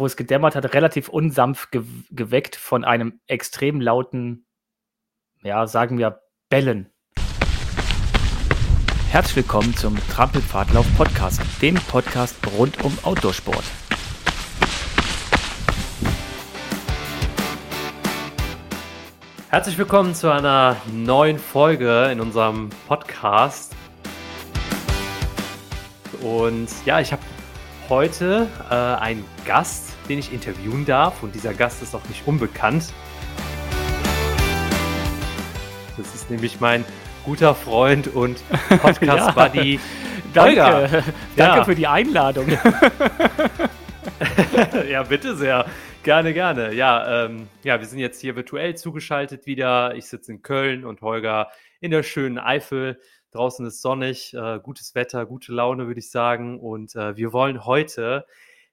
wo 0.00 0.06
es 0.06 0.16
gedämmert 0.16 0.56
hat, 0.56 0.72
relativ 0.74 1.10
unsanft 1.10 1.70
ge 1.70 1.84
geweckt 2.10 2.56
von 2.56 2.84
einem 2.84 3.20
extrem 3.26 3.82
lauten, 3.82 4.46
ja, 5.42 5.66
sagen 5.66 5.98
wir, 5.98 6.22
Bellen. 6.48 6.90
Herzlich 9.10 9.36
willkommen 9.36 9.76
zum 9.76 9.98
Trampelpfadlauf 10.08 10.86
Podcast, 10.96 11.42
dem 11.60 11.74
Podcast 11.74 12.36
rund 12.56 12.82
um 12.82 12.96
Outdoorsport. 13.02 13.64
Herzlich 19.50 19.76
willkommen 19.76 20.14
zu 20.14 20.32
einer 20.32 20.76
neuen 20.90 21.38
Folge 21.38 22.08
in 22.10 22.20
unserem 22.20 22.70
Podcast. 22.88 23.76
Und 26.22 26.68
ja, 26.86 27.00
ich 27.00 27.12
habe 27.12 27.22
heute 27.90 28.46
äh, 28.70 28.74
einen 28.74 29.24
Gast, 29.44 29.89
den 30.10 30.18
ich 30.18 30.32
interviewen 30.32 30.84
darf. 30.84 31.22
Und 31.22 31.34
dieser 31.34 31.54
Gast 31.54 31.82
ist 31.82 31.94
auch 31.94 32.06
nicht 32.08 32.26
unbekannt. 32.26 32.92
Das 35.96 36.14
ist 36.14 36.28
nämlich 36.30 36.60
mein 36.60 36.84
guter 37.24 37.54
Freund 37.54 38.08
und 38.08 38.42
Podcast-Buddy. 38.82 39.74
ja, 39.74 39.80
danke, 40.34 41.04
danke 41.36 41.58
ja. 41.58 41.64
für 41.64 41.74
die 41.76 41.86
Einladung. 41.86 42.48
ja, 44.90 45.02
bitte 45.04 45.36
sehr. 45.36 45.64
Gerne, 46.02 46.32
gerne. 46.32 46.72
Ja, 46.74 47.26
ähm, 47.26 47.46
ja, 47.62 47.78
wir 47.78 47.86
sind 47.86 48.00
jetzt 48.00 48.20
hier 48.20 48.34
virtuell 48.34 48.74
zugeschaltet 48.74 49.46
wieder. 49.46 49.94
Ich 49.94 50.06
sitze 50.06 50.32
in 50.32 50.42
Köln 50.42 50.84
und 50.84 51.02
Holger 51.02 51.50
in 51.80 51.90
der 51.90 52.02
schönen 52.02 52.38
Eifel. 52.38 52.98
Draußen 53.32 53.64
ist 53.66 53.80
sonnig, 53.80 54.34
äh, 54.34 54.58
gutes 54.60 54.94
Wetter, 54.96 55.24
gute 55.26 55.52
Laune, 55.52 55.86
würde 55.86 56.00
ich 56.00 56.10
sagen. 56.10 56.58
Und 56.58 56.96
äh, 56.96 57.16
wir 57.16 57.32
wollen 57.32 57.64
heute 57.64 58.24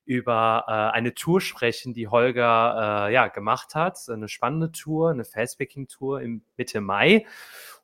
über 0.08 0.64
äh, 0.68 0.96
eine 0.96 1.14
Tour 1.14 1.42
sprechen, 1.42 1.94
die 1.94 2.08
Holger 2.08 3.08
äh, 3.08 3.14
ja, 3.14 3.28
gemacht 3.28 3.76
hat. 3.76 4.00
Eine 4.10 4.30
spannende 4.30 4.72
Tour, 4.72 5.12
eine 5.12 5.26
Fastpacking-Tour 5.26 6.22
im 6.22 6.42
Mitte 6.56 6.80
Mai. 6.82 7.26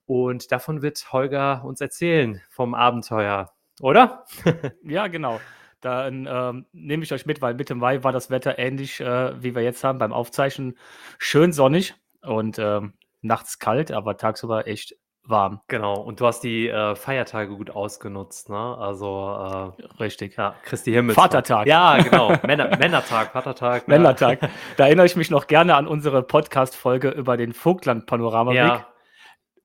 Und 0.06 0.52
davon 0.52 0.81
wird 0.81 1.11
Holger 1.11 1.64
uns 1.66 1.81
erzählen 1.81 2.42
vom 2.50 2.73
Abenteuer, 2.73 3.52
oder? 3.81 4.25
ja, 4.83 5.08
genau. 5.08 5.39
Dann 5.81 6.28
ähm, 6.31 6.66
nehme 6.72 7.03
ich 7.03 7.11
euch 7.11 7.25
mit, 7.25 7.42
weil 7.42 7.56
Mitte 7.56 7.75
Mai 7.75 8.03
war 8.03 8.14
das 8.14 8.30
Wetter 8.30 8.58
ähnlich, 8.58 9.02
äh, 9.02 9.44
wie 9.44 9.53
wir 9.53 9.61
jetzt 9.61 9.83
haben 9.83 10.00
beim 10.00 10.14
Aufzeichnen. 10.14 10.78
Schön 11.17 11.52
sonnig 11.52 11.94
und 12.22 12.58
ähm, 12.58 12.94
nachts 13.22 13.59
kalt, 13.59 13.92
aber 13.92 14.16
tagsüber 14.16 14.66
echt 14.66 14.95
warm. 15.26 15.62
Genau, 15.68 16.00
und 16.00 16.20
du 16.20 16.28
hast 16.28 16.42
die 16.42 16.68
äh, 16.68 16.96
Feiertage 16.96 17.56
gut 17.56 17.72
ausgenutzt, 17.72 18.50
ne? 18.50 18.78
Also 18.78 19.74
äh, 19.78 19.86
richtig. 20.00 20.36
Ja, 20.38 20.56
Christi 20.64 20.92
Himmels. 20.92 21.16
Vatertag. 21.16 21.68
Ja, 21.68 21.98
genau. 21.98 22.34
Männer, 22.44 22.76
Männertag, 22.78 23.32
Vatertag. 23.32 23.88
Männertag. 23.88 24.42
Ja. 24.42 24.50
Da 24.78 24.86
erinnere 24.86 25.06
ich 25.06 25.16
mich 25.16 25.30
noch 25.30 25.48
gerne 25.48 25.76
an 25.76 25.88
unsere 25.88 26.24
Podcast-Folge 26.24 27.10
über 27.10 27.38
den 27.38 27.54
Vogtland-Panoramablick. 27.54 28.58
Ja. 28.58 28.88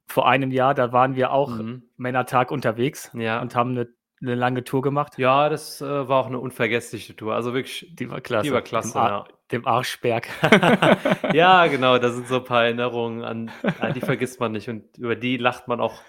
Vor 0.07 0.29
einem 0.29 0.51
Jahr, 0.51 0.75
da 0.75 0.93
waren 0.93 1.17
wir 1.17 1.33
auch 1.33 1.51
mhm. 1.51 1.83
Männertag 1.97 2.51
unterwegs 2.51 3.11
ja. 3.15 3.41
und 3.41 3.55
haben 3.55 3.71
eine 3.71 3.89
eine 4.21 4.35
lange 4.35 4.65
Tour 4.65 4.83
gemacht. 4.83 5.19
Ja, 5.19 5.49
das 5.49 5.81
äh, 5.81 6.09
war 6.09 6.21
auch 6.21 6.27
eine 6.27 6.39
unvergessliche 6.39 7.15
Tour. 7.15 7.35
Also 7.35 7.55
wirklich, 7.55 7.91
die 7.93 8.11
war 8.11 8.21
klasse. 8.21 8.49
Die 8.49 8.53
war 8.53 8.63
klasse, 8.63 8.93
dem, 8.93 9.01
Ar 9.01 9.29
dem 9.53 9.67
Arschberg. 9.67 10.29
ja, 11.33 11.67
genau, 11.69 11.99
da 11.99 12.11
sind 12.11 12.29
so 12.29 12.37
ein 12.37 12.45
paar 12.45 12.65
Erinnerungen 12.65 13.25
an, 13.25 13.51
an 13.81 13.95
die 13.95 14.01
vergisst 14.01 14.41
man 14.41 14.53
nicht 14.53 14.69
und 14.69 14.97
über 14.99 15.17
die 15.17 15.37
lacht 15.37 15.69
man 15.69 15.81
auch, 15.81 16.01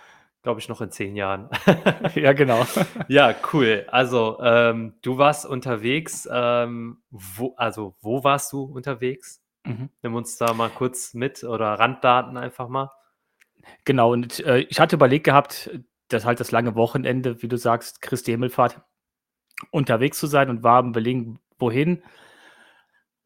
glaube 0.42 0.60
ich, 0.60 0.70
noch 0.70 0.82
in 0.82 0.92
zehn 0.92 1.16
Jahren. 1.16 1.50
ja, 2.16 2.34
genau. 2.34 2.66
ja, 3.08 3.34
cool. 3.54 3.86
Also, 3.90 4.40
ähm, 4.42 4.96
du 5.02 5.18
warst 5.18 5.46
unterwegs. 5.46 6.28
Ähm, 6.32 7.02
wo, 7.12 7.54
also, 7.58 7.96
wo 8.02 8.24
warst 8.24 8.52
du 8.54 8.64
unterwegs? 8.64 9.42
Mhm. 9.66 9.90
Nimm 10.02 10.16
uns 10.16 10.38
da 10.38 10.54
mal 10.54 10.70
kurz 10.70 11.14
mit 11.14 11.44
oder 11.44 11.74
Randdaten 11.74 12.38
einfach 12.38 12.70
mal. 12.70 12.90
Genau, 13.86 14.14
und 14.14 14.40
äh, 14.46 14.60
ich 14.60 14.80
hatte 14.80 14.96
überlegt 14.96 15.26
gehabt, 15.26 15.70
das 16.10 16.26
halt 16.26 16.40
das 16.40 16.52
lange 16.52 16.76
Wochenende, 16.76 17.42
wie 17.42 17.48
du 17.48 17.58
sagst, 17.58 18.02
Christi 18.02 18.32
Himmelfahrt, 18.32 18.82
unterwegs 19.72 20.20
zu 20.20 20.28
sein 20.28 20.50
und 20.50 20.64
war 20.64 20.80
am 20.80 20.90
Überlegen, 20.90 21.40
wohin. 21.58 22.04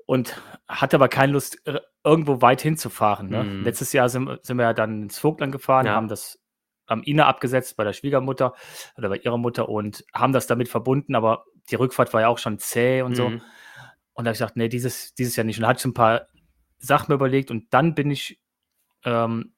Und 0.05 0.41
hatte 0.67 0.97
aber 0.97 1.07
keine 1.07 1.33
Lust, 1.33 1.63
irgendwo 2.03 2.41
weit 2.41 2.61
hinzufahren. 2.61 3.29
Ne? 3.29 3.43
Mhm. 3.43 3.63
Letztes 3.63 3.93
Jahr 3.93 4.09
sind, 4.09 4.39
sind, 4.45 4.57
wir 4.57 4.63
ja 4.63 4.73
dann 4.73 5.03
ins 5.03 5.17
Vogtland 5.17 5.51
gefahren, 5.51 5.85
ja. 5.85 5.93
haben 5.93 6.09
das 6.09 6.39
am 6.85 7.01
Ina 7.05 7.25
abgesetzt 7.27 7.77
bei 7.77 7.85
der 7.85 7.93
Schwiegermutter 7.93 8.53
oder 8.97 9.09
bei 9.09 9.17
ihrer 9.17 9.37
Mutter 9.37 9.69
und 9.69 10.03
haben 10.13 10.33
das 10.33 10.47
damit 10.47 10.67
verbunden, 10.67 11.15
aber 11.15 11.45
die 11.69 11.75
Rückfahrt 11.75 12.13
war 12.13 12.21
ja 12.21 12.27
auch 12.27 12.37
schon 12.37 12.59
zäh 12.59 13.01
und 13.01 13.11
mhm. 13.11 13.15
so. 13.15 13.25
Und 13.25 14.25
da 14.25 14.29
habe 14.29 14.31
ich 14.31 14.39
gesagt, 14.39 14.57
nee, 14.57 14.67
dieses, 14.67 15.13
dieses 15.15 15.35
Jahr 15.37 15.45
nicht. 15.45 15.57
Und 15.57 15.65
hatte 15.65 15.79
ich 15.79 15.85
ein 15.85 15.93
paar 15.93 16.27
Sachen 16.77 17.11
mir 17.11 17.15
überlegt 17.15 17.49
und 17.49 17.73
dann 17.73 17.95
bin 17.95 18.11
ich 18.11 18.41
ähm, 19.05 19.53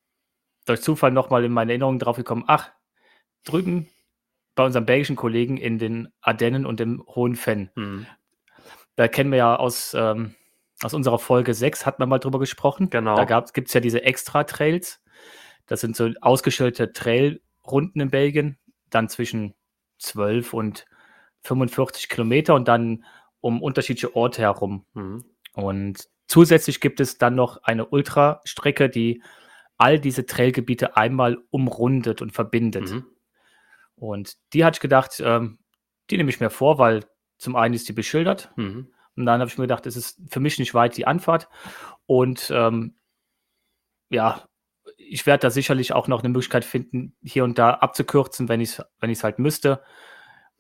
durch 0.65 0.81
Zufall 0.81 1.11
nochmal 1.11 1.43
in 1.43 1.51
meine 1.51 1.71
Erinnerungen 1.71 1.99
drauf 1.99 2.17
gekommen, 2.17 2.43
ach, 2.47 2.71
drüben 3.45 3.87
bei 4.55 4.65
unserem 4.65 4.85
belgischen 4.85 5.15
Kollegen 5.15 5.57
in 5.57 5.77
den 5.77 6.09
Ardennen 6.21 6.65
und 6.65 6.79
im 6.81 7.03
Hohen 7.07 7.35
Fenn. 7.35 7.69
Mhm. 7.75 8.05
Da 8.95 9.07
kennen 9.07 9.31
wir 9.31 9.37
ja 9.37 9.55
aus, 9.55 9.93
ähm, 9.93 10.35
aus 10.81 10.93
unserer 10.93 11.19
Folge 11.19 11.53
6, 11.53 11.85
hat 11.85 11.99
man 11.99 12.09
mal 12.09 12.19
drüber 12.19 12.39
gesprochen. 12.39 12.89
Genau. 12.89 13.15
Da 13.15 13.41
gibt 13.53 13.67
es 13.67 13.73
ja 13.73 13.81
diese 13.81 14.03
Extra-Trails. 14.03 15.01
Das 15.67 15.81
sind 15.81 15.95
so 15.95 16.09
ausgestellte 16.21 16.93
Trailrunden 16.93 18.01
in 18.01 18.09
Belgien, 18.09 18.57
dann 18.89 19.09
zwischen 19.09 19.55
12 19.99 20.53
und 20.53 20.85
45 21.43 22.09
Kilometer 22.09 22.55
und 22.55 22.67
dann 22.67 23.03
um 23.41 23.61
unterschiedliche 23.61 24.15
Orte 24.15 24.41
herum. 24.41 24.85
Mhm. 24.93 25.25
Und 25.53 26.07
zusätzlich 26.27 26.79
gibt 26.79 26.99
es 26.99 27.17
dann 27.17 27.35
noch 27.35 27.63
eine 27.63 27.85
Ultrastrecke, 27.85 28.89
die 28.89 29.21
all 29.77 29.99
diese 29.99 30.25
Trailgebiete 30.25 30.95
einmal 30.95 31.37
umrundet 31.49 32.21
und 32.21 32.31
verbindet. 32.31 32.91
Mhm. 32.91 33.05
Und 33.95 34.35
die 34.53 34.65
hatte 34.65 34.77
ich 34.77 34.81
gedacht, 34.81 35.21
ähm, 35.23 35.59
die 36.09 36.17
nehme 36.17 36.29
ich 36.29 36.39
mir 36.39 36.49
vor, 36.49 36.77
weil 36.77 37.05
zum 37.37 37.55
einen 37.55 37.73
ist 37.73 37.87
die 37.89 37.93
beschildert. 37.93 38.51
Mhm. 38.55 38.91
Und 39.15 39.25
dann 39.25 39.39
habe 39.39 39.49
ich 39.49 39.57
mir 39.57 39.63
gedacht, 39.63 39.85
es 39.85 39.95
ist 39.95 40.19
für 40.29 40.39
mich 40.39 40.59
nicht 40.59 40.73
weit 40.73 40.97
die 40.97 41.07
Anfahrt. 41.07 41.47
Und 42.05 42.51
ähm, 42.53 42.95
ja, 44.09 44.43
ich 44.97 45.25
werde 45.25 45.41
da 45.41 45.49
sicherlich 45.49 45.93
auch 45.93 46.07
noch 46.07 46.19
eine 46.19 46.29
Möglichkeit 46.29 46.65
finden, 46.65 47.15
hier 47.23 47.43
und 47.43 47.57
da 47.57 47.71
abzukürzen, 47.71 48.49
wenn 48.49 48.61
ich 48.61 48.79
es 48.79 48.85
wenn 48.99 49.15
halt 49.15 49.39
müsste. 49.39 49.81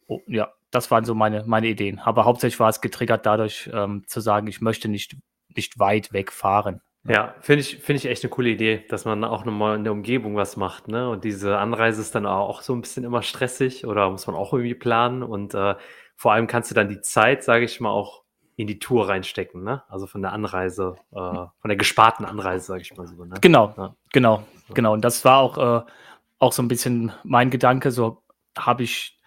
Oh, 0.07 0.21
ja, 0.27 0.53
das 0.71 0.91
waren 0.91 1.05
so 1.05 1.15
meine, 1.15 1.43
meine 1.45 1.67
Ideen. 1.67 1.99
Aber 1.99 2.25
hauptsächlich 2.25 2.59
war 2.59 2.69
es 2.69 2.81
getriggert 2.81 3.25
dadurch, 3.25 3.69
ähm, 3.73 4.03
zu 4.07 4.19
sagen, 4.19 4.47
ich 4.47 4.61
möchte 4.61 4.87
nicht, 4.87 5.17
nicht 5.49 5.79
weit 5.79 6.13
wegfahren. 6.13 6.81
Ja, 7.07 7.35
finde 7.39 7.61
ich, 7.61 7.77
finde 7.77 7.97
ich 7.97 8.05
echt 8.07 8.23
eine 8.23 8.31
coole 8.31 8.49
Idee, 8.49 8.83
dass 8.89 9.05
man 9.05 9.23
auch 9.23 9.45
nochmal 9.45 9.75
in 9.75 9.83
der 9.83 9.93
Umgebung 9.93 10.35
was 10.35 10.57
macht, 10.57 10.87
ne? 10.87 11.07
Und 11.07 11.23
diese 11.23 11.59
Anreise 11.59 12.01
ist 12.01 12.15
dann 12.15 12.25
auch 12.25 12.63
so 12.63 12.73
ein 12.73 12.81
bisschen 12.81 13.03
immer 13.03 13.21
stressig 13.21 13.85
oder 13.85 14.09
muss 14.09 14.25
man 14.25 14.35
auch 14.35 14.53
irgendwie 14.53 14.73
planen. 14.73 15.21
Und 15.21 15.53
äh, 15.53 15.75
vor 16.15 16.33
allem 16.33 16.47
kannst 16.47 16.71
du 16.71 16.75
dann 16.75 16.89
die 16.89 17.01
Zeit, 17.01 17.43
sage 17.43 17.65
ich 17.65 17.79
mal, 17.79 17.91
auch 17.91 18.23
in 18.55 18.65
die 18.65 18.79
Tour 18.79 19.07
reinstecken, 19.07 19.63
ne? 19.63 19.83
Also 19.87 20.07
von 20.07 20.23
der 20.23 20.31
Anreise, 20.31 20.95
äh, 21.11 21.15
von 21.15 21.51
der 21.65 21.75
gesparten 21.75 22.25
Anreise, 22.25 22.65
sage 22.65 22.81
ich 22.81 22.97
mal 22.97 23.05
so. 23.05 23.23
Ne? 23.23 23.35
Genau, 23.39 23.73
ja. 23.77 23.95
genau, 24.11 24.43
genau. 24.73 24.93
Und 24.93 25.05
das 25.05 25.23
war 25.25 25.37
auch, 25.37 25.57
äh, 25.57 25.85
auch 26.39 26.53
so 26.53 26.63
ein 26.63 26.67
bisschen 26.67 27.11
mein 27.23 27.51
Gedanke. 27.51 27.91
So 27.91 28.23
habe 28.57 28.81
ich 28.81 29.19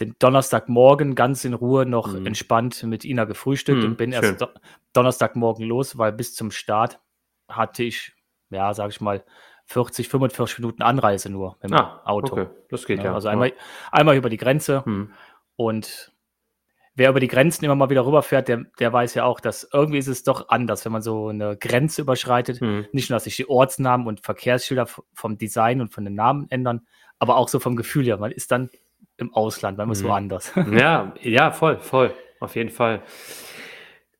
den 0.00 0.14
Donnerstagmorgen 0.18 1.14
ganz 1.14 1.46
in 1.46 1.54
Ruhe 1.54 1.86
noch 1.86 2.12
mhm. 2.12 2.26
entspannt 2.26 2.82
mit 2.82 3.06
Ina 3.06 3.24
gefrühstückt 3.24 3.78
mhm, 3.82 3.90
und 3.90 3.96
bin 3.96 4.12
schön. 4.12 4.22
erst 4.22 4.42
Do 4.42 4.48
Donnerstagmorgen 4.92 5.64
los, 5.66 5.96
weil 5.96 6.12
bis 6.12 6.34
zum 6.34 6.50
Start 6.50 7.00
hatte 7.48 7.82
ich, 7.82 8.14
ja, 8.50 8.72
sag 8.74 8.90
ich 8.90 9.00
mal, 9.00 9.24
40, 9.66 10.08
45 10.08 10.58
Minuten 10.60 10.82
Anreise 10.82 11.30
nur 11.30 11.56
mit 11.60 11.70
dem 11.70 11.76
ah, 11.76 12.00
Auto. 12.04 12.32
Okay. 12.32 12.46
Das 12.70 12.86
geht 12.86 12.98
ja. 12.98 13.06
ja. 13.06 13.14
Also 13.14 13.28
einmal, 13.28 13.52
einmal 13.90 14.16
über 14.16 14.30
die 14.30 14.36
Grenze 14.36 14.84
hm. 14.84 15.12
und 15.56 16.12
wer 16.94 17.10
über 17.10 17.20
die 17.20 17.28
Grenzen 17.28 17.64
immer 17.64 17.74
mal 17.74 17.90
wieder 17.90 18.06
rüberfährt, 18.06 18.48
der, 18.48 18.64
der 18.78 18.92
weiß 18.92 19.14
ja 19.14 19.24
auch, 19.24 19.40
dass 19.40 19.68
irgendwie 19.72 19.98
ist 19.98 20.06
es 20.06 20.22
doch 20.22 20.48
anders, 20.48 20.84
wenn 20.84 20.92
man 20.92 21.02
so 21.02 21.28
eine 21.28 21.56
Grenze 21.56 22.02
überschreitet. 22.02 22.60
Hm. 22.60 22.86
Nicht 22.92 23.10
nur, 23.10 23.16
dass 23.16 23.24
sich 23.24 23.36
die 23.36 23.48
Ortsnamen 23.48 24.06
und 24.06 24.20
Verkehrsschilder 24.20 24.86
vom 25.12 25.36
Design 25.36 25.80
und 25.80 25.92
von 25.92 26.04
den 26.04 26.14
Namen 26.14 26.46
ändern, 26.50 26.86
aber 27.18 27.36
auch 27.36 27.48
so 27.48 27.58
vom 27.58 27.76
Gefühl 27.76 28.04
her. 28.04 28.18
Man 28.18 28.32
ist 28.32 28.50
dann 28.50 28.70
im 29.18 29.34
Ausland, 29.34 29.78
man 29.78 29.90
ist 29.90 30.02
hm. 30.02 30.08
woanders. 30.08 30.52
Ja, 30.70 31.12
ja, 31.22 31.50
voll, 31.50 31.78
voll. 31.80 32.14
Auf 32.40 32.54
jeden 32.54 32.70
Fall. 32.70 33.02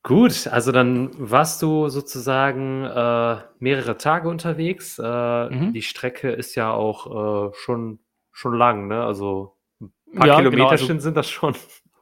Gut, 0.07 0.47
also 0.47 0.71
dann 0.71 1.11
warst 1.17 1.61
du 1.61 1.89
sozusagen 1.89 2.85
äh, 2.85 3.37
mehrere 3.59 3.97
Tage 3.97 4.29
unterwegs. 4.29 4.97
Äh, 4.97 5.49
mhm. 5.49 5.73
Die 5.73 5.81
Strecke 5.81 6.31
ist 6.31 6.55
ja 6.55 6.71
auch 6.71 7.49
äh, 7.49 7.53
schon, 7.57 7.99
schon 8.31 8.53
lang, 8.53 8.87
ne? 8.87 9.03
Also 9.03 9.57
ein 9.81 9.91
paar 10.15 10.27
ja, 10.27 10.37
Kilometer 10.37 10.55
genau, 10.55 10.69
also 10.69 10.97
sind 10.97 11.17
das 11.17 11.29
schon. 11.29 11.57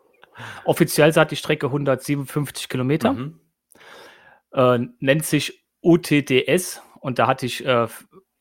Offiziell 0.66 1.13
sagt 1.13 1.31
die 1.31 1.36
Strecke 1.36 1.66
157 1.66 2.69
Kilometer. 2.69 3.13
Mhm. 3.13 3.40
Äh, 4.54 4.80
nennt 5.00 5.25
sich 5.25 5.66
UTDS 5.81 6.84
und 7.00 7.18
da 7.18 7.25
hatte 7.25 7.48
ich 7.48 7.66
äh, 7.66 7.88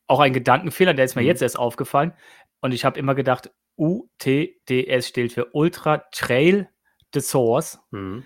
auch 0.06 0.20
einen 0.20 0.34
Gedankenfehler, 0.34 0.92
der 0.92 1.06
ist 1.06 1.14
mir 1.14 1.22
mhm. 1.22 1.28
jetzt 1.28 1.40
erst 1.40 1.58
aufgefallen. 1.58 2.12
Und 2.60 2.74
ich 2.74 2.84
habe 2.84 2.98
immer 2.98 3.14
gedacht, 3.14 3.50
UTDS 3.78 5.08
steht 5.08 5.32
für 5.32 5.54
Ultra 5.54 6.04
Trail 6.12 6.68
de 7.14 7.22
Source. 7.22 7.80
Mhm. 7.92 8.24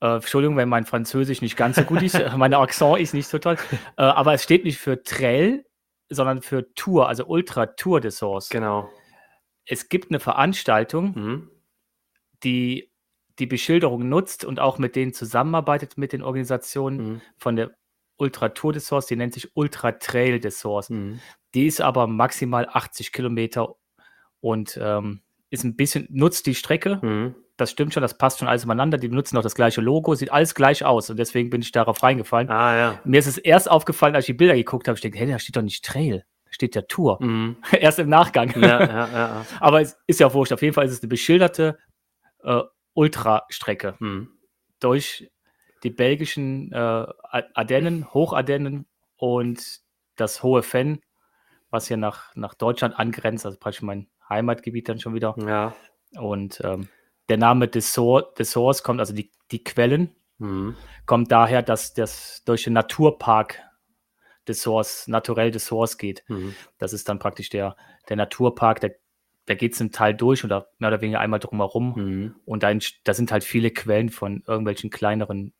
Äh, 0.00 0.16
Entschuldigung, 0.16 0.56
wenn 0.56 0.68
mein 0.68 0.84
Französisch 0.86 1.40
nicht 1.42 1.56
ganz 1.56 1.76
so 1.76 1.82
gut 1.82 2.02
ist. 2.02 2.14
Meine 2.36 2.58
Accent 2.58 2.98
ist 2.98 3.14
nicht 3.14 3.28
so 3.28 3.38
toll. 3.38 3.56
Äh, 3.96 4.02
aber 4.02 4.34
es 4.34 4.42
steht 4.42 4.64
nicht 4.64 4.78
für 4.78 5.02
Trail, 5.02 5.64
sondern 6.10 6.42
für 6.42 6.72
Tour, 6.74 7.08
also 7.08 7.24
Ultra 7.26 7.66
Tour 7.66 8.00
de 8.00 8.10
Source. 8.10 8.48
Genau. 8.50 8.88
Es 9.64 9.88
gibt 9.88 10.10
eine 10.10 10.20
Veranstaltung, 10.20 11.12
Mhm. 11.14 11.50
die 12.44 12.92
die 13.38 13.46
Beschilderung 13.46 14.08
nutzt 14.08 14.46
und 14.46 14.60
auch 14.60 14.78
mit 14.78 14.96
denen 14.96 15.12
zusammenarbeitet 15.12 15.98
mit 15.98 16.12
den 16.14 16.22
Organisationen 16.22 16.96
Mhm. 17.14 17.20
von 17.36 17.56
der 17.56 17.70
Ultra 18.18 18.48
Tour 18.48 18.72
de 18.72 18.80
Source, 18.80 19.06
die 19.06 19.16
nennt 19.16 19.34
sich 19.34 19.54
Ultra 19.54 19.92
Trail 19.92 20.40
de 20.40 20.50
Source. 20.50 20.88
Mhm. 20.88 21.20
Die 21.54 21.66
ist 21.66 21.80
aber 21.82 22.06
maximal 22.06 22.66
80 22.72 23.12
Kilometer 23.12 23.74
und 24.40 24.78
ähm, 24.80 25.20
ist 25.50 25.64
ein 25.64 25.76
bisschen, 25.76 26.06
nutzt 26.10 26.46
die 26.46 26.54
Strecke. 26.54 26.98
Das 27.56 27.70
stimmt 27.70 27.94
schon, 27.94 28.02
das 28.02 28.18
passt 28.18 28.38
schon 28.38 28.48
alles 28.48 28.64
übereinander. 28.64 28.98
Die 28.98 29.08
benutzen 29.08 29.38
auch 29.38 29.42
das 29.42 29.54
gleiche 29.54 29.80
Logo, 29.80 30.14
sieht 30.14 30.30
alles 30.30 30.54
gleich 30.54 30.84
aus 30.84 31.08
und 31.08 31.18
deswegen 31.18 31.48
bin 31.48 31.62
ich 31.62 31.72
darauf 31.72 32.02
reingefallen. 32.02 32.50
Ah, 32.50 32.76
ja. 32.76 33.00
Mir 33.04 33.18
ist 33.18 33.26
es 33.26 33.38
erst 33.38 33.70
aufgefallen, 33.70 34.14
als 34.14 34.24
ich 34.24 34.34
die 34.34 34.38
Bilder 34.38 34.54
geguckt 34.54 34.88
habe. 34.88 34.96
Ich 34.96 35.00
denke, 35.02 35.18
hey, 35.18 35.26
da 35.26 35.38
steht 35.38 35.56
doch 35.56 35.62
nicht 35.62 35.82
Trail, 35.84 36.24
da 36.44 36.52
steht 36.52 36.74
ja 36.74 36.82
Tour. 36.82 37.18
Mhm. 37.22 37.56
erst 37.72 37.98
im 37.98 38.10
Nachgang. 38.10 38.52
Ja, 38.60 38.84
ja. 38.84 39.46
Aber 39.60 39.80
es 39.80 39.96
ist 40.06 40.20
ja 40.20 40.32
wurscht. 40.34 40.52
Auf 40.52 40.60
jeden 40.60 40.74
Fall 40.74 40.84
ist 40.84 40.92
es 40.92 41.00
eine 41.00 41.08
beschilderte 41.08 41.78
äh, 42.42 42.60
Ultrastrecke 42.92 43.94
Mhm. 44.00 44.28
durch 44.80 45.30
die 45.82 45.90
belgischen 45.90 46.72
äh, 46.72 46.76
Ardennen, 47.54 48.12
Hochardennen 48.12 48.86
und 49.16 49.80
das 50.16 50.42
Hohe 50.42 50.62
Fenn, 50.62 51.00
was 51.70 51.88
hier 51.88 51.96
nach, 51.96 52.34
nach 52.34 52.54
Deutschland 52.54 52.98
angrenzt, 52.98 53.46
also 53.46 53.58
praktisch 53.58 53.82
mein 53.82 54.08
Heimatgebiet 54.28 54.88
dann 54.88 54.98
schon 54.98 55.14
wieder. 55.14 55.34
Ja. 55.38 55.74
Und 56.18 56.60
ähm, 56.64 56.88
der 57.28 57.36
Name 57.36 57.68
des 57.68 57.92
Source 57.92 58.82
kommt, 58.82 59.00
also 59.00 59.14
die, 59.14 59.30
die 59.50 59.64
Quellen, 59.64 60.14
Mhm. 60.38 60.76
kommt 61.06 61.32
daher, 61.32 61.62
dass 61.62 61.94
das 61.94 62.42
durch 62.44 62.64
den 62.64 62.74
Naturpark 62.74 63.58
des 64.46 64.62
Source, 64.62 65.08
naturell 65.08 65.50
des 65.50 65.66
Source 65.66 65.98
geht. 65.98 66.24
Mhm. 66.28 66.54
Das 66.78 66.92
ist 66.92 67.08
dann 67.08 67.18
praktisch 67.18 67.48
der, 67.48 67.76
der 68.08 68.16
Naturpark, 68.16 68.80
der, 68.80 68.96
der 69.48 69.56
geht 69.56 69.74
zum 69.74 69.92
Teil 69.92 70.14
durch 70.14 70.44
oder 70.44 70.68
mehr 70.78 70.88
oder 70.88 71.00
weniger 71.00 71.20
einmal 71.20 71.40
drumherum. 71.40 71.94
Mhm. 71.96 72.36
Und 72.44 72.62
da, 72.62 72.72
da 73.04 73.14
sind 73.14 73.32
halt 73.32 73.44
viele 73.44 73.70
Quellen 73.70 74.10
von 74.10 74.42
irgendwelchen 74.46 74.90
kleineren 74.90 75.52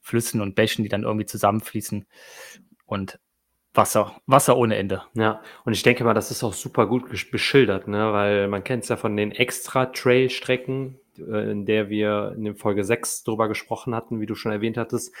Flüssen 0.00 0.40
und 0.40 0.54
Bächen, 0.54 0.82
die 0.82 0.88
dann 0.88 1.02
irgendwie 1.02 1.26
zusammenfließen. 1.26 2.06
Und 2.84 3.18
Wasser, 3.76 4.16
Wasser 4.26 4.56
ohne 4.56 4.76
Ende. 4.76 5.02
Ja, 5.14 5.40
und 5.64 5.72
ich 5.72 5.82
denke 5.82 6.04
mal, 6.04 6.14
das 6.14 6.30
ist 6.30 6.42
auch 6.42 6.52
super 6.54 6.86
gut 6.86 7.08
beschildert, 7.30 7.88
ne? 7.88 8.12
weil 8.12 8.48
man 8.48 8.64
kennt 8.64 8.84
es 8.84 8.88
ja 8.88 8.96
von 8.96 9.16
den 9.16 9.32
Extra-Trail-Strecken, 9.32 10.98
äh, 11.18 11.50
in 11.50 11.66
der 11.66 11.88
wir 11.88 12.34
in 12.36 12.44
der 12.44 12.56
Folge 12.56 12.84
6 12.84 13.24
drüber 13.24 13.48
gesprochen 13.48 13.94
hatten, 13.94 14.20
wie 14.20 14.26
du 14.26 14.34
schon 14.34 14.52
erwähnt 14.52 14.76
hattest. 14.76 15.14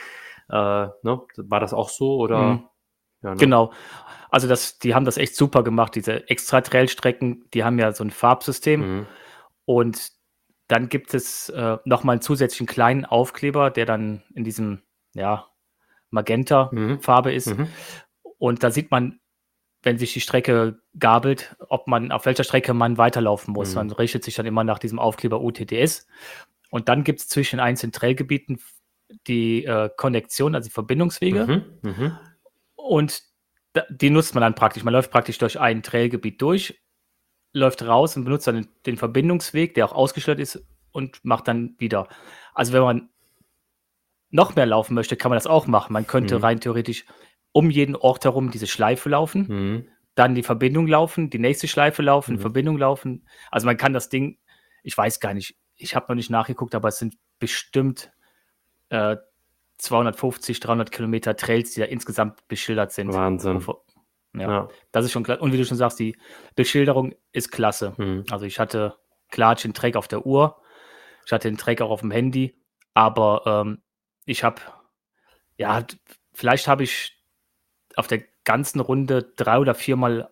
Äh, 0.48 0.54
ne? 0.54 1.20
War 1.36 1.60
das 1.60 1.74
auch 1.74 1.88
so 1.88 2.16
oder? 2.18 2.38
Mhm. 2.38 2.68
Ja, 3.22 3.30
ne? 3.30 3.36
Genau. 3.36 3.72
Also 4.30 4.48
das, 4.48 4.78
die 4.78 4.94
haben 4.94 5.04
das 5.04 5.16
echt 5.16 5.36
super 5.36 5.62
gemacht, 5.62 5.94
diese 5.94 6.28
extra 6.28 6.60
Trailstrecken, 6.60 7.48
die 7.54 7.64
haben 7.64 7.78
ja 7.78 7.92
so 7.92 8.04
ein 8.04 8.10
Farbsystem 8.10 8.80
Mhm. 8.80 9.06
und 9.64 10.10
dann 10.68 10.88
gibt 10.88 11.14
es 11.14 11.48
äh, 11.50 11.78
nochmal 11.84 12.14
einen 12.14 12.22
zusätzlichen 12.22 12.66
kleinen 12.66 13.04
Aufkleber, 13.04 13.70
der 13.70 13.86
dann 13.86 14.24
in 14.34 14.42
diesem, 14.42 14.82
ja, 15.14 15.46
Magenta-Farbe 16.10 17.32
ist. 17.32 17.46
Mhm. 17.56 17.68
Und 18.38 18.62
da 18.62 18.70
sieht 18.70 18.90
man, 18.90 19.20
wenn 19.82 19.98
sich 19.98 20.12
die 20.12 20.20
Strecke 20.20 20.80
gabelt, 20.98 21.56
ob 21.68 21.86
man, 21.86 22.10
auf 22.10 22.26
welcher 22.26 22.44
Strecke 22.44 22.74
man 22.74 22.98
weiterlaufen 22.98 23.54
muss. 23.54 23.70
Mhm. 23.70 23.74
Man 23.76 23.90
richtet 23.92 24.24
sich 24.24 24.34
dann 24.34 24.46
immer 24.46 24.64
nach 24.64 24.78
diesem 24.78 24.98
Aufkleber 24.98 25.40
UTTS. 25.40 26.06
Und 26.70 26.88
dann 26.88 27.04
gibt 27.04 27.20
es 27.20 27.28
zwischen 27.28 27.56
den 27.56 27.64
einzelnen 27.64 27.92
Trailgebieten 27.92 28.60
die 29.28 29.64
äh, 29.64 29.88
Konnektion, 29.96 30.54
also 30.54 30.68
die 30.68 30.72
Verbindungswege. 30.72 31.46
Mhm. 31.82 31.90
Mhm. 31.90 32.18
Und 32.74 33.22
da, 33.72 33.84
die 33.88 34.10
nutzt 34.10 34.34
man 34.34 34.42
dann 34.42 34.54
praktisch. 34.54 34.82
Man 34.82 34.92
läuft 34.92 35.10
praktisch 35.10 35.38
durch 35.38 35.60
ein 35.60 35.82
Trailgebiet 35.82 36.42
durch, 36.42 36.82
läuft 37.52 37.82
raus 37.82 38.16
und 38.16 38.24
benutzt 38.24 38.46
dann 38.48 38.56
den, 38.56 38.68
den 38.84 38.96
Verbindungsweg, 38.96 39.74
der 39.74 39.86
auch 39.86 39.92
ausgeschildert 39.92 40.42
ist, 40.42 40.66
und 40.90 41.24
macht 41.24 41.46
dann 41.46 41.76
wieder. 41.78 42.08
Also 42.54 42.72
wenn 42.72 42.82
man 42.82 43.08
noch 44.30 44.56
mehr 44.56 44.66
laufen 44.66 44.94
möchte, 44.94 45.16
kann 45.16 45.30
man 45.30 45.36
das 45.36 45.46
auch 45.46 45.66
machen. 45.66 45.92
Man 45.92 46.06
könnte 46.06 46.36
Mhm. 46.36 46.44
rein 46.44 46.60
theoretisch 46.60 47.04
um 47.56 47.70
jeden 47.70 47.96
Ort 47.96 48.24
herum 48.24 48.50
diese 48.50 48.66
Schleife 48.66 49.08
laufen, 49.08 49.46
Mhm. 49.48 49.88
dann 50.14 50.34
die 50.34 50.42
Verbindung 50.42 50.86
laufen, 50.86 51.30
die 51.30 51.38
nächste 51.38 51.68
Schleife 51.68 52.02
laufen, 52.02 52.34
Mhm. 52.34 52.40
Verbindung 52.40 52.76
laufen. 52.76 53.26
Also 53.50 53.64
man 53.64 53.78
kann 53.78 53.94
das 53.94 54.10
Ding, 54.10 54.38
ich 54.82 54.96
weiß 54.96 55.20
gar 55.20 55.32
nicht, 55.32 55.56
ich 55.74 55.94
habe 55.96 56.04
noch 56.08 56.16
nicht 56.16 56.28
nachgeguckt, 56.30 56.74
aber 56.74 56.88
es 56.88 56.98
sind 56.98 57.14
bestimmt 57.38 58.12
äh, 58.90 59.16
250, 59.78 60.60
300 60.60 60.90
Kilometer 60.90 61.34
Trails, 61.34 61.72
die 61.72 61.80
da 61.80 61.86
insgesamt 61.86 62.46
beschildert 62.48 62.92
sind. 62.92 63.12
Wahnsinn. 63.14 63.64
Ja, 64.34 64.40
Ja. 64.50 64.68
das 64.92 65.06
ist 65.06 65.12
schon 65.12 65.24
klar. 65.24 65.40
Und 65.40 65.52
wie 65.52 65.56
du 65.56 65.64
schon 65.64 65.76
sagst, 65.78 65.98
die 65.98 66.16
Beschilderung 66.56 67.14
ist 67.32 67.50
klasse. 67.50 67.94
Mhm. 67.96 68.24
Also 68.30 68.44
ich 68.44 68.58
hatte 68.60 68.96
klar 69.30 69.54
den 69.54 69.72
Track 69.74 69.96
auf 69.96 70.08
der 70.08 70.24
Uhr, 70.26 70.60
ich 71.24 71.32
hatte 71.32 71.48
den 71.48 71.56
Track 71.56 71.80
auch 71.80 71.90
auf 71.90 72.00
dem 72.02 72.10
Handy, 72.10 72.54
aber 72.94 73.42
ähm, 73.46 73.82
ich 74.26 74.44
habe, 74.44 74.60
ja, 75.56 75.84
vielleicht 76.32 76.68
habe 76.68 76.84
ich 76.84 77.15
auf 77.96 78.06
der 78.06 78.22
ganzen 78.44 78.80
Runde 78.80 79.32
drei 79.36 79.58
oder 79.58 79.74
viermal 79.74 80.30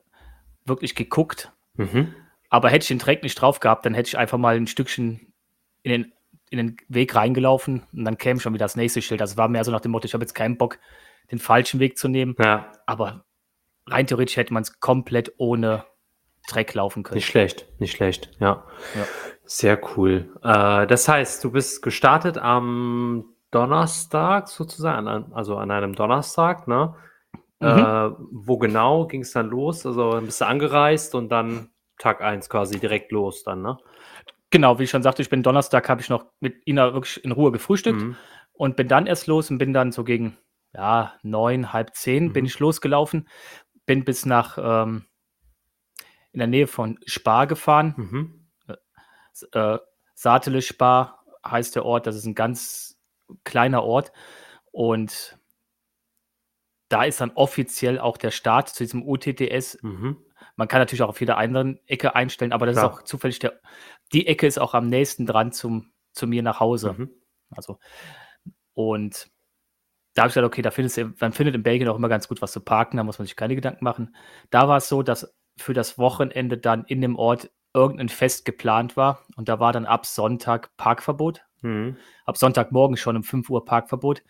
wirklich 0.64 0.94
geguckt, 0.94 1.50
Mhm. 1.76 2.14
aber 2.50 2.68
hätte 2.70 2.84
ich 2.84 2.88
den 2.88 2.98
Track 3.00 3.22
nicht 3.22 3.34
drauf 3.40 3.58
gehabt, 3.60 3.84
dann 3.84 3.94
hätte 3.94 4.08
ich 4.08 4.18
einfach 4.18 4.38
mal 4.38 4.56
ein 4.56 4.66
Stückchen 4.68 5.32
in 5.82 5.90
den, 5.92 6.12
in 6.50 6.58
den 6.58 6.76
Weg 6.88 7.14
reingelaufen 7.16 7.82
und 7.92 8.04
dann 8.04 8.16
käme 8.18 8.38
schon 8.40 8.54
wieder 8.54 8.64
das 8.64 8.76
nächste 8.76 9.02
Schild. 9.02 9.20
Also 9.20 9.36
war 9.36 9.48
mehr 9.48 9.64
so 9.64 9.72
nach 9.72 9.80
dem 9.80 9.90
Motto, 9.92 10.06
ich 10.06 10.14
habe 10.14 10.22
jetzt 10.22 10.34
keinen 10.34 10.56
Bock, 10.56 10.78
den 11.32 11.38
falschen 11.38 11.80
Weg 11.80 11.98
zu 11.98 12.06
nehmen, 12.08 12.36
Ja, 12.38 12.70
aber 12.86 13.24
rein 13.86 14.06
theoretisch 14.06 14.36
hätte 14.36 14.54
man 14.54 14.62
es 14.62 14.78
komplett 14.80 15.32
ohne 15.38 15.84
Track 16.46 16.74
laufen 16.74 17.02
können. 17.02 17.16
nicht 17.16 17.26
schlecht, 17.26 17.66
nicht 17.80 17.96
schlecht. 17.96 18.30
Ja. 18.38 18.64
Ja. 18.94 19.06
Sehr 19.44 19.80
cool. 19.96 20.32
Äh, 20.42 20.86
das 20.86 21.08
heißt, 21.08 21.42
du 21.42 21.50
bist 21.50 21.82
gestartet 21.82 22.38
am 22.38 23.24
Donnerstag 23.50 24.48
sozusagen, 24.48 25.08
also 25.32 25.56
an 25.56 25.70
einem 25.70 25.94
Donnerstag, 25.94 26.68
ne? 26.68 26.94
Mhm. 27.64 27.78
Äh, 27.78 28.10
wo 28.30 28.58
genau 28.58 29.06
ging 29.06 29.22
es 29.22 29.32
dann 29.32 29.48
los? 29.48 29.86
Also 29.86 30.20
bist 30.24 30.40
du 30.40 30.46
angereist 30.46 31.14
und 31.14 31.28
dann 31.30 31.70
Tag 31.98 32.20
1 32.20 32.48
quasi 32.48 32.78
direkt 32.78 33.12
los 33.12 33.42
dann, 33.44 33.62
ne? 33.62 33.78
Genau, 34.50 34.78
wie 34.78 34.84
ich 34.84 34.90
schon 34.90 35.02
sagte, 35.02 35.22
ich 35.22 35.30
bin 35.30 35.42
Donnerstag, 35.42 35.88
habe 35.88 36.00
ich 36.00 36.08
noch 36.08 36.26
mit 36.40 36.66
Ina 36.66 36.92
wirklich 36.94 37.24
in 37.24 37.32
Ruhe 37.32 37.50
gefrühstückt 37.52 38.00
Mhm. 38.02 38.16
und 38.52 38.76
bin 38.76 38.86
dann 38.88 39.06
erst 39.06 39.26
los 39.26 39.50
und 39.50 39.58
bin 39.58 39.72
dann 39.72 39.90
so 39.92 40.04
gegen 40.04 40.36
ja, 40.72 41.14
neun, 41.22 41.72
halb 41.72 41.94
zehn 41.94 42.32
bin 42.32 42.42
Mhm. 42.44 42.46
ich 42.46 42.58
losgelaufen, 42.58 43.28
bin 43.86 44.04
bis 44.04 44.26
nach 44.26 44.58
ähm, 44.58 45.04
in 46.32 46.38
der 46.38 46.48
Nähe 46.48 46.66
von 46.66 46.98
Spar 47.06 47.46
gefahren. 47.46 47.94
Mhm. 47.96 48.48
S- 49.32 49.48
Äh, 49.52 49.78
Satele 50.14 50.62
Spar 50.62 51.24
heißt 51.44 51.74
der 51.74 51.84
Ort, 51.84 52.06
das 52.06 52.14
ist 52.16 52.24
ein 52.26 52.34
ganz 52.36 52.96
kleiner 53.44 53.82
Ort 53.82 54.12
und 54.72 55.36
da 56.88 57.04
ist 57.04 57.20
dann 57.20 57.32
offiziell 57.34 57.98
auch 57.98 58.16
der 58.16 58.30
Start 58.30 58.68
zu 58.68 58.84
diesem 58.84 59.06
UTTS 59.06 59.78
Mhm. 59.82 60.16
Man 60.56 60.68
kann 60.68 60.80
natürlich 60.80 61.02
auch 61.02 61.08
auf 61.08 61.20
jeder 61.20 61.36
anderen 61.36 61.80
Ecke 61.86 62.14
einstellen, 62.14 62.52
aber 62.52 62.66
das 62.66 62.76
Klar. 62.76 62.90
ist 62.90 62.98
auch 62.98 63.02
zufällig 63.02 63.38
der. 63.40 63.60
Die 64.12 64.26
Ecke 64.26 64.46
ist 64.46 64.58
auch 64.58 64.74
am 64.74 64.88
nächsten 64.88 65.26
dran 65.26 65.52
zum, 65.52 65.92
zu 66.12 66.26
mir 66.26 66.42
nach 66.42 66.60
Hause. 66.60 66.94
Mhm. 66.96 67.10
Also, 67.50 67.78
und 68.72 69.30
da 70.14 70.22
habe 70.22 70.28
ich 70.28 70.34
gesagt, 70.34 70.46
okay, 70.46 70.62
da 70.62 70.70
findest 70.70 70.96
du, 70.96 71.12
man 71.18 71.32
findet 71.32 71.56
in 71.56 71.62
Belgien 71.62 71.88
auch 71.88 71.96
immer 71.96 72.08
ganz 72.08 72.28
gut 72.28 72.40
was 72.40 72.52
zu 72.52 72.60
parken, 72.60 72.96
da 72.96 73.04
muss 73.04 73.18
man 73.18 73.26
sich 73.26 73.36
keine 73.36 73.56
Gedanken 73.56 73.84
machen. 73.84 74.14
Da 74.50 74.68
war 74.68 74.76
es 74.76 74.88
so, 74.88 75.02
dass 75.02 75.34
für 75.56 75.74
das 75.74 75.98
Wochenende 75.98 76.56
dann 76.56 76.84
in 76.84 77.00
dem 77.00 77.16
Ort 77.16 77.50
irgendein 77.72 78.08
Fest 78.08 78.44
geplant 78.44 78.96
war 78.96 79.24
und 79.36 79.48
da 79.48 79.58
war 79.58 79.72
dann 79.72 79.86
ab 79.86 80.06
Sonntag 80.06 80.76
Parkverbot. 80.76 81.42
Mhm. 81.62 81.96
Ab 82.24 82.36
Sonntagmorgen 82.36 82.96
schon 82.96 83.16
um 83.16 83.24
5 83.24 83.50
Uhr 83.50 83.64
Parkverbot. 83.64 84.22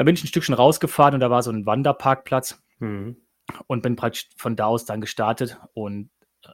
Da 0.00 0.04
bin 0.04 0.14
ich 0.14 0.24
ein 0.24 0.28
Stückchen 0.28 0.54
rausgefahren 0.54 1.12
und 1.12 1.20
da 1.20 1.28
war 1.30 1.42
so 1.42 1.50
ein 1.50 1.66
Wanderparkplatz 1.66 2.58
Mhm. 2.78 3.18
und 3.66 3.82
bin 3.82 3.96
praktisch 3.96 4.30
von 4.38 4.56
da 4.56 4.64
aus 4.64 4.86
dann 4.86 5.02
gestartet 5.02 5.60
und 5.74 6.08
äh, 6.42 6.48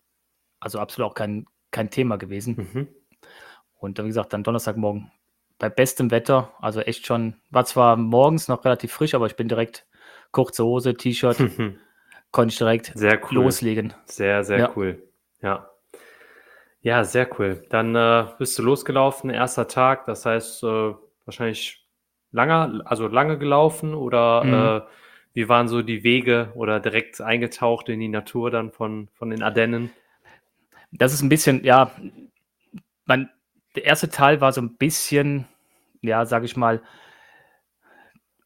also 0.59 0.81
absolut 0.81 1.09
auch 1.09 1.15
kein, 1.15 1.47
kein 1.71 1.88
Thema 1.88 2.17
gewesen. 2.19 2.57
Mhm. 2.57 2.88
Und 3.79 3.99
wie 4.03 4.07
gesagt, 4.09 4.33
dann 4.33 4.43
Donnerstagmorgen 4.43 5.12
bei 5.61 5.69
bestem 5.69 6.11
Wetter, 6.11 6.55
also 6.61 6.81
echt 6.81 7.07
schon, 7.07 7.37
war 7.50 7.65
zwar 7.67 7.95
morgens 7.97 8.49
noch 8.49 8.65
relativ 8.65 8.93
frisch, 8.93 9.15
aber 9.15 9.26
ich 9.26 9.37
bin 9.37 9.47
direkt 9.47 9.87
kurze 10.33 10.65
Hose, 10.65 10.95
T-Shirt, 10.95 11.38
Mhm. 11.38 11.79
konnte 12.33 12.50
ich 12.53 12.59
direkt 12.59 12.91
Sehr 12.97 13.21
cool. 13.31 13.45
loslegen. 13.45 13.95
Sehr, 14.07 14.43
sehr 14.43 14.59
Ja. 14.59 14.73
cool. 14.75 15.05
Ja. 15.41 15.71
Ja, 16.81 17.05
sehr 17.05 17.29
cool. 17.38 17.65
Dann 17.71 17.95
äh, 17.95 18.26
bist 18.41 18.59
du 18.59 18.65
losgelaufen, 18.65 19.31
erster 19.31 19.69
Tag, 19.69 20.05
das 20.07 20.26
heißt 20.26 20.65
äh, 20.65 20.95
wahrscheinlich 21.25 21.86
lange, 22.37 22.83
also 22.85 23.09
lange 23.09 23.38
gelaufen 23.38 23.95
oder 23.95 24.45
Mhm. 24.45 24.87
äh, 24.87 24.90
wie 25.33 25.49
waren 25.49 25.69
so 25.69 25.83
die 25.83 26.02
Wege 26.05 26.52
oder 26.55 26.81
direkt 26.81 27.21
eingetaucht 27.21 27.88
in 27.88 27.99
die 28.00 28.09
Natur 28.09 28.50
dann 28.50 28.71
von, 28.71 29.09
von 29.14 29.31
den 29.31 29.43
Ardennen? 29.43 29.90
Das 30.93 31.12
ist 31.12 31.23
ein 31.23 31.28
bisschen, 31.28 31.64
ja, 31.64 31.90
man, 33.05 33.28
der 33.75 33.85
erste 33.85 34.09
Teil 34.09 34.40
war 34.40 34.52
so 34.52 34.61
ein 34.61 34.76
bisschen 34.76 35.47
ja, 36.02 36.25
sage 36.26 36.45
ich 36.45 36.57
mal, 36.57 36.83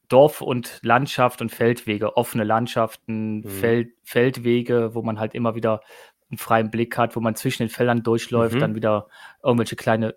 Dorf 0.08 0.40
und 0.40 0.80
Landschaft 0.82 1.40
und 1.40 1.50
Feldwege, 1.50 2.16
offene 2.16 2.44
Landschaften, 2.44 3.38
Mhm. 3.38 3.48
Feld, 3.48 3.88
Feldwege, 4.02 4.94
wo 4.94 5.02
man 5.02 5.20
halt 5.20 5.34
immer 5.34 5.54
wieder 5.54 5.82
einen 6.30 6.38
freien 6.38 6.70
Blick 6.70 6.96
hat, 6.96 7.16
wo 7.16 7.20
man 7.20 7.34
zwischen 7.36 7.64
den 7.64 7.70
Feldern 7.70 8.02
durchläuft, 8.02 8.56
Mhm. 8.56 8.60
dann 8.60 8.74
wieder 8.74 9.08
irgendwelche 9.42 9.76
kleine 9.76 10.16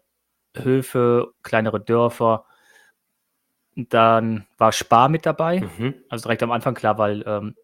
Höfe, 0.55 1.33
kleinere 1.43 1.79
Dörfer. 1.79 2.45
Dann 3.75 4.45
war 4.57 4.71
Spa 4.71 5.07
mit 5.07 5.25
dabei, 5.25 5.61
Mhm. 5.61 5.95
also 6.09 6.23
direkt 6.23 6.43
am 6.43 6.51
Anfang 6.51 6.75
klar, 6.75 6.97
weil 6.97 7.23
ähm, 7.25 7.55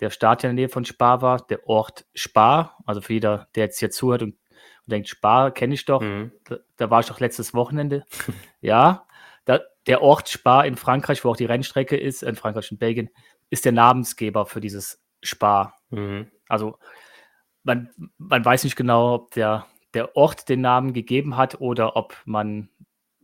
der 0.00 0.10
Start 0.10 0.44
in 0.44 0.48
der 0.48 0.54
Nähe 0.54 0.68
von 0.68 0.84
Spa 0.84 1.22
war, 1.22 1.38
der 1.46 1.66
Ort 1.68 2.06
Spa, 2.14 2.76
also 2.86 3.00
für 3.00 3.14
jeder, 3.14 3.48
der 3.54 3.64
jetzt 3.64 3.78
hier 3.78 3.90
zuhört 3.90 4.22
und, 4.22 4.34
und 4.34 4.90
denkt, 4.92 5.08
Spa 5.08 5.50
kenne 5.50 5.74
ich 5.74 5.84
doch, 5.84 6.00
Mhm. 6.02 6.32
da, 6.44 6.58
da 6.76 6.90
war 6.90 7.00
ich 7.00 7.06
doch 7.06 7.20
letztes 7.20 7.54
Wochenende. 7.54 8.04
ja, 8.60 9.06
da, 9.46 9.60
der 9.86 10.02
Ort 10.02 10.28
Spa 10.28 10.62
in 10.62 10.76
Frankreich, 10.76 11.24
wo 11.24 11.30
auch 11.30 11.36
die 11.36 11.46
Rennstrecke 11.46 11.96
ist, 11.96 12.22
in 12.22 12.36
Frankreich 12.36 12.70
und 12.70 12.78
Belgien, 12.78 13.08
ist 13.50 13.64
der 13.64 13.72
Namensgeber 13.72 14.44
für 14.44 14.60
dieses 14.60 15.02
Spa. 15.22 15.74
Mhm. 15.90 16.30
Also 16.48 16.78
man, 17.64 17.90
man 18.18 18.44
weiß 18.44 18.64
nicht 18.64 18.76
genau, 18.76 19.14
ob 19.14 19.30
der, 19.32 19.66
der 19.94 20.14
Ort 20.16 20.48
den 20.50 20.60
Namen 20.60 20.92
gegeben 20.92 21.36
hat 21.38 21.60
oder 21.60 21.96
ob 21.96 22.14
man 22.26 22.68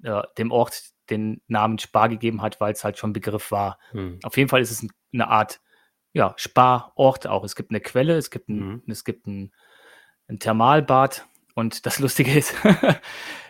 äh, 0.02 0.22
dem 0.38 0.50
Ort 0.50 0.93
den 1.10 1.40
Namen 1.48 1.78
Spa 1.78 2.06
gegeben 2.06 2.42
hat, 2.42 2.60
weil 2.60 2.72
es 2.72 2.84
halt 2.84 2.98
schon 2.98 3.12
Begriff 3.12 3.50
war. 3.50 3.78
Mhm. 3.92 4.18
Auf 4.22 4.36
jeden 4.36 4.48
Fall 4.48 4.60
ist 4.60 4.70
es 4.70 4.82
ein, 4.82 4.90
eine 5.12 5.28
Art 5.28 5.60
ja, 6.12 6.32
Spa-Ort 6.36 7.26
auch. 7.26 7.42
Es 7.44 7.56
gibt 7.56 7.70
eine 7.70 7.80
Quelle, 7.80 8.16
es 8.16 8.30
gibt 8.30 8.48
ein, 8.48 8.58
Mhm. 8.74 8.82
es 8.88 9.04
gibt 9.04 9.26
ein, 9.26 9.52
ein 10.28 10.38
Thermalbad 10.38 11.26
und 11.54 11.84
das 11.86 11.98
Lustige 11.98 12.32
ist, 12.38 12.54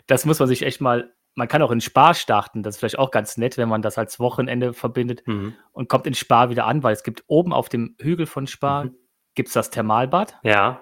das 0.06 0.24
muss 0.24 0.38
man 0.38 0.48
sich 0.48 0.62
echt 0.62 0.80
mal, 0.80 1.12
man 1.34 1.48
kann 1.48 1.62
auch 1.62 1.70
in 1.72 1.80
Spa 1.80 2.14
starten, 2.14 2.62
das 2.62 2.76
ist 2.76 2.78
vielleicht 2.80 2.98
auch 2.98 3.10
ganz 3.10 3.36
nett, 3.36 3.56
wenn 3.58 3.68
man 3.68 3.82
das 3.82 3.98
als 3.98 4.18
Wochenende 4.20 4.72
verbindet 4.72 5.26
Mhm. 5.26 5.54
und 5.72 5.88
kommt 5.88 6.06
in 6.06 6.14
Spa 6.14 6.48
wieder 6.50 6.66
an, 6.66 6.82
weil 6.82 6.92
es 6.92 7.02
gibt 7.02 7.24
oben 7.26 7.52
auf 7.52 7.68
dem 7.68 7.96
Hügel 8.00 8.26
von 8.26 8.46
Spa 8.46 8.84
Mhm. 8.84 8.94
gibt 9.34 9.48
es 9.48 9.52
das 9.54 9.70
Thermalbad 9.70 10.38
Ja. 10.42 10.80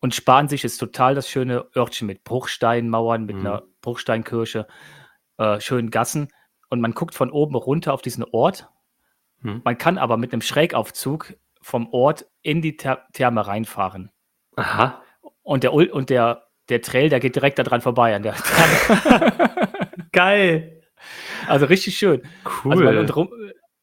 und 0.00 0.14
Spa 0.14 0.38
an 0.38 0.48
sich 0.48 0.64
ist 0.64 0.78
total 0.78 1.14
das 1.14 1.28
schöne 1.28 1.66
Örtchen 1.76 2.06
mit 2.06 2.24
Bruchsteinmauern, 2.24 3.26
mit 3.26 3.36
Mhm. 3.36 3.46
einer 3.46 3.62
Bruchsteinkirche, 3.82 4.66
äh, 5.38 5.60
schönen 5.60 5.90
Gassen 5.90 6.28
und 6.70 6.80
man 6.80 6.92
guckt 6.92 7.14
von 7.14 7.30
oben 7.30 7.54
runter 7.54 7.92
auf 7.94 8.02
diesen 8.02 8.24
Ort 8.24 8.68
Mhm. 9.42 9.60
man 9.64 9.76
kann 9.76 9.98
aber 9.98 10.16
mit 10.16 10.32
einem 10.32 10.40
Schrägaufzug 10.40 11.34
vom 11.60 11.88
Ort 11.92 12.26
in 12.42 12.62
die 12.62 12.76
Ther 12.78 13.06
Therme 13.12 13.46
reinfahren. 13.46 14.10
Aha. 14.56 15.02
Und 15.42 15.62
der, 15.62 15.74
und 15.74 16.08
der, 16.10 16.46
der 16.70 16.80
Trail, 16.80 17.10
der 17.10 17.20
geht 17.20 17.36
direkt 17.36 17.58
daran 17.58 17.82
vorbei 17.82 18.16
an 18.16 18.22
der 18.22 18.34
Therme. 18.34 19.50
Geil. 20.12 20.82
also 21.48 21.66
richtig 21.66 21.98
schön. 21.98 22.22
Cool. 22.64 22.86
Also 22.86 23.00
und 23.00 23.16
rum, 23.16 23.28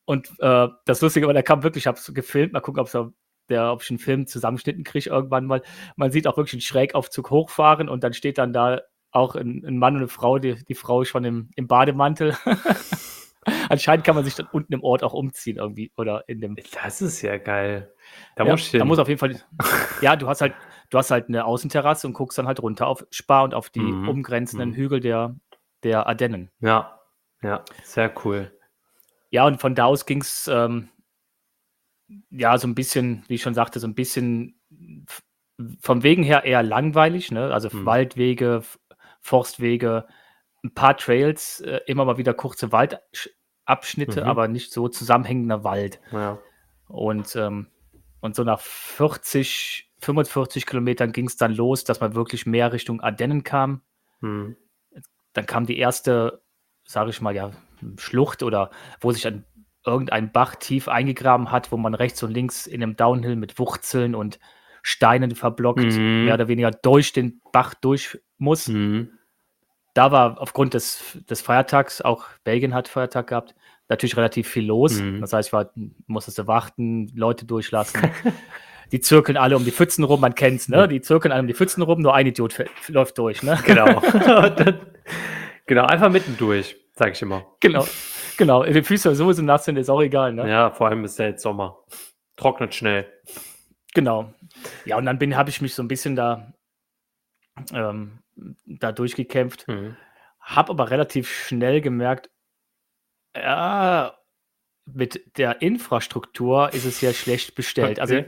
und 0.05 0.31
äh, 0.39 0.67
das 0.85 1.01
Lustige 1.01 1.27
war, 1.27 1.33
der 1.33 1.43
kam 1.43 1.63
wirklich, 1.63 1.83
ich 1.83 1.87
habe 1.87 1.97
es 1.97 2.11
gefilmt, 2.13 2.53
mal 2.53 2.59
gucken, 2.59 2.81
ob's 2.81 2.95
auf 2.95 3.11
der, 3.49 3.71
ob 3.71 3.83
ich 3.83 3.89
einen 3.89 3.99
Film 3.99 4.25
zusammenschnitten 4.25 4.83
kriege 4.83 5.09
irgendwann 5.09 5.45
mal. 5.45 5.61
Man 5.95 6.11
sieht 6.11 6.27
auch 6.27 6.37
wirklich 6.37 6.53
einen 6.53 6.61
Schrägaufzug 6.61 7.29
hochfahren 7.29 7.89
und 7.89 8.03
dann 8.03 8.13
steht 8.13 8.37
dann 8.37 8.53
da 8.53 8.81
auch 9.13 9.35
ein, 9.35 9.63
ein 9.65 9.77
Mann 9.77 9.93
und 9.95 10.01
eine 10.01 10.07
Frau, 10.09 10.39
die, 10.39 10.55
die 10.65 10.75
Frau 10.75 11.01
ist 11.01 11.09
schon 11.09 11.23
im, 11.25 11.49
im 11.55 11.67
Bademantel. 11.67 12.35
Anscheinend 13.69 14.05
kann 14.05 14.15
man 14.15 14.23
sich 14.23 14.35
dann 14.35 14.47
unten 14.51 14.71
im 14.73 14.83
Ort 14.83 15.03
auch 15.03 15.13
umziehen 15.13 15.57
irgendwie 15.57 15.91
oder 15.97 16.23
in 16.27 16.39
dem 16.39 16.55
das 16.81 17.01
ist 17.01 17.21
ja 17.21 17.37
geil. 17.37 17.93
Da 18.35 18.45
ja, 18.45 18.51
muss 18.51 18.71
da 18.71 18.85
muss 18.85 18.99
auf 18.99 19.07
jeden 19.09 19.19
Fall. 19.19 19.35
Ja, 20.01 20.15
du 20.15 20.27
hast 20.27 20.41
halt, 20.41 20.53
du 20.89 20.97
hast 20.97 21.11
halt 21.11 21.27
eine 21.27 21.45
Außenterrasse 21.45 22.07
und 22.07 22.13
guckst 22.13 22.37
dann 22.37 22.47
halt 22.47 22.61
runter 22.61 22.87
auf 22.87 23.05
Spa 23.11 23.41
und 23.41 23.53
auf 23.53 23.69
die 23.69 23.81
Mhm. 23.81 24.07
umgrenzenden 24.09 24.69
Mhm. 24.71 24.75
Hügel 24.75 24.99
der, 25.01 25.35
der 25.83 26.07
Ardennen. 26.07 26.49
ja. 26.59 26.99
Ja. 27.41 27.65
Sehr 27.83 28.13
cool. 28.23 28.57
Ja, 29.29 29.45
und 29.45 29.59
von 29.59 29.75
da 29.75 29.83
aus 29.83 30.05
ging 30.05 30.21
es 30.21 30.47
ähm, 30.47 30.87
ja 32.29 32.57
so 32.57 32.67
ein 32.67 32.75
bisschen, 32.75 33.23
wie 33.27 33.35
ich 33.35 33.41
schon 33.41 33.53
sagte, 33.53 33.81
so 33.81 33.87
ein 33.87 33.95
bisschen 33.95 34.57
vom 35.81 36.03
Wegen 36.03 36.23
her 36.23 36.45
eher 36.45 36.63
langweilig, 36.63 37.31
ne? 37.31 37.53
Also 37.53 37.69
Mhm. 37.71 37.85
Waldwege, 37.85 38.63
Forstwege, 39.23 40.05
ein 40.63 40.73
paar 40.73 40.95
Trails, 40.97 41.59
äh, 41.61 41.79
immer 41.87 42.05
mal 42.05 42.17
wieder 42.17 42.33
kurze 42.33 42.71
Waldabschnitte, 42.71 44.21
Mhm. 44.21 44.27
aber 44.27 44.47
nicht 44.47 44.71
so 44.71 44.87
zusammenhängender 44.87 45.63
Wald. 45.63 45.99
Ja. 46.11 46.39
Und, 46.87 47.35
ähm, 47.35 47.67
und 48.19 48.35
so 48.35 48.43
nach 48.43 48.59
40, 48.59 49.89
45 49.99 50.65
Kilometern 50.65 51.11
ging 51.11 51.27
es 51.27 51.37
dann 51.37 51.53
los, 51.53 51.83
dass 51.83 51.99
man 52.01 52.13
wirklich 52.15 52.45
mehr 52.45 52.71
Richtung 52.73 53.01
Ardennen 53.01 53.43
kam. 53.43 53.81
Mhm. 54.21 54.55
Dann 55.33 55.45
kam 55.45 55.65
die 55.65 55.77
erste, 55.79 56.43
sage 56.85 57.09
ich 57.09 57.21
mal, 57.21 57.35
ja, 57.35 57.51
Schlucht 57.97 58.43
oder 58.43 58.69
wo 59.01 59.11
sich 59.11 59.25
ein, 59.27 59.45
irgendein 59.85 60.31
Bach 60.31 60.55
tief 60.55 60.87
eingegraben 60.87 61.51
hat, 61.51 61.71
wo 61.71 61.77
man 61.77 61.93
rechts 61.93 62.21
und 62.23 62.31
links 62.31 62.67
in 62.67 62.81
einem 62.83 62.95
Downhill 62.95 63.35
mit 63.35 63.57
Wurzeln 63.59 64.15
und 64.15 64.39
Steinen 64.81 65.35
verblockt, 65.35 65.83
Mhm. 65.83 66.25
mehr 66.25 66.33
oder 66.35 66.47
weniger 66.47 66.71
durch 66.71 67.13
den 67.13 67.41
Bach 67.51 67.73
durch 67.73 68.21
muss. 68.43 68.67
Mhm. 68.67 69.09
Da 69.93 70.11
war 70.11 70.41
aufgrund 70.41 70.73
des, 70.73 71.03
des 71.29 71.41
Feiertags, 71.41 72.01
auch 72.01 72.25
Belgien 72.43 72.73
hat 72.73 72.87
Feiertag 72.87 73.27
gehabt, 73.27 73.55
natürlich 73.89 74.17
relativ 74.17 74.47
viel 74.47 74.65
los. 74.65 74.99
Mhm. 74.99 75.21
Das 75.21 75.33
heißt, 75.33 75.49
ich 75.49 75.53
war, 75.53 75.71
musstest 76.07 76.39
du 76.39 76.47
warten, 76.47 77.11
Leute 77.15 77.45
durchlassen. 77.45 78.01
die 78.91 79.01
zirkeln 79.01 79.37
alle 79.37 79.55
um 79.55 79.65
die 79.65 79.71
Pfützen 79.71 80.03
rum, 80.03 80.21
man 80.21 80.35
kennt's, 80.35 80.67
ne? 80.67 80.87
Die 80.87 81.01
zirkeln 81.01 81.31
alle 81.31 81.41
um 81.41 81.47
die 81.47 81.53
Pfützen 81.53 81.81
rum, 81.83 82.01
nur 82.01 82.13
ein 82.13 82.27
Idiot 82.27 82.63
läuft 82.87 83.17
durch, 83.17 83.43
ne? 83.43 83.59
Genau. 83.65 84.01
Genau, 85.65 85.85
einfach 85.85 86.09
mittendurch, 86.09 86.75
sag 86.93 87.13
ich 87.13 87.21
immer. 87.21 87.45
Genau, 87.59 87.87
genau. 88.37 88.63
Die 88.63 88.83
Füße 88.83 89.15
sowieso 89.15 89.41
nass 89.41 89.65
sind, 89.65 89.77
ist 89.77 89.89
auch 89.89 90.01
egal, 90.01 90.33
ne? 90.33 90.49
Ja, 90.49 90.71
vor 90.71 90.87
allem 90.87 91.05
ist 91.05 91.17
ja 91.19 91.27
jetzt 91.27 91.41
Sommer. 91.41 91.79
Trocknet 92.35 92.75
schnell. 92.75 93.07
Genau. 93.93 94.33
Ja, 94.85 94.97
und 94.97 95.05
dann 95.05 95.19
bin, 95.19 95.37
habe 95.37 95.49
ich 95.49 95.61
mich 95.61 95.73
so 95.73 95.83
ein 95.83 95.87
bisschen 95.87 96.15
da, 96.15 96.51
ähm, 97.71 98.19
da 98.65 98.91
durchgekämpft, 98.91 99.67
Mhm. 99.67 99.95
habe 100.39 100.71
aber 100.71 100.89
relativ 100.89 101.29
schnell 101.29 101.81
gemerkt, 101.81 102.29
ja, 103.35 104.17
mit 104.85 105.37
der 105.37 105.61
Infrastruktur 105.61 106.73
ist 106.73 106.85
es 106.85 107.01
ja 107.01 107.13
schlecht 107.13 107.55
bestellt. 107.55 107.99
Also 107.99 108.23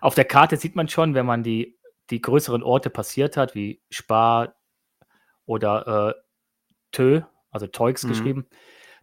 auf 0.00 0.14
der 0.14 0.24
Karte 0.24 0.56
sieht 0.56 0.74
man 0.76 0.88
schon, 0.88 1.14
wenn 1.14 1.26
man 1.26 1.42
die, 1.42 1.78
die 2.08 2.20
größeren 2.22 2.62
Orte 2.62 2.90
passiert 2.90 3.36
hat, 3.36 3.54
wie 3.54 3.82
Spa 3.90 4.54
oder 5.44 6.14
äh, 6.16 6.22
Tö, 6.92 7.22
also 7.50 7.66
Teux 7.66 8.04
Mhm. 8.04 8.08
geschrieben, 8.08 8.48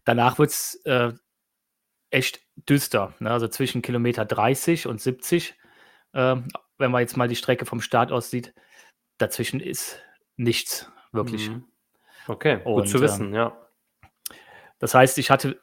danach 0.05 0.39
wird 0.39 0.49
es 0.49 0.81
äh, 0.85 1.13
echt 2.09 2.41
düster. 2.55 3.13
Ne? 3.19 3.31
Also 3.31 3.47
zwischen 3.47 3.81
Kilometer 3.81 4.25
30 4.25 4.87
und 4.87 4.99
70, 4.99 5.55
ähm, 6.13 6.47
wenn 6.77 6.91
man 6.91 7.01
jetzt 7.01 7.17
mal 7.17 7.27
die 7.27 7.35
Strecke 7.35 7.65
vom 7.65 7.81
Start 7.81 8.11
aus 8.11 8.29
sieht, 8.29 8.53
dazwischen 9.17 9.59
ist 9.59 10.01
nichts 10.37 10.89
wirklich. 11.11 11.49
Mhm. 11.49 11.65
Okay, 12.27 12.57
gut 12.63 12.65
Und, 12.81 12.87
zu 12.87 12.97
ähm, 12.97 13.03
wissen, 13.03 13.33
ja. 13.33 13.55
Das 14.79 14.93
heißt, 14.93 15.17
ich 15.17 15.29
hatte 15.31 15.59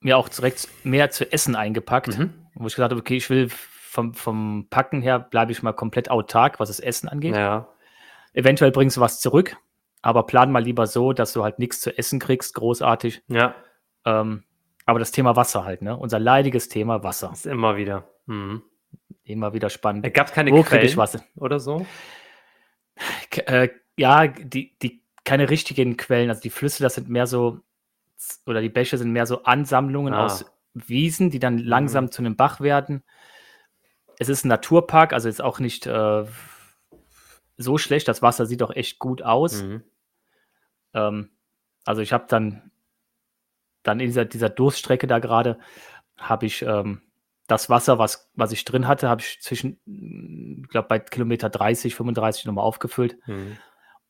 mir 0.00 0.16
auch 0.18 0.28
direkt 0.28 0.68
mehr 0.84 1.10
zu 1.10 1.30
essen 1.32 1.56
eingepackt, 1.56 2.18
Mhm. 2.18 2.46
wo 2.54 2.66
ich 2.66 2.74
gesagt 2.74 2.92
habe, 2.92 3.00
okay, 3.00 3.16
ich 3.16 3.30
will 3.30 3.48
vom, 3.50 4.14
vom 4.14 4.66
Packen 4.70 5.00
her 5.02 5.18
bleibe 5.18 5.50
ich 5.52 5.62
mal 5.62 5.72
komplett 5.72 6.10
autark, 6.10 6.60
was 6.60 6.68
das 6.68 6.78
Essen 6.80 7.08
angeht. 7.08 7.34
Ja. 7.34 7.68
Eventuell 8.34 8.70
bringst 8.70 8.96
du 8.96 9.00
was 9.00 9.20
zurück, 9.20 9.56
aber 10.02 10.24
plan 10.26 10.52
mal 10.52 10.62
lieber 10.62 10.86
so, 10.86 11.12
dass 11.12 11.32
du 11.32 11.42
halt 11.42 11.58
nichts 11.58 11.80
zu 11.80 11.96
essen 11.96 12.18
kriegst, 12.20 12.54
großartig. 12.54 13.22
Ja, 13.28 13.54
Ähm, 14.04 14.44
aber 14.86 14.98
das 14.98 15.10
Thema 15.10 15.34
Wasser 15.36 15.64
halt, 15.64 15.82
ne? 15.82 15.96
Unser 15.96 16.18
leidiges 16.18 16.68
Thema 16.68 17.02
Wasser. 17.02 17.30
ist 17.32 17.46
immer 17.46 17.76
wieder. 17.76 18.08
Mhm. 18.26 18.62
Immer 19.24 19.52
wieder 19.52 19.68
spannend. 19.70 20.12
Gab 20.14 20.28
es 20.28 20.32
keine 20.32 20.50
Wo 20.50 20.62
kriege 20.62 20.76
ich 20.86 20.92
Quellen 20.92 20.96
Wasser? 20.98 21.24
oder 21.36 21.58
so? 21.60 21.86
K 23.30 23.40
äh, 23.42 23.68
ja, 23.98 24.26
die, 24.28 24.76
die 24.80 25.02
keine 25.24 25.50
richtigen 25.50 25.96
Quellen, 25.96 26.30
also 26.30 26.40
die 26.40 26.50
Flüsse, 26.50 26.82
das 26.82 26.94
sind 26.94 27.08
mehr 27.08 27.26
so, 27.26 27.60
oder 28.46 28.60
die 28.62 28.68
Bäche 28.70 28.96
sind 28.96 29.12
mehr 29.12 29.26
so 29.26 29.42
Ansammlungen 29.44 30.14
Ah. 30.14 30.24
aus 30.24 30.44
Wiesen, 30.74 31.30
die 31.30 31.38
dann 31.38 31.58
langsam 31.58 32.10
zu 32.10 32.22
einem 32.22 32.36
Bach 32.36 32.60
werden. 32.60 33.02
Es 34.18 34.28
ist 34.28 34.44
ein 34.44 34.48
Naturpark, 34.48 35.12
also 35.12 35.28
ist 35.28 35.42
auch 35.42 35.58
nicht 35.58 35.86
äh, 35.86 36.24
so 37.56 37.78
schlecht. 37.78 38.06
Das 38.08 38.22
Wasser 38.22 38.46
sieht 38.46 38.62
auch 38.62 38.70
echt 38.70 38.98
gut 38.98 39.22
aus. 39.22 39.62
Mhm. 39.62 39.82
Ähm, 40.94 41.30
also 41.84 42.00
ich 42.00 42.12
habe 42.12 42.26
dann, 42.28 42.70
dann 43.82 44.00
in 44.00 44.06
dieser, 44.06 44.24
dieser 44.24 44.50
Durststrecke 44.50 45.06
da 45.06 45.18
gerade, 45.18 45.58
habe 46.16 46.46
ich 46.46 46.62
ähm, 46.62 47.02
das 47.46 47.70
Wasser, 47.70 47.98
was, 47.98 48.30
was 48.34 48.52
ich 48.52 48.64
drin 48.64 48.86
hatte, 48.86 49.08
habe 49.08 49.20
ich 49.22 49.40
zwischen, 49.40 49.78
ich 50.62 50.68
glaube, 50.68 50.88
bei 50.88 50.98
Kilometer 50.98 51.48
30, 51.48 51.94
35 51.94 52.44
nochmal 52.46 52.64
aufgefüllt 52.64 53.16
Mhm. 53.26 53.58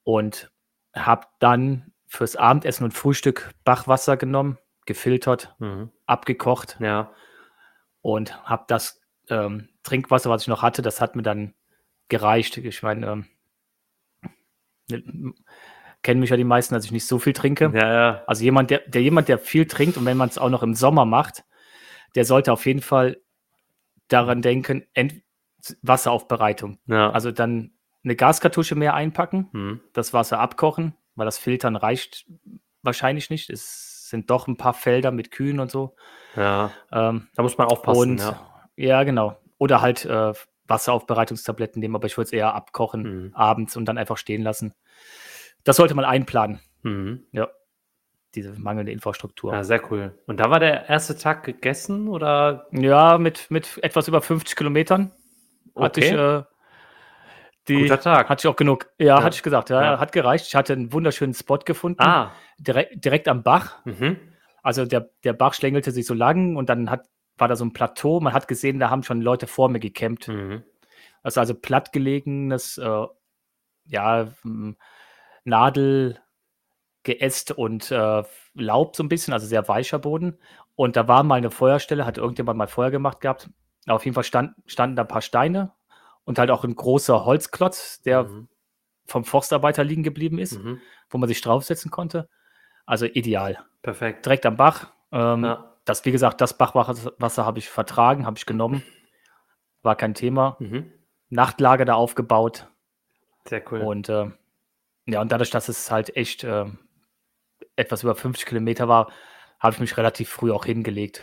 Und 0.08 0.50
habe 0.96 1.26
dann 1.38 1.92
fürs 2.06 2.34
Abendessen 2.34 2.84
und 2.84 2.92
Frühstück 2.92 3.52
Bachwasser 3.64 4.16
genommen, 4.16 4.56
gefiltert, 4.86 5.54
Mhm. 5.58 5.90
abgekocht 6.06 6.78
Ja. 6.80 7.12
und 8.00 8.42
habe 8.48 8.64
das 8.68 9.02
ähm, 9.28 9.68
Trinkwasser, 9.82 10.30
was 10.30 10.40
ich 10.42 10.48
noch 10.48 10.62
hatte, 10.62 10.80
das 10.80 11.02
hat 11.02 11.14
mir 11.14 11.20
dann 11.22 11.52
gereicht. 12.08 12.56
Ich 12.56 12.82
meine, 12.82 13.24
ähm, 14.88 15.34
kennen 16.02 16.20
mich 16.20 16.30
ja 16.30 16.38
die 16.38 16.44
meisten, 16.44 16.74
dass 16.74 16.86
ich 16.86 16.92
nicht 16.92 17.06
so 17.06 17.18
viel 17.18 17.34
trinke. 17.34 17.70
Ja, 17.74 17.92
ja. 17.92 18.22
Also 18.26 18.42
jemand, 18.44 18.70
der, 18.70 18.78
der 18.88 19.02
jemand, 19.02 19.28
der 19.28 19.38
viel 19.38 19.66
trinkt 19.66 19.98
und 19.98 20.06
wenn 20.06 20.16
man 20.16 20.30
es 20.30 20.38
auch 20.38 20.48
noch 20.48 20.62
im 20.62 20.74
Sommer 20.74 21.04
macht, 21.04 21.44
der 22.14 22.24
sollte 22.24 22.50
auf 22.50 22.64
jeden 22.64 22.80
Fall 22.80 23.20
daran 24.08 24.40
denken, 24.40 24.86
Ent 24.94 25.22
Wasseraufbereitung. 25.82 26.78
ja. 26.86 27.10
Also 27.10 27.30
dann 27.30 27.72
eine 28.04 28.16
Gaskartusche 28.16 28.74
mehr 28.74 28.94
einpacken, 28.94 29.48
Mhm. 29.52 29.80
das 29.92 30.12
Wasser 30.12 30.38
abkochen, 30.40 30.94
weil 31.14 31.24
das 31.26 31.38
Filtern 31.38 31.76
reicht 31.76 32.26
wahrscheinlich 32.82 33.28
nicht. 33.30 33.50
Es 33.50 34.08
sind 34.08 34.30
doch 34.30 34.46
ein 34.46 34.56
paar 34.56 34.72
Felder 34.74 35.10
mit 35.10 35.30
Kühen 35.30 35.60
und 35.60 35.70
so. 35.70 35.94
ja. 36.36 36.70
Ähm, 36.92 37.28
Da 37.34 37.42
muss 37.42 37.58
man 37.58 37.66
aufpassen. 37.68 38.12
und 38.12 38.18
ja. 38.20 38.40
ja. 38.76 39.02
genau. 39.04 39.36
Oder 39.58 39.80
halt 39.80 40.04
äh, 40.04 40.32
Wasseraufbereitungstabletten 40.68 41.80
nehmen, 41.80 41.94
aber 41.96 42.06
ich 42.06 42.16
würde 42.16 42.26
es 42.26 42.32
eher 42.32 42.54
abkochen 42.54 43.02
Mhm. 43.26 43.34
abends 43.34 43.76
und 43.76 43.84
dann 43.86 43.98
einfach 43.98 44.16
stehen 44.16 44.42
lassen. 44.42 44.74
Das 45.64 45.76
sollte 45.76 45.94
man 45.94 46.04
einplanen, 46.04 46.60
Mhm. 46.82 47.26
diese 48.34 48.52
mangelnde 48.58 48.92
Infrastruktur. 48.92 49.52
ja, 49.52 49.64
sehr 49.64 49.80
cool. 49.90 50.16
Und 50.26 50.38
da 50.40 50.50
war 50.50 50.60
der 50.60 50.88
erste 50.88 51.16
Tag 51.16 51.44
gegessen 51.44 52.08
oder? 52.08 52.66
Ja, 52.72 53.18
mit, 53.18 53.50
mit 53.50 53.78
etwas 53.82 54.06
über 54.08 54.20
50 54.22 54.54
Kilometern 54.56 55.10
hatte 55.76 56.00
ich 56.00 56.12
Okay. 56.12 56.38
äh, 56.40 56.44
die. 57.68 57.82
Guter 57.82 58.00
Tag. 58.00 58.28
Hatte 58.28 58.46
ich 58.46 58.50
auch 58.52 58.56
genug. 58.56 58.90
Ja, 58.98 59.06
Ja. 59.18 59.22
hatte 59.22 59.37
ich 59.37 59.42
gesagt. 59.42 59.70
Ja, 59.70 59.82
Ja. 59.82 60.00
hat 60.00 60.12
gereicht. 60.12 60.46
Ich 60.48 60.54
hatte 60.54 60.72
einen 60.72 60.92
wunderschönen 60.92 61.34
Spot 61.34 61.58
gefunden. 61.58 62.00
Ah. 62.02 62.32
Direkt, 62.58 63.04
direkt 63.04 63.28
am 63.28 63.42
Bach. 63.42 63.84
Mhm. 63.84 64.16
Also 64.62 64.84
der, 64.87 65.10
der 65.25 65.32
Bach 65.32 65.54
schlängelte 65.54 65.90
sich 65.92 66.06
so 66.06 66.14
lang 66.14 66.56
und 66.56 66.68
dann 66.68 66.90
hat, 66.90 67.06
war 67.37 67.48
da 67.48 67.56
so 67.56 67.64
ein 67.64 67.72
Plateau. 67.72 68.20
Man 68.20 68.32
hat 68.32 68.48
gesehen, 68.48 68.78
da 68.78 68.90
haben 68.90 69.02
schon 69.02 69.20
Leute 69.20 69.46
vor 69.46 69.68
mir 69.68 69.78
gecampt. 69.80 70.28
Mhm. 70.28 70.62
Das 71.22 71.34
ist 71.34 71.38
also 71.38 71.54
plattgelegenes, 71.54 72.78
äh, 72.78 73.06
ja, 73.87 74.28
m, 74.44 74.76
Nadel, 75.44 76.18
Geäst 77.04 77.52
und 77.52 77.90
äh, 77.90 78.22
Laub 78.54 78.96
so 78.96 79.02
ein 79.02 79.08
bisschen, 79.08 79.32
also 79.32 79.46
sehr 79.46 79.66
weicher 79.68 79.98
Boden. 79.98 80.38
Und 80.75 80.96
da 80.96 81.08
war 81.08 81.22
mal 81.22 81.37
eine 81.37 81.50
Feuerstelle, 81.50 82.04
hat 82.04 82.18
irgendjemand 82.18 82.58
mal 82.58 82.66
Feuer 82.66 82.90
gemacht 82.90 83.20
gehabt. 83.20 83.48
Auf 83.87 84.04
jeden 84.04 84.14
Fall 84.14 84.25
stand, 84.25 84.52
standen 84.66 84.96
da 84.96 85.02
ein 85.02 85.08
paar 85.08 85.22
Steine 85.22 85.72
und 86.28 86.38
halt 86.38 86.50
auch 86.50 86.62
ein 86.62 86.76
großer 86.76 87.25
Holzklotz, 87.25 88.02
der 88.02 88.25
Mhm. 88.25 88.49
vom 89.06 89.25
Forstarbeiter 89.25 89.82
liegen 89.82 90.02
geblieben 90.02 90.38
ist, 90.38 90.62
Mhm. 90.62 90.78
wo 91.08 91.16
man 91.16 91.26
sich 91.26 91.40
draufsetzen 91.40 91.90
konnte. 91.90 92.28
Also 92.85 93.06
ideal. 93.06 93.58
Perfekt. 93.80 94.26
Direkt 94.26 94.44
am 94.44 94.56
Bach. 94.58 94.92
Ähm, 95.11 95.44
Ja. 95.44 95.75
Das, 95.87 96.04
wie 96.04 96.12
gesagt, 96.12 96.42
das 96.42 96.58
Bachwasser 96.58 97.12
Wasser 97.18 97.47
habe 97.47 97.58
ich 97.58 97.70
vertragen, 97.70 98.26
habe 98.26 98.37
ich 98.37 98.44
genommen. 98.44 98.82
War 99.82 99.97
kein 99.97 100.12
Thema. 100.12 100.56
Mhm. 100.61 100.92
Nachtlager 101.30 101.87
da 101.87 101.94
aufgebaut. 101.94 102.68
Sehr 103.47 103.62
cool. 103.73 103.80
Und 103.80 104.11
äh, 104.11 104.26
ja, 105.06 105.23
und 105.23 105.32
dadurch, 105.32 105.49
dass 105.49 105.70
es 105.70 105.90
halt 105.90 106.14
echt 106.14 106.44
äh, 106.44 106.66
etwas 107.76 108.02
über 108.02 108.14
50 108.14 108.44
Kilometer 108.44 108.87
war, 108.87 109.11
habe 109.61 109.73
ich 109.75 109.80
mich 109.80 109.97
relativ 109.97 110.28
früh 110.28 110.52
auch 110.52 110.66
hingelegt. 110.66 111.23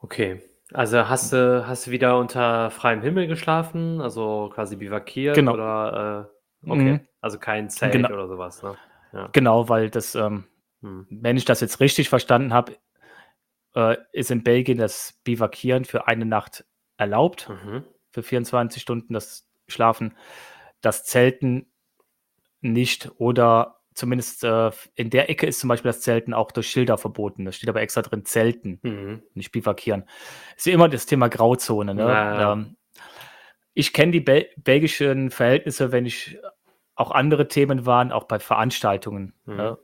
Okay. 0.00 0.42
Also 0.74 1.08
hast 1.08 1.32
du, 1.32 1.66
hast 1.66 1.86
du 1.86 1.90
wieder 1.90 2.18
unter 2.18 2.70
freiem 2.70 3.00
Himmel 3.00 3.26
geschlafen, 3.26 4.00
also 4.00 4.50
quasi 4.54 4.76
bivakiert 4.76 5.34
Genau. 5.34 5.54
oder 5.54 6.28
äh, 6.64 6.70
okay. 6.70 6.92
Mhm. 6.94 7.00
Also 7.20 7.38
kein 7.38 7.70
Zelt 7.70 7.92
Genau. 7.92 8.10
oder 8.10 8.28
sowas, 8.28 8.62
ne? 8.62 8.76
Ja. 9.12 9.28
Genau, 9.32 9.68
weil 9.68 9.90
das, 9.90 10.14
ähm, 10.14 10.44
Hm. 10.82 11.06
wenn 11.10 11.36
ich 11.36 11.44
das 11.44 11.60
jetzt 11.60 11.80
richtig 11.80 12.08
verstanden 12.08 12.52
habe, 12.52 12.76
äh, 13.74 13.96
ist 14.12 14.30
in 14.30 14.44
Belgien 14.44 14.78
das 14.78 15.18
Bivakieren 15.24 15.84
für 15.84 16.06
eine 16.06 16.24
Nacht 16.26 16.64
erlaubt, 16.98 17.48
Mhm. 17.48 17.84
für 18.12 18.22
24 18.22 18.82
Stunden 18.82 19.12
das 19.14 19.48
Schlafen, 19.66 20.14
das 20.80 21.04
Zelten 21.04 21.66
nicht 22.60 23.10
oder 23.18 23.77
zumindest 23.98 24.44
äh, 24.44 24.70
in 24.94 25.10
der 25.10 25.28
Ecke 25.28 25.46
ist 25.46 25.60
zum 25.60 25.68
Beispiel 25.68 25.90
das 25.90 26.00
Zelten 26.00 26.32
auch 26.32 26.52
durch 26.52 26.68
Schilder 26.68 26.96
verboten. 26.96 27.44
Da 27.44 27.52
steht 27.52 27.68
aber 27.68 27.82
extra 27.82 28.02
drin 28.02 28.24
Zelten. 28.24 28.78
Mhm. 28.82 29.22
nicht 29.34 29.52
bivakieren. 29.52 30.04
Ist 30.56 30.66
ja 30.66 30.72
immer 30.72 30.88
das 30.88 31.06
Thema 31.06 31.28
Grauzone. 31.28 31.94
Ne? 31.94 32.02
Ja, 32.02 32.40
ja. 32.40 32.52
Ähm, 32.52 32.76
ich 33.74 33.92
kenne 33.92 34.12
die 34.12 34.20
Bel 34.20 34.48
belgischen 34.56 35.30
Verhältnisse, 35.30 35.92
wenn 35.92 36.06
ich 36.06 36.38
auch 36.94 37.10
andere 37.10 37.48
Themen 37.48 37.86
waren, 37.86 38.12
auch 38.12 38.24
bei 38.24 38.38
Veranstaltungen. 38.38 39.34
Mhm. 39.44 39.56
Ne? 39.56 39.78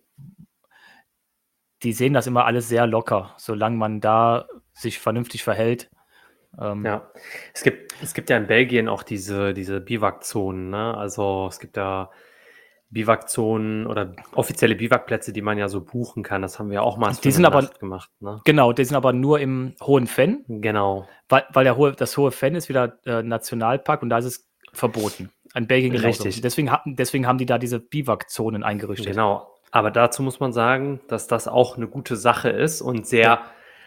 Die 1.82 1.92
sehen 1.92 2.14
das 2.14 2.26
immer 2.26 2.46
alles 2.46 2.68
sehr 2.68 2.86
locker, 2.86 3.34
solange 3.36 3.76
man 3.76 4.00
da 4.00 4.46
sich 4.72 4.98
vernünftig 4.98 5.44
verhält. 5.44 5.90
Ähm, 6.58 6.84
Ja, 6.84 7.10
es 7.52 7.62
gibt, 7.62 7.94
es 8.02 8.14
gibt 8.14 8.30
ja 8.30 8.36
in 8.36 8.46
Belgien 8.46 8.88
auch 8.88 9.02
diese, 9.02 9.54
diese 9.54 9.80
Biwakzonen, 9.80 10.70
ne? 10.70 10.96
Also 10.96 11.48
es 11.50 11.58
gibt 11.58 11.76
da 11.76 12.10
Biwakzonen 12.94 13.86
oder 13.86 14.14
offizielle 14.34 14.74
Biwakplätze, 14.74 15.32
die 15.32 15.42
man 15.42 15.58
ja 15.58 15.68
so 15.68 15.82
buchen 15.82 16.22
kann. 16.22 16.40
Das 16.42 16.58
haben 16.58 16.70
wir 16.70 16.82
auch 16.82 16.96
mal 16.96 17.14
Die 17.22 17.30
sind 17.30 17.44
aber- 17.44 17.62
gemacht, 17.78 18.10
ne? 18.20 18.40
Genau, 18.44 18.72
die 18.72 18.84
sind 18.84 18.96
aber 18.96 19.12
nur 19.12 19.40
im 19.40 19.74
Hohen 19.82 20.06
Fenn, 20.06 20.44
Genau, 20.48 21.06
weil, 21.28 21.44
weil 21.52 21.64
der 21.64 21.76
hohe, 21.76 21.92
das 21.92 22.16
Hohe 22.16 22.30
Fenn 22.30 22.54
ist 22.54 22.68
wieder 22.68 22.98
äh, 23.04 23.22
Nationalpark 23.22 24.02
und 24.02 24.08
da 24.10 24.18
ist 24.18 24.24
es 24.24 24.48
verboten. 24.72 25.30
In 25.54 25.66
Belgien 25.68 25.92
genauso. 25.92 26.24
Richtig. 26.24 26.40
Deswegen, 26.40 26.70
deswegen 26.86 27.26
haben 27.28 27.38
die 27.38 27.46
da 27.46 27.58
diese 27.58 27.78
Biwakzonen 27.78 28.62
eingerichtet. 28.64 29.06
genau. 29.12 29.50
Aber 29.70 29.90
dazu 29.90 30.22
muss 30.22 30.38
man 30.40 30.52
sagen, 30.52 31.00
dass 31.08 31.26
das 31.26 31.48
auch 31.48 31.76
eine 31.76 31.88
gute 31.88 32.14
Sache 32.16 32.48
ist 32.48 32.80
und 32.80 33.06
sehr 33.08 33.22
Ja. 33.24 33.42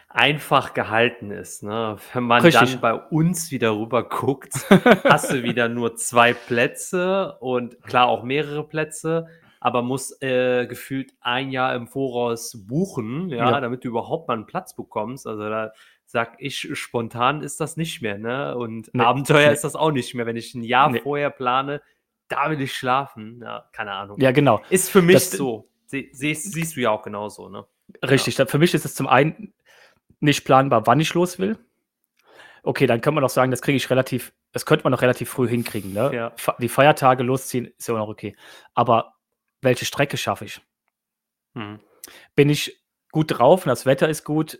Einfach 0.10 0.74
gehalten 0.74 1.32
ist. 1.32 1.64
Ne? 1.64 1.98
Wenn 2.14 2.24
man 2.24 2.42
Richtig. 2.42 2.72
dann 2.74 2.82
bei 2.82 2.94
uns 2.94 3.52
wieder 3.52 3.78
rüber 3.78 4.08
guckt, 4.08 4.54
hast 5.04 5.32
du 5.32 5.44
wieder 5.44 5.68
nur 5.70 5.96
zwei 5.96 6.34
Plätze 6.34 7.38
und 7.40 7.82
klar 7.84 8.08
auch 8.08 8.24
mehrere 8.24 8.64
Plätze, 8.68 9.28
aber 9.60 9.82
muss 9.82 10.22
äh, 10.22 10.66
gefühlt 10.68 11.14
ein 11.20 11.52
Jahr 11.52 11.76
im 11.76 11.88
Voraus 11.88 12.66
buchen, 12.68 13.30
ja, 13.30 13.52
Ja. 13.52 13.60
damit 13.60 13.84
du 13.84 13.90
überhaupt 13.90 14.28
mal 14.28 14.36
einen 14.36 14.46
Platz 14.46 14.76
bekommst. 14.76 15.28
Also 15.28 15.50
da 15.50 15.72
sag 16.06 16.36
ich, 16.40 16.70
spontan 16.78 17.42
ist 17.42 17.60
das 17.60 17.76
nicht 17.76 18.02
mehr, 18.02 18.18
ne? 18.18 18.56
Und 18.56 18.90
Nee, 18.94 19.04
Abenteuer 19.04 19.48
nee. 19.48 19.54
ist 19.54 19.66
das 19.66 19.76
auch 19.76 19.92
nicht 19.92 20.16
mehr. 20.16 20.26
Wenn 20.26 20.38
ich 20.38 20.56
ein 20.56 20.64
Jahr 20.64 20.90
Nee. 20.90 21.02
vorher 21.02 21.30
plane, 21.32 21.82
da 22.30 22.50
will 22.50 22.62
ich 22.62 22.74
schlafen. 22.74 23.42
Ja, 23.44 23.66
keine 23.74 23.92
Ahnung. 23.92 24.18
Ja, 24.22 24.32
genau. 24.32 24.62
Ist 24.70 24.90
für 24.90 25.02
mich 25.02 25.16
Das- 25.16 25.32
so. 25.32 25.68
Sie, 25.86 26.10
siehst, 26.14 26.54
siehst 26.54 26.76
du 26.78 26.82
ja 26.82 26.92
auch 26.92 27.02
genauso, 27.02 27.50
ne? 27.50 27.66
Richtig. 28.04 28.36
Da- 28.36 28.46
Für 28.46 28.58
mich 28.58 28.74
ist 28.74 28.86
es 28.86 28.94
zum 28.96 29.08
einen 29.08 29.54
nicht 30.20 30.46
planbar, 30.46 30.88
wann 30.88 31.00
ich 31.00 31.14
los 31.14 31.40
will. 31.40 31.58
Okay, 32.64 32.88
dann 32.88 33.02
kann 33.02 33.14
man 33.14 33.24
auch 33.24 33.30
sagen, 33.30 33.52
das 33.52 33.62
kriege 33.62 33.78
ich 33.78 33.90
relativ, 33.90 34.34
das 34.52 34.66
könnte 34.66 34.84
man 34.84 34.92
noch 34.92 35.02
relativ 35.02 35.30
früh 35.30 35.48
hinkriegen. 35.48 35.94
Ne? 35.94 36.12
Ja. 36.14 36.34
Die 36.60 36.70
Feiertage 36.70 37.24
losziehen 37.24 37.68
ist 37.78 37.88
ja 37.88 37.94
auch 37.94 38.00
noch 38.00 38.10
okay. 38.10 38.36
Aber 38.74 39.16
welche 39.62 39.86
Strecke 39.86 40.18
schaffe 40.18 40.46
ich? 40.46 40.62
Hm. 41.56 41.80
Bin 42.36 42.50
ich 42.50 42.84
gut 43.12 43.38
drauf 43.38 43.66
und 43.66 43.70
das 43.70 43.86
Wetter 43.86 44.10
ist 44.10 44.24
gut, 44.24 44.60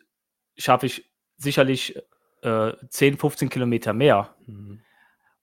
schaffe 0.58 0.86
ich 0.86 1.12
sicherlich 1.38 2.02
äh, 2.42 2.74
10, 2.90 3.18
15 3.18 3.50
Kilometer 3.50 3.94
mehr. 3.94 4.36
Hm. 4.46 4.82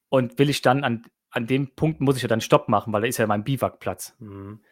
Und 0.09 0.39
will 0.39 0.49
ich 0.49 0.63
dann 0.63 0.85
an, 0.85 1.05
an 1.31 1.47
dem 1.47 1.75
Punkt, 1.75 2.01
muss 2.01 2.17
ich 2.17 2.23
ja 2.23 2.29
dann 2.29 2.41
Stopp 2.41 2.69
machen, 2.69 2.93
weil 2.93 3.03
da 3.03 3.09
ist 3.09 3.19
ja 3.19 3.27
mein 3.27 3.45
Biwakplatz. 3.45 4.15
Hm. 4.19 4.65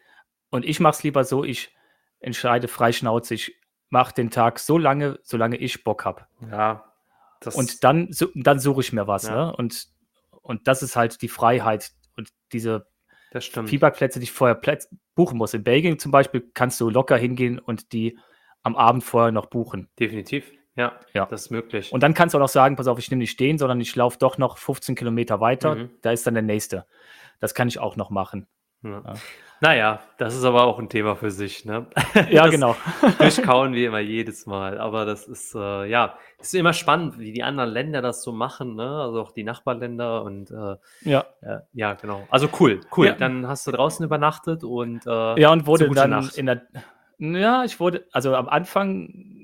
Und 0.49 0.65
ich 0.65 0.79
mache 0.79 0.93
es 0.93 1.03
lieber 1.03 1.23
so, 1.25 1.43
ich 1.43 1.75
entscheide 2.19 2.67
freischnauze, 2.67 3.33
ich 3.33 3.55
mache 3.93 4.13
den 4.13 4.29
Tag 4.31 4.59
so 4.59 4.77
lange, 4.77 5.19
solange 5.23 5.55
ich 5.55 5.83
Bock 5.85 6.03
habe. 6.03 6.25
Ja. 6.51 6.83
Und 7.53 7.83
dann, 7.85 8.11
su- 8.11 8.31
dann 8.35 8.59
suche 8.59 8.81
ich 8.81 8.91
mir 8.91 9.07
was. 9.07 9.23
Ja. 9.27 9.35
Ne? 9.47 9.55
Und, 9.55 9.87
und 10.41 10.67
das 10.67 10.81
ist 10.83 10.95
halt 10.97 11.21
die 11.21 11.29
Freiheit 11.29 11.91
und 12.17 12.29
diese. 12.51 12.87
Feedbackplätze, 13.65 14.19
die 14.19 14.25
ich 14.25 14.31
vorher 14.31 14.59
buchen 15.15 15.37
muss. 15.39 15.53
In 15.55 15.63
Belgien 15.63 15.97
zum 15.97 16.11
Beispiel 16.11 16.51
kannst 16.53 16.79
du 16.79 16.89
locker 16.89 17.17
hingehen 17.17 17.57
und 17.57 17.91
die 17.91 18.19
am 18.61 18.75
Abend 18.75 19.03
vorher 19.03 19.31
noch 19.31 19.47
buchen. 19.47 19.89
Definitiv. 19.99 20.51
Ja, 20.75 20.99
Ja. 21.13 21.25
das 21.25 21.43
ist 21.43 21.49
möglich. 21.51 21.91
Und 21.91 22.03
dann 22.03 22.13
kannst 22.13 22.33
du 22.33 22.37
auch 22.37 22.41
noch 22.43 22.47
sagen, 22.49 22.75
pass 22.75 22.87
auf, 22.87 22.99
ich 22.99 23.09
nehme 23.09 23.19
nicht 23.21 23.31
stehen, 23.31 23.57
sondern 23.57 23.81
ich 23.81 23.95
laufe 23.95 24.17
doch 24.19 24.37
noch 24.37 24.57
15 24.59 24.93
Kilometer 24.95 25.39
weiter. 25.39 25.75
Mhm. 25.75 25.89
Da 26.01 26.11
ist 26.11 26.25
dann 26.27 26.35
der 26.35 26.43
nächste. 26.43 26.85
Das 27.39 27.53
kann 27.55 27.67
ich 27.67 27.79
auch 27.79 27.95
noch 27.95 28.09
machen. 28.11 28.45
Ja. 28.83 29.01
Ja. 29.05 29.13
Naja, 29.61 30.01
das 30.17 30.35
ist 30.35 30.43
aber 30.43 30.63
auch 30.63 30.77
ein 30.77 30.89
Thema 30.89 31.15
für 31.15 31.31
sich, 31.31 31.63
ne? 31.63 31.87
Ja, 32.29 32.47
genau. 32.49 32.75
Durchkauen 33.17 33.73
wir 33.73 33.87
immer 33.87 33.99
jedes 33.99 34.45
Mal. 34.45 34.77
Aber 34.77 35.05
das 35.05 35.25
ist, 35.25 35.55
äh, 35.55 35.85
ja, 35.85 36.17
ist 36.37 36.53
immer 36.53 36.73
spannend, 36.73 37.17
wie 37.17 37.31
die 37.31 37.43
anderen 37.43 37.69
Länder 37.69 38.01
das 38.01 38.23
so 38.23 38.33
machen, 38.33 38.75
ne? 38.75 39.01
Also 39.01 39.21
auch 39.21 39.31
die 39.31 39.45
Nachbarländer 39.45 40.23
und 40.23 40.51
äh, 40.51 40.75
Ja. 41.09 41.25
ja, 41.41 41.61
ja, 41.71 41.93
genau. 41.93 42.27
Also 42.29 42.49
cool, 42.59 42.81
cool. 42.97 43.07
Ja. 43.07 43.13
Dann 43.13 43.47
hast 43.47 43.65
du 43.65 43.71
draußen 43.71 44.05
übernachtet 44.05 44.65
und 44.65 45.07
äh, 45.07 45.39
Ja, 45.39 45.51
und 45.53 45.65
wurde 45.65 45.89
dann 45.91 46.09
Nacht. 46.09 46.37
in 46.37 46.47
der. 46.47 46.63
Ja, 47.19 47.63
ich 47.63 47.79
wurde, 47.79 48.05
also 48.11 48.35
am 48.35 48.49
Anfang 48.49 49.43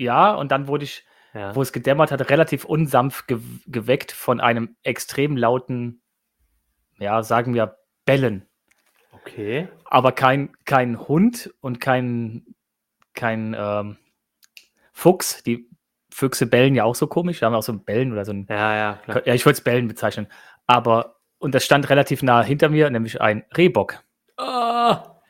ja, 0.00 0.34
und 0.34 0.50
dann 0.50 0.66
wurde 0.66 0.84
ich, 0.84 1.04
ja. 1.34 1.54
wo 1.54 1.60
es 1.60 1.72
gedämmert 1.72 2.10
hat, 2.10 2.30
relativ 2.30 2.64
unsanft 2.64 3.28
ge 3.28 3.38
geweckt 3.66 4.12
von 4.12 4.40
einem 4.40 4.76
extrem 4.82 5.36
lauten, 5.36 6.00
ja, 6.98 7.22
sagen 7.22 7.52
wir, 7.52 7.76
Bellen. 8.04 8.46
Okay. 9.12 9.68
Aber 9.84 10.12
kein, 10.12 10.52
kein 10.64 10.98
Hund 10.98 11.52
und 11.60 11.80
kein, 11.80 12.54
kein 13.14 13.54
ähm, 13.58 13.98
Fuchs. 14.92 15.42
Die 15.42 15.68
Füchse 16.12 16.46
bellen 16.46 16.74
ja 16.74 16.84
auch 16.84 16.94
so 16.94 17.06
komisch. 17.06 17.40
Da 17.40 17.46
haben 17.46 17.52
wir 17.52 17.58
auch 17.58 17.62
so 17.62 17.72
ein 17.72 17.84
Bellen 17.84 18.12
oder 18.12 18.24
so 18.24 18.32
ein. 18.32 18.46
Ja, 18.48 18.76
ja, 18.76 18.94
klar. 19.04 19.26
Ja, 19.26 19.34
ich 19.34 19.44
würde 19.44 19.54
es 19.54 19.64
Bellen 19.64 19.88
bezeichnen. 19.88 20.26
Aber, 20.66 21.16
und 21.38 21.54
das 21.54 21.64
stand 21.64 21.88
relativ 21.90 22.22
nah 22.22 22.42
hinter 22.42 22.68
mir, 22.68 22.90
nämlich 22.90 23.20
ein 23.20 23.44
Rehbock. 23.56 24.04
Ah, 24.36 25.20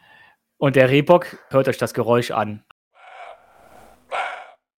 Und 0.58 0.76
der 0.76 0.90
Rehbock, 0.90 1.38
hört 1.50 1.68
euch 1.68 1.78
das 1.78 1.94
Geräusch 1.94 2.30
an. 2.30 2.64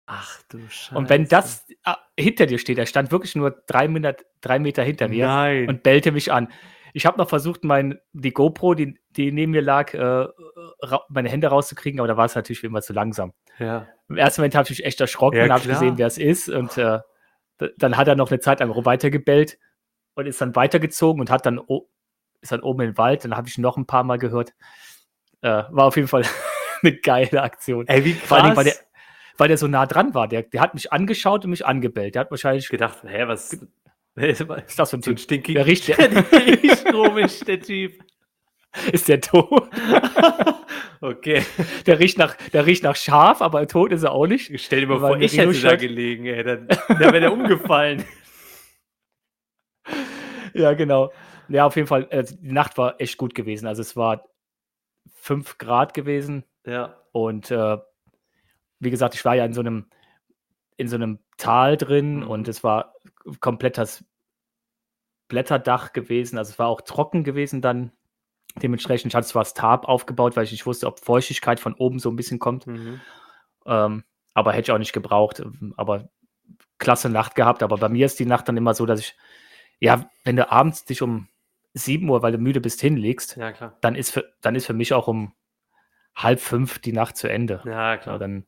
Ach 0.05 0.41
du 0.49 0.59
Scheiße. 0.67 0.97
Und 0.97 1.09
wenn 1.09 1.27
das 1.27 1.65
ah, 1.83 1.97
hinter 2.19 2.45
dir 2.45 2.59
steht, 2.59 2.77
er 2.77 2.85
stand 2.85 3.11
wirklich 3.11 3.35
nur 3.35 3.63
drei 3.65 3.87
Meter, 3.87 4.15
drei 4.41 4.59
Meter 4.59 4.83
hinter 4.83 5.07
mir 5.07 5.25
Nein. 5.25 5.69
und 5.69 5.83
bellte 5.83 6.11
mich 6.11 6.31
an. 6.31 6.49
Ich 6.93 7.05
habe 7.05 7.17
noch 7.17 7.29
versucht, 7.29 7.63
mein, 7.63 7.99
die 8.13 8.31
GoPro, 8.31 8.73
die, 8.73 8.99
die 9.11 9.31
neben 9.31 9.51
mir 9.51 9.61
lag, 9.61 9.93
äh, 9.93 10.27
meine 11.09 11.29
Hände 11.29 11.47
rauszukriegen, 11.47 11.99
aber 11.99 12.07
da 12.07 12.17
war 12.17 12.25
es 12.25 12.35
natürlich 12.35 12.61
wie 12.63 12.67
immer 12.67 12.81
zu 12.81 12.93
langsam. 12.93 13.33
ja. 13.59 13.87
Im 14.09 14.17
ersten 14.17 14.41
Moment 14.41 14.55
habe 14.55 14.65
ich 14.65 14.71
mich 14.71 14.85
echt 14.85 14.99
erschrocken 14.99 15.37
Ja, 15.37 15.45
und 15.45 15.51
habe 15.53 15.65
gesehen, 15.65 15.97
wer 15.97 16.07
es 16.07 16.17
ist. 16.17 16.49
Und 16.49 16.77
äh, 16.77 16.99
dann 17.77 17.95
hat 17.95 18.09
er 18.09 18.15
noch 18.15 18.29
eine 18.29 18.41
Zeit 18.41 18.59
lang 18.59 18.75
weitergebellt 18.85 19.57
und 20.15 20.25
ist 20.25 20.41
dann 20.41 20.53
weitergezogen 20.53 21.21
und 21.21 21.29
hat 21.29 21.45
dann, 21.45 21.61
ist 22.41 22.51
dann 22.51 22.59
oben 22.59 22.81
im 22.81 22.97
Wald. 22.97 23.23
Dann 23.23 23.37
habe 23.37 23.47
ich 23.47 23.57
noch 23.57 23.77
ein 23.77 23.85
paar 23.85 24.03
Mal 24.03 24.17
gehört. 24.17 24.53
Äh, 25.41 25.63
war 25.69 25.85
auf 25.85 25.95
jeden 25.95 26.09
Fall 26.09 26.23
eine 26.83 26.97
geile 26.97 27.41
Aktion. 27.41 27.87
Ey, 27.87 28.03
wie 28.03 28.13
Vor 28.13 28.43
allem, 28.43 28.57
weil 28.57 28.65
der, 28.65 28.73
krass. 28.73 28.85
weil 29.37 29.47
der 29.47 29.57
so 29.57 29.67
nah 29.67 29.85
dran 29.85 30.13
war. 30.13 30.27
Der, 30.27 30.43
der 30.43 30.59
hat 30.59 30.73
mich 30.73 30.91
angeschaut 30.91 31.45
und 31.45 31.51
mich 31.51 31.65
angebellt. 31.65 32.15
Der 32.15 32.19
hat 32.21 32.31
wahrscheinlich. 32.31 32.67
gedacht, 32.67 32.97
hä, 33.05 33.27
Was 33.27 33.57
ist 34.15 34.79
das 34.79 34.89
für 34.89 34.97
ein 34.97 35.01
so 35.01 35.11
ein 35.11 35.15
Typ? 35.15 35.19
stinkig, 35.19 35.55
Der 35.55 35.65
riecht, 35.65 35.87
der, 35.87 36.07
der 36.09 36.31
riecht 36.45 36.85
komisch, 36.91 37.39
der 37.41 37.59
Typ. 37.61 38.03
ist 38.91 39.07
der 39.07 39.21
tot? 39.21 39.69
Okay. 41.03 41.43
Der 41.87 41.97
riecht, 41.97 42.19
nach, 42.19 42.35
der 42.53 42.67
riecht 42.67 42.83
nach 42.83 42.95
Schaf, 42.95 43.41
aber 43.41 43.67
tot 43.67 43.91
ist 43.91 44.03
er 44.03 44.11
auch 44.11 44.27
nicht. 44.27 44.51
Stell 44.61 44.81
dir 44.81 44.85
mal 44.87 44.99
vor, 44.99 45.19
ich 45.19 45.35
hätte 45.35 45.59
da 45.59 45.75
gelegen, 45.75 46.27
ey. 46.27 46.43
Dann, 46.43 46.67
dann 46.67 46.99
wäre 46.99 47.19
der 47.21 47.33
umgefallen. 47.33 48.05
Ja, 50.53 50.73
genau. 50.73 51.11
Ja, 51.47 51.65
auf 51.65 51.75
jeden 51.75 51.87
Fall, 51.87 52.07
äh, 52.11 52.23
die 52.23 52.51
Nacht 52.51 52.77
war 52.77 52.99
echt 52.99 53.17
gut 53.17 53.33
gewesen. 53.35 53.67
Also 53.67 53.81
es 53.81 53.95
war 53.95 54.25
5 55.15 55.57
Grad 55.57 55.93
gewesen 55.93 56.43
Ja. 56.65 56.97
und 57.13 57.51
äh, 57.51 57.77
wie 58.79 58.89
gesagt, 58.89 59.15
ich 59.15 59.23
war 59.25 59.35
ja 59.35 59.45
in 59.45 59.53
so 59.53 59.61
einem, 59.61 59.89
in 60.77 60.87
so 60.87 60.97
einem 60.97 61.19
Tal 61.37 61.77
drin 61.77 62.17
Mhm. 62.17 62.27
und 62.27 62.47
es 62.47 62.63
war 62.63 62.93
komplett 63.39 63.77
das 63.77 64.03
Blätterdach 65.27 65.93
gewesen. 65.93 66.37
Also 66.37 66.51
es 66.51 66.59
war 66.59 66.67
auch 66.67 66.81
trocken 66.81 67.23
gewesen 67.23 67.61
dann. 67.61 67.91
Dementsprechend 68.61 69.13
hatte 69.15 69.25
ich 69.25 69.31
zwar 69.31 69.43
das 69.43 69.53
Tarp 69.53 69.85
aufgebaut, 69.85 70.35
weil 70.35 70.43
ich 70.43 70.51
nicht 70.51 70.65
wusste, 70.65 70.87
ob 70.87 70.99
Feuchtigkeit 70.99 71.59
von 71.59 71.73
oben 71.73 71.99
so 71.99 72.09
ein 72.09 72.17
bisschen 72.17 72.39
kommt. 72.39 72.67
Mhm. 72.67 72.99
Ähm, 73.65 74.03
aber 74.33 74.51
hätte 74.51 74.63
ich 74.63 74.71
auch 74.71 74.77
nicht 74.77 74.93
gebraucht. 74.93 75.41
Aber 75.77 76.09
klasse 76.77 77.09
Nacht 77.09 77.35
gehabt. 77.35 77.63
Aber 77.63 77.77
bei 77.77 77.87
mir 77.89 78.05
ist 78.05 78.19
die 78.19 78.25
Nacht 78.25 78.47
dann 78.49 78.57
immer 78.57 78.73
so, 78.73 78.85
dass 78.85 78.99
ich, 78.99 79.15
ja, 79.79 80.09
wenn 80.25 80.35
du 80.35 80.51
abends 80.51 80.83
dich 80.83 81.01
um 81.01 81.27
7 81.73 82.09
Uhr, 82.09 82.21
weil 82.21 82.33
du 82.33 82.37
müde 82.37 82.59
bist, 82.59 82.81
hinlegst, 82.81 83.37
Ja, 83.37 83.53
klar. 83.53 83.77
dann 83.79 83.95
ist 83.95 84.11
für, 84.11 84.33
dann 84.41 84.55
ist 84.55 84.65
für 84.65 84.73
mich 84.73 84.93
auch 84.93 85.07
um 85.07 85.33
halb 86.13 86.41
fünf 86.41 86.79
die 86.79 86.91
Nacht 86.91 87.15
zu 87.15 87.29
Ende. 87.29 87.61
Ja, 87.63 87.91
Ja, 87.91 87.97
klar. 87.97 88.19
dann, 88.19 88.45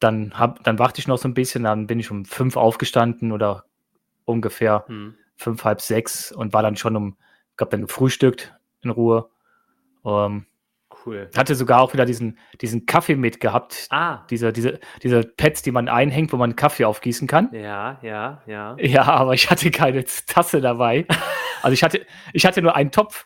dann, 0.00 0.36
hab, 0.36 0.64
dann 0.64 0.80
warte 0.80 0.98
ich 0.98 1.06
noch 1.06 1.18
so 1.18 1.28
ein 1.28 1.34
bisschen, 1.34 1.62
dann 1.62 1.86
bin 1.86 2.00
ich 2.00 2.10
um 2.10 2.24
fünf 2.24 2.56
aufgestanden 2.56 3.30
oder 3.30 3.66
ungefähr 4.24 4.84
Mhm. 4.88 5.14
fünf, 5.36 5.64
halb 5.64 5.80
sechs 5.80 6.32
und 6.32 6.52
war 6.52 6.62
dann 6.62 6.76
schon 6.76 6.96
um, 6.96 7.16
ich 7.50 7.56
glaube, 7.56 7.70
dann 7.70 7.82
gefrühstückt 7.82 8.54
in 8.82 8.90
Ruhe. 8.90 9.28
Ähm, 10.04 10.46
Cool. 11.06 11.28
hatte 11.36 11.54
sogar 11.54 11.80
auch 11.80 11.92
wieder 11.94 12.04
diesen, 12.04 12.38
diesen 12.60 12.86
Kaffee 12.86 13.16
mitgehabt, 13.16 13.86
Ah. 13.90 14.24
diese, 14.30 14.52
diese, 14.52 14.78
diese 15.02 15.22
Pads, 15.24 15.62
die 15.62 15.72
man 15.72 15.88
einhängt, 15.88 16.32
wo 16.32 16.36
man 16.36 16.54
Kaffee 16.54 16.84
aufgießen 16.84 17.26
kann. 17.26 17.48
Ja, 17.52 17.98
ja, 18.02 18.42
ja. 18.46 18.76
Ja, 18.78 19.02
aber 19.04 19.34
ich 19.34 19.50
hatte 19.50 19.70
keine 19.70 20.04
Tasse 20.04 20.60
dabei. 20.60 21.06
Also 21.62 21.72
ich 21.74 21.82
hatte, 21.82 22.04
ich 22.32 22.44
hatte 22.46 22.62
nur 22.62 22.76
einen 22.76 22.90
Topf. 22.92 23.24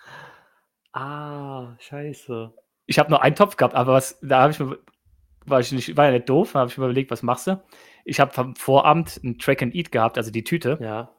Ah, 0.93 1.75
scheiße. 1.79 2.53
Ich 2.87 2.99
habe 2.99 3.11
nur 3.11 3.23
einen 3.23 3.35
Topf 3.35 3.57
gehabt, 3.57 3.75
aber 3.75 3.93
was, 3.95 4.19
da 4.23 4.43
habe 4.43 4.53
ich 4.53 4.61
mir, 4.61 4.79
war 5.49 5.61
ich 5.61 5.73
nicht, 5.73 5.97
war 5.97 6.07
ja 6.07 6.13
nicht 6.13 6.29
doof, 6.29 6.55
habe 6.55 6.71
ich 6.71 6.79
mir 6.79 6.85
überlegt, 6.85 7.11
was 7.11 7.23
machst 7.23 7.47
du? 7.47 7.63
Ich 8.05 8.21
habe 8.21 8.37
am 8.39 8.55
Vorabend 8.57 9.21
ein 9.25 9.39
Track 9.39 9.63
and 9.63 9.75
Eat 9.75 9.91
gehabt, 9.93 10.17
also 10.19 10.31
die 10.31 10.45
Tüte, 10.45 10.79
Ja. 10.81 11.11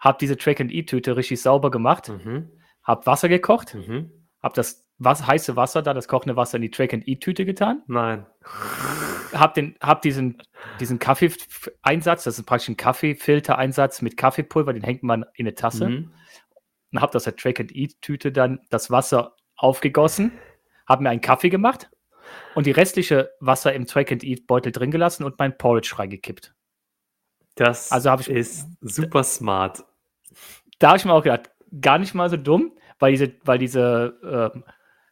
habe 0.00 0.18
diese 0.20 0.36
Track 0.36 0.60
and 0.60 0.72
Eat 0.72 0.88
Tüte 0.88 1.16
richtig 1.16 1.40
sauber 1.40 1.70
gemacht, 1.70 2.08
Mhm. 2.08 2.50
habe 2.82 3.06
Wasser 3.06 3.28
gekocht, 3.28 3.74
Mhm. 3.74 4.10
habe 4.42 4.54
das 4.54 4.86
was, 4.98 5.26
heiße 5.26 5.56
Wasser 5.56 5.82
da, 5.82 5.94
das 5.94 6.06
kochende 6.06 6.36
Wasser 6.36 6.56
in 6.56 6.62
die 6.62 6.70
Track 6.70 6.94
and 6.94 7.08
Eat 7.08 7.20
Tüte 7.22 7.44
getan, 7.44 7.82
Nein. 7.88 8.24
habe 9.32 9.54
den, 9.54 9.76
hab 9.80 10.02
diesen, 10.02 10.40
diesen 10.80 10.98
Kaffeeeinsatz, 10.98 12.24
das 12.24 12.38
ist 12.38 12.44
praktisch 12.46 12.68
ein 12.68 12.76
Kaffeefiltereinsatz 12.76 14.02
mit 14.02 14.16
Kaffeepulver, 14.16 14.72
den 14.72 14.82
hängt 14.82 15.02
man 15.02 15.24
in 15.34 15.46
eine 15.46 15.54
Tasse. 15.54 15.88
Mhm. 15.88 16.12
und 16.92 17.00
habe 17.00 17.16
aus 17.16 17.24
der 17.24 17.34
Track 17.36 17.58
and 17.58 17.74
Eat 17.74 18.02
Tüte 18.02 18.30
dann 18.32 18.60
das 18.68 18.90
Wasser 18.90 19.34
aufgegossen, 19.56 20.30
habe 20.86 21.02
mir 21.04 21.08
einen 21.10 21.22
Kaffee 21.22 21.48
gemacht 21.48 21.88
und 22.54 22.66
die 22.66 22.70
restliche 22.70 23.30
Wasser 23.40 23.72
im 23.72 23.86
Track 23.86 24.12
and 24.12 24.24
Eat 24.24 24.46
Beutel 24.46 24.72
drin 24.72 24.90
gelassen 24.90 25.24
und 25.24 25.38
mein 25.38 25.56
Porridge 25.56 25.94
reingekippt. 25.98 26.54
Das 27.54 27.90
Also 27.92 28.12
ich- 28.20 28.28
ist 28.28 28.68
super 28.80 29.22
smart. 29.24 29.84
Da 30.78 30.88
habe 30.88 30.98
ich 30.98 31.04
mir 31.04 31.12
auch 31.12 31.22
gedacht, 31.22 31.50
gar 31.80 31.98
nicht 31.98 32.14
mal 32.14 32.28
so 32.30 32.36
dumm, 32.36 32.72
weil 32.98 33.12
diese, 33.12 33.32
weil 33.44 33.58
diese 33.58 34.50
ähm, 34.54 34.64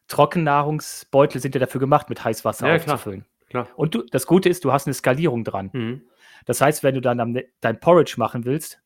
Trockennahrungsbeutel 0.07 1.39
sind 1.41 1.55
ja 1.55 1.59
dafür 1.59 1.79
gemacht, 1.79 2.09
mit 2.09 2.23
Heißwasser 2.23 2.67
Ja, 2.67 2.79
klar. 2.79 2.95
aufzufüllen. 2.95 3.25
Klar. 3.49 3.67
Und 3.75 3.95
du, 3.95 4.03
das 4.03 4.25
Gute 4.25 4.49
ist, 4.49 4.63
du 4.65 4.71
hast 4.71 4.87
eine 4.87 4.93
Skalierung 4.93 5.43
dran. 5.43 5.69
Mhm. 5.73 6.01
Das 6.45 6.61
heißt, 6.61 6.83
wenn 6.83 6.95
du 6.95 7.01
dann 7.01 7.31
Ne- 7.31 7.45
dein 7.59 7.79
Porridge 7.79 8.15
machen 8.17 8.45
willst, 8.45 8.81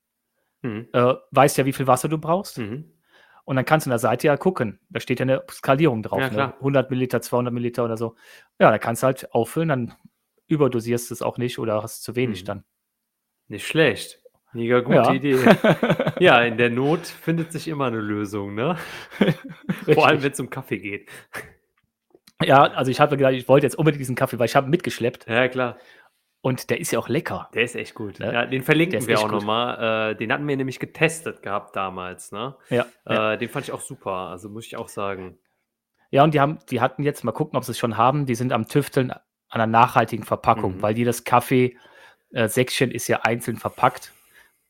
Mhm. 0.62 0.88
äh, 0.93 1.13
weißt 1.32 1.58
ja, 1.58 1.65
wie 1.65 1.74
viel 1.74 1.88
Wasser 1.88 2.10
du 2.10 2.17
brauchst. 2.17 2.58
Mhm. 2.58 2.91
Und 3.45 3.55
dann 3.55 3.65
kannst 3.65 3.86
du 3.86 3.89
an 3.89 3.93
der 3.93 3.99
Seite 3.99 4.27
ja 4.27 4.38
gucken. 4.38 4.79
Da 4.89 4.99
steht 4.99 5.19
ja 5.19 5.23
eine 5.23 5.43
Skalierung 5.51 6.01
drauf. 6.03 6.19
Ja, 6.19 6.27
ne? 6.27 6.34
klar. 6.34 6.53
100 6.58 6.89
Milliliter, 6.89 7.21
200 7.21 7.53
Milliliter 7.53 7.86
oder 7.86 7.95
so. 7.95 8.15
Ja, 8.60 8.71
da 8.71 8.77
kannst 8.79 9.03
du 9.03 9.05
halt 9.05 9.31
auffüllen, 9.34 9.69
dann 9.69 9.93
überdosierst 10.47 11.10
du 11.10 11.13
es 11.13 11.21
auch 11.21 11.38
nicht 11.38 11.60
oder 11.60 11.81
hast 11.84 12.03
zu 12.03 12.15
wenig 12.15 12.41
Mhm. 12.41 12.45
dann. 12.47 12.63
Nicht 13.47 13.67
schlecht. 13.67 14.19
Mega 14.53 14.79
gute 14.79 14.95
Ja. 14.97 15.13
Idee. 15.13 15.38
Ja, 16.19 16.41
in 16.41 16.58
der 16.58 16.69
Not 16.69 17.05
findet 17.08 17.51
sich 17.51 17.67
immer 17.67 17.86
eine 17.88 17.99
Lösung, 17.99 18.55
ne? 18.55 18.77
Vor 19.93 20.08
allem, 20.08 20.23
wenn 20.23 20.31
es 20.31 20.39
um 20.39 20.49
Kaffee 20.49 20.79
geht. 20.79 21.10
ja, 22.41 22.63
also 22.63 22.89
ich 22.89 22.99
habe 22.99 23.17
gedacht, 23.17 23.34
ich 23.34 23.47
wollte 23.47 23.65
jetzt 23.65 23.75
unbedingt 23.77 23.99
diesen 23.99 24.15
Kaffee, 24.15 24.39
weil 24.39 24.45
ich 24.45 24.55
habe 24.55 24.69
mitgeschleppt 24.69 25.27
Ja, 25.27 25.47
klar. 25.49 25.77
Und 26.45 26.69
der 26.69 26.79
ist 26.79 26.91
ja 26.91 26.99
auch 26.99 27.10
lecker. 27.10 27.49
Der 27.55 27.63
ist 27.63 27.75
echt 27.75 27.95
gut. 27.95 28.19
Ne? 28.19 28.31
Ja, 28.31 28.45
den 28.45 28.62
verlinken 28.62 29.08
wir 29.08 29.19
auch 29.19 29.31
nochmal. 29.31 30.12
Äh, 30.12 30.15
den 30.15 30.31
hatten 30.31 30.47
wir 30.47 30.55
nämlich 30.55 30.79
getestet 30.79 31.41
gehabt 31.41 31.75
damals, 31.75 32.31
ne? 32.31 32.55
Ja, 32.69 32.86
ja. 33.10 33.34
Äh, 33.34 33.38
den 33.39 33.49
fand 33.49 33.65
ich 33.65 33.71
auch 33.71 33.81
super. 33.81 34.12
Also 34.29 34.49
muss 34.49 34.67
ich 34.67 34.77
auch 34.77 34.88
sagen. 34.88 35.39
ja, 36.12 36.23
und 36.23 36.36
die 36.36 36.39
haben, 36.39 36.60
die 36.69 36.81
hatten 36.81 37.01
jetzt 37.01 37.23
mal 37.23 37.31
gucken, 37.31 37.58
ob 37.58 37.63
sie 37.63 37.71
es 37.71 37.79
schon 37.79 37.97
haben. 37.97 38.27
Die 38.27 38.36
sind 38.36 38.53
am 38.53 38.67
Tüfteln 38.67 39.10
an 39.12 39.19
einer 39.49 39.65
nachhaltigen 39.65 40.23
Verpackung, 40.23 40.77
Mhm. 40.77 40.81
weil 40.84 40.95
jedes 40.95 41.23
Kaffee-Säckchen 41.23 42.91
ist 42.91 43.08
ja 43.08 43.21
einzeln 43.21 43.58
verpackt. 43.58 44.12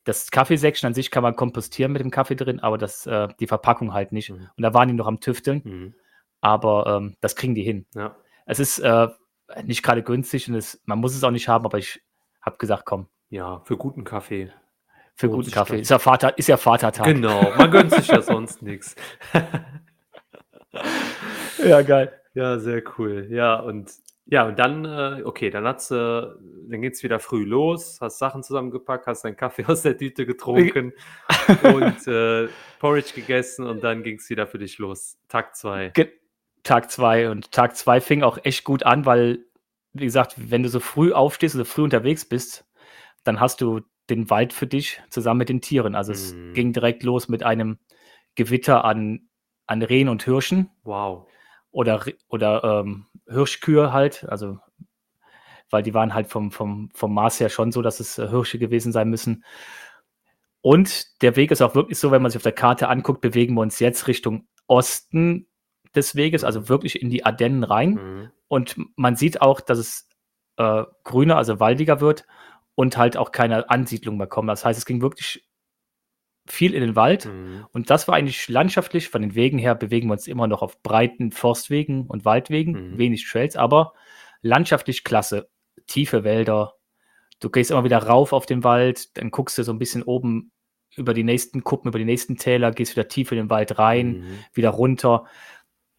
Das 0.06 0.32
Kaffeesäckchen 0.32 0.88
an 0.88 0.94
sich 0.94 1.12
kann 1.12 1.24
man 1.24 1.36
kompostieren 1.36 1.92
mit 1.92 2.02
dem 2.02 2.10
Kaffee 2.12 2.36
drin, 2.36 2.62
aber 2.62 2.78
das, 2.78 3.06
äh, 3.06 3.28
die 3.40 3.48
Verpackung 3.48 3.92
halt 3.94 4.14
nicht. 4.14 4.30
Mhm. 4.30 4.48
Und 4.56 4.62
da 4.64 4.74
waren 4.74 4.88
die 4.88 4.94
noch 4.94 5.08
am 5.08 5.20
Tüfteln. 5.20 5.62
Mhm. 5.66 5.94
aber 6.42 6.86
ähm, 6.88 7.16
das 7.22 7.36
kriegen 7.36 7.54
die 7.56 7.64
hin. 7.64 7.86
Ja. 7.96 8.16
Es 8.46 8.60
ist 8.60 8.78
äh, 8.80 9.08
nicht 9.64 9.84
gerade 9.84 10.04
günstig 10.04 10.50
und 10.50 10.56
es, 10.56 10.82
man 10.86 11.00
muss 11.00 11.16
es 11.16 11.24
auch 11.24 11.32
nicht 11.32 11.48
haben, 11.48 11.66
aber 11.66 11.78
ich 11.78 12.02
habe 12.42 12.58
gesagt, 12.58 12.86
komm, 12.86 13.08
ja, 13.30 13.62
für 13.66 13.78
guten 13.78 14.04
Kaffee. 14.04 14.52
für 15.16 15.30
guten 15.30 15.52
Kaffee. 15.52 15.82
Ist 15.82 15.90
ja, 15.90 16.00
Vater, 16.00 16.38
ist 16.38 16.48
ja 16.48 16.58
Vatertag. 16.58 17.06
Genau, 17.06 17.54
man 17.58 17.72
gönnt 17.72 17.92
sich 17.92 18.08
ja 18.08 18.22
sonst 18.22 18.62
nichts. 18.62 18.96
Ja, 21.64 21.82
geil. 21.82 22.12
Ja, 22.34 22.60
sehr 22.60 22.84
cool. 22.98 23.28
Ja, 23.30 23.56
und 23.56 23.92
ja, 24.28 24.48
und 24.48 24.58
dann, 24.58 24.86
äh, 24.86 25.22
okay, 25.24 25.52
dann 25.52 25.66
hat's, 25.66 25.92
äh, 25.92 25.96
dann 25.96 26.82
geht's 26.82 27.04
wieder 27.04 27.20
früh 27.20 27.44
los, 27.44 28.00
hast 28.02 28.18
Sachen 28.18 28.42
zusammengepackt, 28.42 29.06
hast 29.06 29.24
deinen 29.24 29.38
Kaffee 29.38 29.66
aus 29.68 29.84
der 29.84 29.98
Tüte 29.98 30.26
getrunken 30.26 30.94
und 31.64 32.08
äh, 32.08 32.48
Porridge 32.80 33.14
gegessen 33.14 33.66
und 33.68 33.84
dann 33.84 34.04
ging's 34.04 34.30
wieder 34.30 34.48
für 34.48 34.58
dich 34.58 34.80
los. 34.80 35.18
Tag 35.28 35.56
zwei. 35.56 35.90
Ge 35.90 36.12
Tag 36.66 36.92
zwei 36.92 37.30
und 37.30 37.52
Tag 37.54 37.78
zwei 37.78 38.02
fing 38.02 38.24
auch 38.24 38.38
echt 38.44 38.66
gut 38.66 38.84
an, 38.84 39.06
weil, 39.06 39.46
wie 39.94 40.04
gesagt, 40.06 40.36
wenn 40.38 40.64
du 40.64 40.70
so 40.70 40.82
früh 40.82 41.14
aufstehst 41.14 41.56
oder 41.56 41.64
früh 41.66 41.84
unterwegs 41.84 42.26
bist, 42.26 42.66
dann 43.24 43.40
hast 43.40 43.62
du 43.62 43.82
den 44.10 44.30
Wald 44.30 44.52
für 44.52 44.68
dich 44.68 45.02
zusammen 45.10 45.38
mit 45.40 45.50
den 45.50 45.62
Tieren. 45.62 45.96
Also 45.96 46.12
es 46.12 46.34
Mhm. 46.34 46.54
ging 46.54 46.74
direkt 46.74 47.04
los 47.04 47.30
mit 47.30 47.44
einem 47.44 47.80
Gewitter 48.36 48.84
an, 48.84 49.30
an 49.66 49.82
Rehen 49.82 50.10
und 50.10 50.24
Hirschen. 50.24 50.70
Wow. 50.84 51.28
oder, 51.72 52.06
oder 52.28 52.64
ähm, 52.64 53.06
Hirschkühe 53.28 53.92
halt, 53.94 54.26
also 54.30 54.60
weil 55.70 55.84
die 55.84 55.94
waren 55.94 56.14
halt 56.14 56.28
vom, 56.28 56.52
vom, 56.52 56.90
vom 56.94 57.14
Maß 57.14 57.40
her 57.40 57.50
schon 57.50 57.72
so, 57.72 57.82
dass 57.82 58.00
es 58.00 58.18
äh, 58.18 58.28
Hirsche 58.30 58.60
gewesen 58.60 58.92
sein 58.92 59.10
müssen. 59.10 59.44
Und 60.62 61.22
der 61.22 61.36
Weg 61.36 61.52
ist 61.52 61.62
auch 61.62 61.76
wirklich 61.76 62.00
so, 62.00 62.12
wenn 62.12 62.22
man 62.22 62.32
sich 62.32 62.38
auf 62.38 62.44
der 62.44 62.52
Karte 62.52 62.88
anguckt, 62.90 63.22
bewegen 63.22 63.56
wir 63.56 63.62
uns 63.62 63.80
jetzt 63.80 64.08
Richtung 64.08 64.48
Osten 64.68 65.48
des 65.96 66.16
Weges, 66.16 66.44
also 66.44 66.70
wirklich 66.70 67.02
in 67.02 67.10
die 67.10 67.26
Ardennen 67.26 67.64
rein. 67.64 67.90
Mhm. 67.92 68.32
Und 68.48 68.76
man 68.96 69.16
sieht 69.16 69.42
auch, 69.42 69.62
dass 69.62 69.78
es 69.78 70.10
äh, 70.58 70.84
grüner, 71.04 71.38
also 71.38 71.60
waldiger 71.60 72.00
wird 72.02 72.26
und 72.76 72.98
halt 72.98 73.18
auch 73.18 73.32
keine 73.32 73.70
Ansiedlung 73.70 74.18
mehr 74.18 74.28
kommen. 74.28 74.48
Das 74.48 74.64
heißt, 74.66 74.78
es 74.78 74.86
ging 74.86 75.02
wirklich 75.02 75.48
viel 76.48 76.74
in 76.74 76.82
den 76.82 76.96
Wald. 76.96 77.26
Mhm. 77.26 77.66
Und 77.72 77.90
das 77.90 78.08
war 78.08 78.16
eigentlich 78.16 78.48
landschaftlich, 78.50 79.10
von 79.10 79.22
den 79.22 79.34
Wegen 79.36 79.58
her 79.58 79.74
bewegen 79.76 80.08
wir 80.10 80.14
uns 80.14 80.28
immer 80.28 80.48
noch 80.48 80.62
auf 80.62 80.82
breiten 80.84 81.32
Forstwegen 81.32 82.06
und 82.06 82.24
Waldwegen, 82.24 82.92
Mhm. 82.94 82.98
wenig 82.98 83.28
Trails, 83.30 83.56
aber 83.56 83.94
landschaftlich 84.42 85.04
klasse. 85.04 85.50
Tiefe 85.88 86.24
Wälder. 86.24 86.76
Du 87.40 87.50
gehst 87.50 87.72
immer 87.72 87.84
wieder 87.84 87.98
rauf 87.98 88.32
auf 88.32 88.46
den 88.46 88.64
Wald, 88.64 89.18
dann 89.18 89.32
guckst 89.32 89.58
du 89.58 89.64
so 89.64 89.72
ein 89.74 89.80
bisschen 89.80 90.04
oben 90.04 90.52
über 90.96 91.14
die 91.14 91.24
nächsten 91.24 91.64
Kuppen, 91.64 91.90
über 91.90 92.00
die 92.00 92.06
nächsten 92.06 92.38
Täler, 92.38 92.72
gehst 92.72 92.96
wieder 92.96 93.08
tief 93.08 93.32
in 93.32 93.38
den 93.38 93.50
Wald 93.50 93.78
rein, 93.80 94.20
Mhm. 94.20 94.26
wieder 94.54 94.70
runter. 94.70 95.26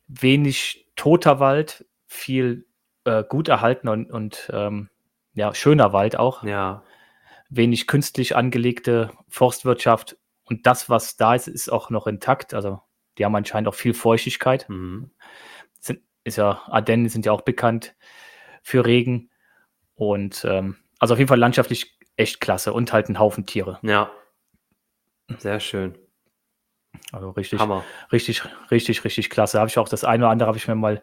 Wenig 0.08 0.90
toter 0.96 1.40
Wald, 1.40 1.86
viel 2.06 2.66
äh, 3.04 3.24
gut 3.24 3.48
erhaltener 3.48 3.92
und, 3.92 4.10
und 4.10 4.50
ähm, 4.52 4.88
ja, 5.34 5.54
schöner 5.54 5.92
Wald 5.92 6.16
auch. 6.16 6.42
Ja. 6.42 6.82
Wenig 7.48 7.86
künstlich 7.86 8.34
angelegte 8.34 9.12
Forstwirtschaft. 9.28 10.16
Und 10.44 10.66
das, 10.66 10.88
was 10.88 11.16
da 11.16 11.34
ist, 11.34 11.48
ist 11.48 11.70
auch 11.70 11.90
noch 11.90 12.06
intakt. 12.06 12.54
Also 12.54 12.80
die 13.18 13.24
haben 13.24 13.36
anscheinend 13.36 13.68
auch 13.68 13.74
viel 13.74 13.94
Feuchtigkeit. 13.94 14.68
Mhm. 14.68 15.10
Sind, 15.80 16.00
ist 16.24 16.36
ja, 16.36 16.62
Ardennen 16.66 17.08
sind 17.08 17.26
ja 17.26 17.32
auch 17.32 17.42
bekannt 17.42 17.94
für 18.62 18.84
Regen. 18.84 19.30
Und 19.94 20.44
ähm, 20.48 20.76
also 20.98 21.14
auf 21.14 21.18
jeden 21.18 21.28
Fall 21.28 21.38
landschaftlich 21.38 21.98
echt 22.16 22.40
klasse 22.40 22.72
und 22.72 22.92
halt 22.92 23.08
ein 23.08 23.18
Haufen 23.18 23.46
Tiere. 23.46 23.78
Ja. 23.82 24.10
Sehr 25.38 25.60
schön. 25.60 25.98
Also 27.12 27.30
richtig, 27.30 27.60
Hammer. 27.60 27.84
richtig, 28.12 28.42
richtig, 28.70 29.04
richtig 29.04 29.30
klasse. 29.30 29.58
Habe 29.58 29.68
ich 29.68 29.78
auch 29.78 29.88
das 29.88 30.04
eine 30.04 30.24
oder 30.24 30.30
andere 30.32 30.48
habe 30.48 30.58
ich 30.58 30.68
mir 30.68 30.74
mal 30.74 31.02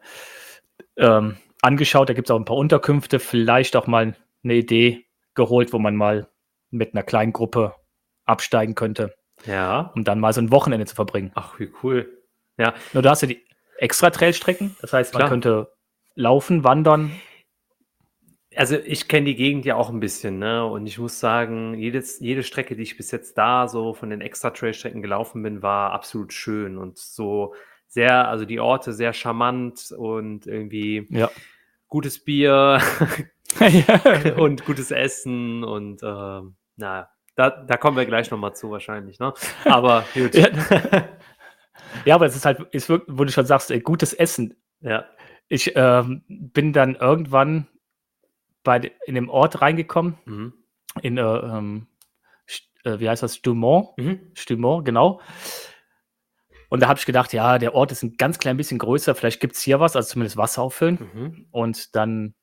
ähm, 0.97 1.37
angeschaut. 1.61 2.09
Da 2.09 2.13
gibt 2.13 2.27
es 2.27 2.31
auch 2.31 2.39
ein 2.39 2.45
paar 2.45 2.57
Unterkünfte, 2.57 3.19
vielleicht 3.19 3.75
auch 3.75 3.87
mal 3.87 4.15
eine 4.43 4.53
Idee 4.53 5.05
geholt, 5.35 5.73
wo 5.73 5.79
man 5.79 5.95
mal 5.95 6.27
mit 6.69 6.93
einer 6.93 7.03
kleinen 7.03 7.33
Gruppe 7.33 7.75
absteigen 8.25 8.75
könnte, 8.75 9.13
Ja. 9.45 9.91
um 9.95 10.03
dann 10.03 10.19
mal 10.19 10.33
so 10.33 10.41
ein 10.41 10.51
Wochenende 10.51 10.85
zu 10.85 10.95
verbringen. 10.95 11.31
Ach, 11.35 11.59
wie 11.59 11.69
cool. 11.83 12.23
Ja. 12.57 12.73
Nur 12.93 13.03
da 13.03 13.11
hast 13.11 13.23
du 13.23 13.27
die 13.27 13.45
extra 13.77 14.09
Trailstrecken. 14.09 14.75
Das 14.81 14.93
heißt, 14.93 15.13
man 15.13 15.19
Klar. 15.21 15.29
könnte 15.29 15.71
laufen, 16.15 16.63
wandern. 16.63 17.11
Also 18.55 18.77
ich 18.77 19.07
kenne 19.07 19.25
die 19.27 19.35
Gegend 19.35 19.65
ja 19.65 19.75
auch 19.75 19.89
ein 19.89 19.99
bisschen, 19.99 20.39
ne? 20.39 20.65
Und 20.65 20.85
ich 20.87 20.97
muss 20.99 21.19
sagen, 21.19 21.73
jedes, 21.75 22.19
jede 22.19 22.43
Strecke, 22.43 22.75
die 22.75 22.83
ich 22.83 22.97
bis 22.97 23.11
jetzt 23.11 23.37
da 23.37 23.67
so 23.67 23.93
von 23.93 24.09
den 24.09 24.21
Extra-Trail-Strecken 24.21 25.01
gelaufen 25.01 25.41
bin, 25.43 25.61
war 25.61 25.91
absolut 25.91 26.33
schön 26.33 26.77
und 26.77 26.97
so 26.97 27.53
sehr, 27.87 28.27
also 28.27 28.45
die 28.45 28.59
Orte 28.59 28.93
sehr 28.93 29.13
charmant 29.13 29.91
und 29.95 30.47
irgendwie 30.47 31.07
Ja. 31.09 31.29
gutes 31.87 32.23
Bier 32.23 32.81
und 34.37 34.65
gutes 34.65 34.91
Essen 34.91 35.63
und 35.63 36.01
ähm, 36.03 36.55
na, 36.75 37.09
da, 37.35 37.49
da 37.49 37.77
kommen 37.77 37.97
wir 37.97 38.05
gleich 38.05 38.29
nochmal 38.31 38.55
zu 38.55 38.71
wahrscheinlich, 38.71 39.19
ne? 39.19 39.33
Aber 39.65 40.05
gut. 40.13 40.33
Ja. 40.35 40.47
ja, 42.05 42.15
aber 42.15 42.25
es 42.25 42.35
ist 42.35 42.45
halt, 42.45 42.61
ist 42.71 42.89
wo 42.89 42.97
du 43.23 43.31
schon 43.31 43.45
sagst, 43.45 43.71
gutes 43.83 44.13
Essen. 44.13 44.55
ja. 44.81 45.05
Ich 45.49 45.73
ähm, 45.75 46.23
bin 46.27 46.73
dann 46.73 46.95
irgendwann 46.95 47.67
bei, 48.63 48.91
in 49.05 49.15
dem 49.15 49.29
Ort 49.29 49.61
reingekommen, 49.61 50.17
Mhm. 50.25 50.53
in, 51.01 51.17
äh, 51.17 51.21
ähm, 51.21 51.87
äh, 52.83 52.99
wie 52.99 53.09
heißt 53.09 53.23
das, 53.23 53.35
Stumont, 53.37 53.97
Mhm. 53.97 54.31
Stumont, 54.33 54.85
genau. 54.85 55.21
Und 56.69 56.81
da 56.81 56.87
habe 56.87 56.97
ich 56.97 57.05
gedacht, 57.05 57.33
ja, 57.33 57.59
der 57.59 57.75
Ort 57.75 57.91
ist 57.91 58.01
ein 58.03 58.17
ganz 58.17 58.39
klein 58.39 58.57
bisschen 58.57 58.79
größer, 58.79 59.13
vielleicht 59.13 59.39
gibt 59.39 59.55
es 59.55 59.61
hier 59.61 59.79
was, 59.79 59.95
also 59.95 60.09
zumindest 60.09 60.37
Wasser 60.37 60.63
auffüllen. 60.63 60.97
Mhm. 61.13 61.47
Und 61.51 61.95
dann 61.95 62.33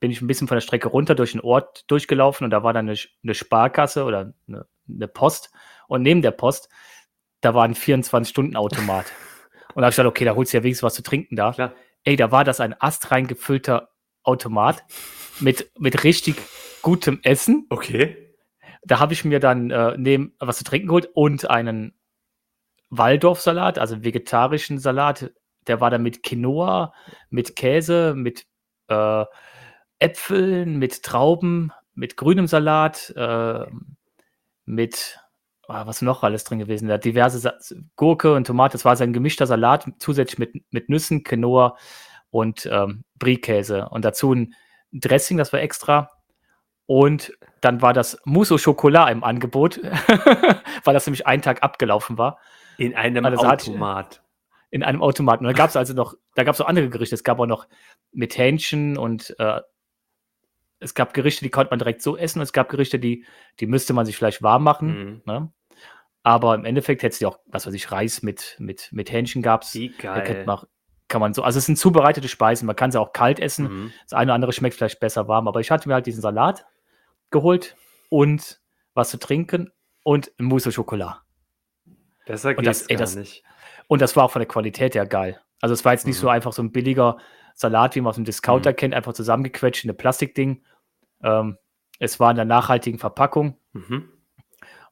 bin 0.00 0.10
ich 0.10 0.20
ein 0.20 0.26
bisschen 0.26 0.46
von 0.46 0.56
der 0.56 0.60
Strecke 0.60 0.88
runter 0.88 1.14
durch 1.14 1.32
den 1.32 1.40
Ort 1.40 1.90
durchgelaufen 1.90 2.44
und 2.44 2.50
da 2.50 2.62
war 2.62 2.72
dann 2.72 2.88
eine, 2.88 2.98
eine 3.24 3.34
Sparkasse 3.34 4.04
oder 4.04 4.34
eine, 4.46 4.66
eine 4.88 5.08
Post. 5.08 5.50
Und 5.88 6.02
neben 6.02 6.22
der 6.22 6.30
Post, 6.32 6.68
da 7.40 7.54
war 7.54 7.64
ein 7.64 7.74
24-Stunden-Automat. 7.74 9.06
und 9.74 9.76
da 9.76 9.82
habe 9.82 9.90
ich 9.90 9.96
gedacht, 9.96 10.10
okay, 10.10 10.24
da 10.24 10.34
holst 10.34 10.52
du 10.52 10.58
ja 10.58 10.62
wenigstens 10.62 10.84
was 10.84 10.94
zu 10.94 11.02
trinken 11.02 11.34
da. 11.34 11.52
Klar. 11.52 11.72
Ey, 12.04 12.16
da 12.16 12.30
war 12.30 12.44
das 12.44 12.60
ein 12.60 12.80
astrein 12.80 13.26
gefüllter 13.26 13.88
Automat 14.28 14.84
mit, 15.40 15.70
mit 15.78 16.04
richtig 16.04 16.36
gutem 16.82 17.20
Essen. 17.22 17.66
Okay. 17.70 18.34
Da 18.82 19.00
habe 19.00 19.12
ich 19.12 19.24
mir 19.24 19.40
dann 19.40 19.70
äh, 19.70 19.96
neben, 19.98 20.34
was 20.38 20.58
zu 20.58 20.64
trinken 20.64 20.88
geholt 20.88 21.08
und 21.14 21.50
einen 21.50 21.94
Waldorfsalat, 22.90 23.78
also 23.78 24.04
vegetarischen 24.04 24.78
Salat. 24.78 25.32
Der 25.66 25.80
war 25.80 25.90
dann 25.90 26.02
mit 26.02 26.22
Quinoa, 26.22 26.94
mit 27.30 27.56
Käse, 27.56 28.14
mit 28.14 28.46
äh, 28.88 29.24
Äpfeln, 29.98 30.78
mit 30.78 31.02
Trauben, 31.02 31.72
mit 31.94 32.16
grünem 32.16 32.46
Salat, 32.46 33.12
äh, 33.16 33.66
mit 34.64 35.18
ah, 35.66 35.86
was 35.86 36.02
noch 36.02 36.22
alles 36.22 36.44
drin 36.44 36.58
gewesen? 36.58 36.88
Da 36.88 36.98
diverse 36.98 37.38
Sa 37.38 37.54
Gurke 37.96 38.34
und 38.34 38.46
Tomate. 38.46 38.72
Das 38.72 38.84
war 38.84 38.96
so 38.96 39.04
ein 39.04 39.12
gemischter 39.12 39.46
Salat, 39.46 39.86
zusätzlich 39.98 40.38
mit, 40.38 40.72
mit 40.72 40.88
Nüssen, 40.88 41.24
Quinoa 41.24 41.76
und 42.30 42.66
ähm, 42.70 43.04
Brie-Käse. 43.18 43.88
Und 43.88 44.04
dazu 44.04 44.32
ein 44.34 44.54
Dressing, 44.92 45.36
das 45.36 45.52
war 45.52 45.60
extra. 45.60 46.10
Und 46.86 47.32
dann 47.60 47.82
war 47.82 47.92
das 47.92 48.18
Mousse 48.24 48.54
au 48.54 48.58
Chocolat 48.58 49.10
im 49.10 49.22
Angebot, 49.24 49.78
weil 50.84 50.94
das 50.94 51.06
nämlich 51.06 51.26
einen 51.26 51.42
Tag 51.42 51.62
abgelaufen 51.62 52.16
war 52.16 52.38
In 52.78 52.94
einem 52.94 53.24
Also 53.26 53.46
Automat. 53.46 54.22
in 54.70 54.82
einem 54.82 55.02
Automaten. 55.02 55.44
Und 55.44 55.52
da 55.52 55.56
gab 55.56 55.68
es 55.68 55.76
also 55.76 55.92
noch, 55.92 56.14
da 56.34 56.44
gab 56.44 56.54
es 56.54 56.60
auch 56.60 56.68
andere 56.68 56.88
Gerichte. 56.88 57.14
Es 57.14 57.24
gab 57.24 57.38
auch 57.40 57.46
noch 57.46 57.66
mit 58.12 58.38
Hähnchen 58.38 58.96
und 58.96 59.34
äh, 59.38 59.60
es 60.80 60.94
gab 60.94 61.12
Gerichte, 61.12 61.44
die 61.44 61.50
konnte 61.50 61.70
man 61.70 61.78
direkt 61.78 62.02
so 62.02 62.16
essen 62.16 62.38
und 62.38 62.44
es 62.44 62.52
gab 62.52 62.68
Gerichte, 62.68 62.98
die, 62.98 63.24
die 63.60 63.66
müsste 63.66 63.92
man 63.92 64.06
sich 64.06 64.16
vielleicht 64.16 64.42
warm 64.42 64.62
machen. 64.64 64.88
Mhm. 64.88 65.22
Ne? 65.26 65.52
Aber 66.22 66.54
im 66.54 66.64
Endeffekt 66.64 67.02
hätte 67.02 67.14
es 67.14 67.20
ja 67.20 67.28
auch, 67.28 67.38
was 67.46 67.66
weiß 67.66 67.74
ich, 67.74 67.90
Reis 67.90 68.22
mit, 68.22 68.56
mit, 68.58 68.88
mit 68.92 69.10
Hähnchen 69.12 69.42
gab 69.42 69.62
es. 69.62 69.74
Wie 69.74 69.90
Da 70.00 70.20
kann 70.20 70.34
geil. 70.34 70.44
man, 70.46 70.60
kann 71.08 71.20
man 71.20 71.32
so, 71.34 71.42
also 71.42 71.58
es 71.58 71.66
sind 71.66 71.78
zubereitete 71.78 72.28
Speisen, 72.28 72.66
man 72.66 72.76
kann 72.76 72.92
sie 72.92 73.00
auch 73.00 73.12
kalt 73.12 73.40
essen. 73.40 73.64
Mhm. 73.84 73.92
Das 74.04 74.12
eine 74.12 74.30
oder 74.30 74.34
andere 74.34 74.52
schmeckt 74.52 74.76
vielleicht 74.76 75.00
besser 75.00 75.26
warm, 75.28 75.48
aber 75.48 75.60
ich 75.60 75.70
hatte 75.70 75.88
mir 75.88 75.94
halt 75.94 76.06
diesen 76.06 76.20
Salat 76.22 76.66
geholt 77.30 77.76
und 78.10 78.60
was 78.94 79.10
zu 79.10 79.18
trinken 79.18 79.72
und 80.04 80.30
ein 80.38 80.44
Mousse 80.44 80.68
au 80.68 80.72
Chocolat. 80.72 81.22
Besser 82.26 82.50
Und 82.50 82.62
geht's 82.62 82.80
das- 82.80 82.88
ey, 82.88 82.96
das- 82.96 83.16
nicht. 83.16 83.42
Und 83.86 84.02
das 84.02 84.16
war 84.16 84.24
auch 84.24 84.30
von 84.30 84.40
der 84.40 84.48
Qualität 84.48 84.94
her 84.94 85.06
geil. 85.06 85.40
Also 85.60 85.72
es 85.72 85.84
war 85.84 85.92
jetzt 85.92 86.06
nicht 86.06 86.16
Mhm. 86.16 86.20
so 86.20 86.28
einfach 86.28 86.52
so 86.52 86.62
ein 86.62 86.72
billiger 86.72 87.16
Salat, 87.54 87.94
wie 87.94 88.00
man 88.00 88.10
aus 88.10 88.16
dem 88.16 88.24
Discounter 88.24 88.70
Mhm. 88.72 88.76
kennt, 88.76 88.94
einfach 88.94 89.14
zusammengequetscht 89.14 89.84
in 89.84 89.90
eine 89.90 89.96
Plastikding. 89.96 90.62
Ähm, 91.22 91.56
es 91.98 92.20
war 92.20 92.30
in 92.30 92.36
einer 92.38 92.44
nachhaltigen 92.44 92.98
Verpackung 92.98 93.58
Mhm. 93.72 94.10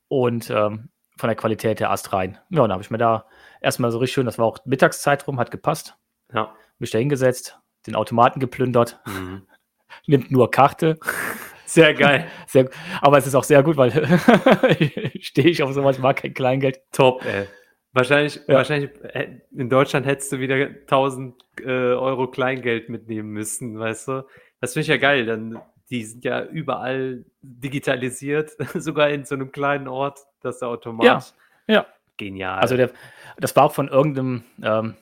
und 0.08 0.50
ähm, 0.50 0.88
von 1.18 1.28
der 1.28 1.36
Qualität 1.36 1.80
her 1.80 1.90
Ast 1.90 2.12
rein. 2.12 2.38
Ja, 2.50 2.62
und 2.62 2.68
dann 2.68 2.72
habe 2.72 2.82
ich 2.82 2.90
mir 2.90 2.98
da 2.98 3.26
erstmal 3.60 3.90
so 3.90 3.98
richtig 3.98 4.14
schön, 4.14 4.26
das 4.26 4.38
war 4.38 4.46
auch 4.46 4.58
Mittagszeit 4.64 5.26
rum, 5.26 5.38
hat 5.38 5.50
gepasst. 5.50 5.96
Ja. 6.32 6.54
Mich 6.78 6.90
da 6.90 6.98
hingesetzt, 6.98 7.58
den 7.86 7.94
Automaten 7.96 8.40
geplündert, 8.40 9.00
Mhm. 9.06 9.42
nimmt 10.06 10.30
nur 10.30 10.50
Karte. 10.50 10.98
Sehr 11.66 11.94
geil. 11.94 12.26
Sehr, 12.46 12.68
aber 13.00 13.18
es 13.18 13.26
ist 13.26 13.34
auch 13.34 13.42
sehr 13.42 13.62
gut, 13.64 13.76
weil 13.76 13.90
stehe 15.20 15.48
ich 15.48 15.62
auf 15.64 15.72
sowas, 15.72 15.96
ich 15.96 16.02
mag 16.02 16.16
kein 16.16 16.32
Kleingeld. 16.32 16.80
Top, 16.92 17.24
ey. 17.24 17.46
Wahrscheinlich, 17.92 18.36
Ja. 18.46 18.54
wahrscheinlich 18.54 18.90
äh, 19.02 19.40
in 19.52 19.68
Deutschland 19.68 20.06
hättest 20.06 20.30
du 20.30 20.38
wieder 20.38 20.54
1000 20.54 21.34
äh, 21.62 21.64
Euro 21.64 22.28
Kleingeld 22.30 22.88
mitnehmen 22.88 23.30
müssen, 23.30 23.78
weißt 23.80 24.08
du? 24.08 24.26
Das 24.60 24.74
finde 24.74 24.82
ich 24.82 24.88
ja 24.88 24.96
geil. 24.96 25.26
Dann, 25.26 25.60
die 25.90 26.04
sind 26.04 26.24
ja 26.24 26.44
überall 26.44 27.24
digitalisiert, 27.42 28.52
sogar 28.74 29.10
in 29.10 29.24
so 29.24 29.34
einem 29.34 29.50
kleinen 29.50 29.88
Ort, 29.88 30.20
dass 30.42 30.60
der 30.60 30.68
Automat. 30.68 31.34
Ja, 31.66 31.74
ja. 31.74 31.86
Genial. 32.16 32.60
Also 32.60 32.76
der, 32.76 32.90
das 33.38 33.56
war 33.56 33.64
auch 33.64 33.72
von 33.74 33.88
irgendeinem, 33.88 34.44
ähm, 34.62 34.94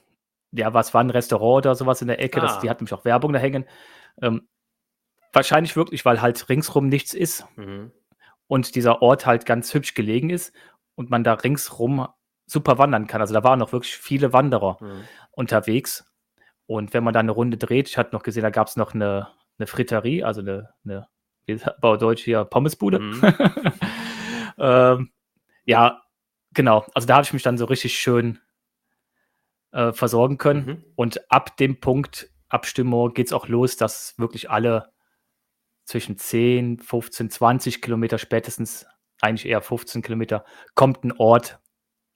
ja, 0.55 0.73
was 0.75 0.95
war 0.95 1.03
ein 1.03 1.11
Restaurant 1.11 1.67
oder 1.67 1.75
sowas 1.75 2.01
in 2.03 2.09
der 2.09 2.21
Ecke, 2.23 2.41
das, 2.41 2.57
Ah. 2.57 2.61
die 2.61 2.71
hat 2.71 2.81
nämlich 2.81 2.95
auch 2.95 3.05
Werbung 3.05 3.33
da 3.33 3.39
hängen. 3.39 3.67
Ähm, 4.23 4.49
wahrscheinlich 5.33 5.77
wirklich, 5.77 6.05
weil 6.05 6.23
halt 6.23 6.49
ringsrum 6.49 6.89
nichts 6.89 7.13
ist 7.15 7.45
mhm. 7.57 7.91
und 8.47 8.75
dieser 8.77 9.03
Ort 9.03 9.27
halt 9.27 9.47
ganz 9.47 9.75
hübsch 9.75 9.95
gelegen 9.95 10.31
ist 10.31 10.55
und 10.95 11.11
man 11.11 11.25
da 11.25 11.35
ringsrum 11.35 12.07
super 12.47 12.79
wandern 12.79 13.07
kann. 13.07 13.21
Also 13.21 13.35
da 13.35 13.43
waren 13.43 13.59
noch 13.59 13.73
wirklich 13.73 13.97
viele 13.97 14.33
Wanderer 14.33 14.79
Mhm. 14.81 15.05
unterwegs. 15.33 16.05
Und 16.67 16.95
wenn 16.95 17.05
man 17.05 17.13
da 17.15 17.21
eine 17.21 17.33
Runde 17.33 17.57
dreht, 17.57 17.89
ich 17.89 17.99
hatte 17.99 18.15
noch 18.15 18.23
gesehen, 18.23 18.43
da 18.43 18.51
gab 18.51 18.69
es 18.69 18.77
noch 18.77 18.95
eine, 18.95 19.29
eine 19.59 19.67
Fritterie, 19.67 20.23
also 20.25 20.41
eine, 20.41 20.71
eine 20.85 21.09
wie 21.47 21.57
sagt 21.57 21.83
man 21.83 21.93
auf 21.93 21.99
Deutsch 21.99 22.23
hier, 22.23 22.45
Pommesbude. 22.45 23.01
Mhm. 23.01 23.23
ähm, 24.59 25.11
ja, 25.65 26.03
genau. 26.53 26.87
Also 26.95 27.07
da 27.07 27.15
habe 27.17 27.25
ich 27.25 27.33
mich 27.33 27.43
dann 27.43 27.59
so 27.59 27.65
richtig 27.67 27.99
schön 27.99 28.39
äh, 29.75 29.93
versorgen 29.93 30.39
können. 30.39 30.67
Mhm. 30.67 30.85
Und 30.95 31.31
ab 31.31 31.57
dem 31.57 31.81
Punkt 31.81 32.31
Abstimmung 32.49 33.13
geht 33.15 33.27
es 33.27 33.33
auch 33.33 33.49
los, 33.49 33.77
dass 33.77 34.15
wirklich 34.19 34.49
alle 34.51 34.93
zwischen 35.85 36.17
10, 36.17 36.79
15, 36.79 37.29
20 37.31 37.83
Kilometer 37.83 38.17
spätestens, 38.19 38.87
eigentlich 39.21 39.47
eher 39.47 39.61
15 39.61 40.03
Kilometer, 40.03 40.45
kommt 40.75 41.05
ein 41.05 41.13
Ort, 41.13 41.59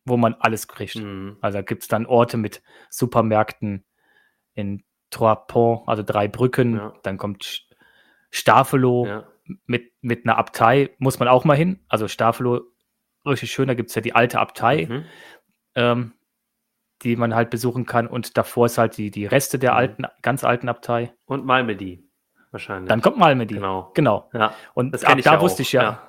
wo 0.04 0.16
man 0.16 0.34
alles 0.34 0.68
kriegt. 0.68 0.96
Mhm. 0.96 1.36
Also 1.40 1.62
gibt 1.62 1.82
es 1.82 1.88
dann 1.88 2.06
Orte 2.06 2.36
mit 2.36 2.62
Supermärkten 2.90 3.84
in 4.54 4.84
Trois 5.10 5.34
Ponts, 5.34 5.82
also 5.88 6.02
drei 6.02 6.28
Brücken. 6.28 6.76
Ja. 6.76 6.94
Dann 7.02 7.16
kommt 7.18 7.66
Stafelo 8.30 9.06
Ja. 9.06 9.28
mit, 9.66 9.92
mit 10.02 10.24
einer 10.26 10.36
Abtei, 10.38 10.90
muss 10.98 11.18
man 11.18 11.28
auch 11.28 11.44
mal 11.44 11.56
hin. 11.56 11.84
Also 11.88 12.08
Stafelo, 12.08 12.60
richtig 13.26 13.50
schön. 13.50 13.68
Da 13.68 13.74
gibt 13.74 13.88
es 13.88 13.94
ja 13.96 14.02
die 14.02 14.14
alte 14.14 14.38
Abtei, 14.38 14.86
Mhm. 14.88 15.04
ähm, 15.74 16.12
die 17.02 17.16
man 17.16 17.34
halt 17.34 17.50
besuchen 17.50 17.86
kann. 17.86 18.06
Und 18.06 18.36
davor 18.36 18.66
ist 18.66 18.78
halt 18.78 18.96
die, 18.96 19.10
die 19.10 19.26
Reste 19.26 19.58
der 19.58 19.72
Mhm. 19.72 19.76
alten, 19.78 20.04
ganz 20.22 20.44
alten 20.44 20.68
Abtei. 20.68 21.12
Und 21.26 21.44
Malmedy 21.44 22.04
wahrscheinlich. 22.50 22.88
Dann 22.88 23.00
kommt 23.02 23.18
Malmedy. 23.18 23.54
Genau. 23.54 23.90
Genau. 23.94 24.28
Ja. 24.32 24.52
Und 24.74 24.92
Das 24.92 25.04
ab 25.04 25.18
da 25.22 25.34
ja 25.34 25.40
wusste 25.40 25.56
auch, 25.62 25.66
ich 25.66 25.72
ja. 25.72 25.82
ja. 25.82 26.02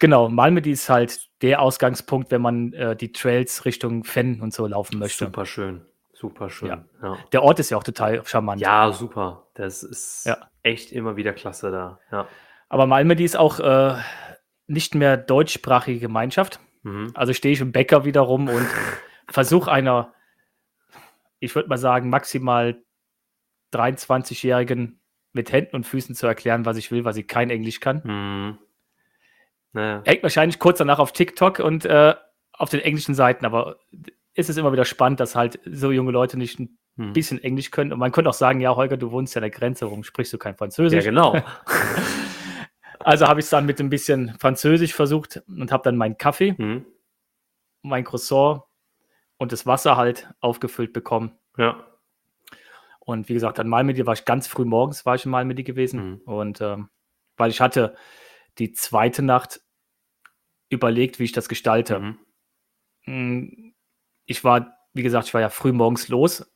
Genau, 0.00 0.28
Malmedy 0.28 0.70
ist 0.70 0.88
halt 0.88 1.28
der 1.42 1.60
Ausgangspunkt, 1.60 2.30
wenn 2.30 2.40
man 2.40 2.72
äh, 2.72 2.94
die 2.94 3.10
Trails 3.12 3.64
Richtung 3.64 4.04
Fenn 4.04 4.40
und 4.40 4.52
so 4.54 4.66
laufen 4.66 4.98
möchte. 4.98 5.24
Super 5.24 5.44
schön. 5.44 5.84
Super 6.12 6.50
schön. 6.50 6.68
Ja. 6.68 6.84
Ja. 7.02 7.16
Der 7.32 7.42
Ort 7.42 7.58
ist 7.60 7.70
ja 7.70 7.76
auch 7.76 7.84
total 7.84 8.24
charmant. 8.24 8.60
Ja, 8.60 8.92
super. 8.92 9.46
Das 9.54 9.82
ist 9.82 10.24
Ja. 10.26 10.36
echt 10.62 10.92
immer 10.92 11.16
wieder 11.16 11.32
klasse 11.32 11.70
da. 11.70 11.98
Ja. 12.12 12.26
Aber 12.68 12.86
Malmedy 12.86 13.24
ist 13.24 13.36
auch 13.36 13.58
äh, 13.60 13.94
nicht 14.66 14.94
mehr 14.94 15.16
deutschsprachige 15.16 15.98
Gemeinschaft. 16.00 16.60
Mhm. 16.82 17.10
Also 17.14 17.32
stehe 17.32 17.52
ich 17.52 17.60
im 17.60 17.72
Bäcker 17.72 18.04
wieder 18.04 18.20
rum 18.20 18.48
und 18.48 18.66
versuche 19.28 19.70
einer, 19.70 20.12
ich 21.40 21.54
würde 21.54 21.68
mal 21.68 21.78
sagen, 21.78 22.10
maximal 22.10 22.82
23-Jährigen 23.72 25.00
mit 25.32 25.52
Händen 25.52 25.76
und 25.76 25.84
Füßen 25.86 26.14
zu 26.14 26.26
erklären, 26.26 26.64
was 26.64 26.76
ich 26.76 26.90
will, 26.90 27.04
weil 27.04 27.12
sie 27.14 27.24
kein 27.24 27.50
Englisch 27.50 27.80
kann. 27.80 28.02
Mhm. 28.04 28.58
Naja. 29.72 30.02
Hängt 30.04 30.22
wahrscheinlich 30.22 30.58
kurz 30.58 30.78
danach 30.78 30.98
auf 30.98 31.12
TikTok 31.12 31.58
und 31.58 31.84
äh, 31.84 32.14
auf 32.52 32.70
den 32.70 32.80
englischen 32.80 33.14
Seiten, 33.14 33.44
aber 33.44 33.78
ist 34.34 34.48
es 34.48 34.56
immer 34.56 34.72
wieder 34.72 34.84
spannend, 34.84 35.20
dass 35.20 35.34
halt 35.36 35.60
so 35.64 35.90
junge 35.92 36.12
Leute 36.12 36.38
nicht 36.38 36.58
ein 36.58 36.78
Mhm. 36.98 37.12
bisschen 37.12 37.40
Englisch 37.44 37.70
können. 37.70 37.92
Und 37.92 38.00
man 38.00 38.10
könnte 38.10 38.28
auch 38.28 38.34
sagen, 38.34 38.58
ja, 38.60 38.74
Holger, 38.74 38.96
du 38.96 39.12
wohnst 39.12 39.32
ja 39.36 39.38
an 39.38 39.42
der 39.42 39.50
Grenze, 39.50 39.84
warum 39.86 40.02
sprichst 40.02 40.32
du 40.32 40.38
kein 40.38 40.54
Ja, 40.54 40.58
Französisch? 40.58 41.04
genau. 41.04 41.36
Also 42.98 43.28
habe 43.28 43.38
ich 43.38 43.44
es 43.46 43.50
dann 43.50 43.64
mit 43.66 43.78
ein 43.80 43.88
bisschen 43.90 44.34
Französisch 44.40 44.92
versucht 44.92 45.40
und 45.46 45.70
habe 45.70 45.84
dann 45.84 45.96
meinen 45.96 46.18
Kaffee, 46.18 46.56
Mhm. 46.58 46.84
mein 47.82 48.02
Croissant 48.02 48.62
und 49.38 49.52
das 49.52 49.66
Wasser 49.66 49.96
halt 49.96 50.28
aufgefüllt 50.40 50.92
bekommen. 50.92 51.32
Ja. 51.56 51.84
Und 53.00 53.28
wie 53.30 53.34
gesagt, 53.34 53.58
an 53.58 53.68
Malmedy 53.68 54.04
war 54.06 54.12
ich 54.12 54.26
ganz 54.26 54.46
früh 54.46 54.66
morgens, 54.66 55.06
war 55.06 55.14
ich 55.14 55.24
in 55.24 55.30
Malmedy 55.30 55.64
gewesen. 55.64 56.10
Mhm. 56.10 56.16
Und 56.26 56.60
ähm, 56.60 56.90
weil 57.38 57.50
ich 57.50 57.60
hatte 57.60 57.96
die 58.58 58.72
zweite 58.72 59.22
Nacht 59.22 59.60
überlegt, 60.68 61.18
wie 61.18 61.24
ich 61.24 61.32
das 61.32 61.48
gestalte. 61.48 62.00
Mhm. 62.00 62.18
Mm, 63.06 63.72
Ich 64.26 64.44
war, 64.44 64.76
wie 64.92 65.02
gesagt, 65.02 65.28
ich 65.28 65.34
war 65.34 65.40
ja 65.40 65.48
früh 65.48 65.72
morgens 65.72 66.08
los. 66.08 66.52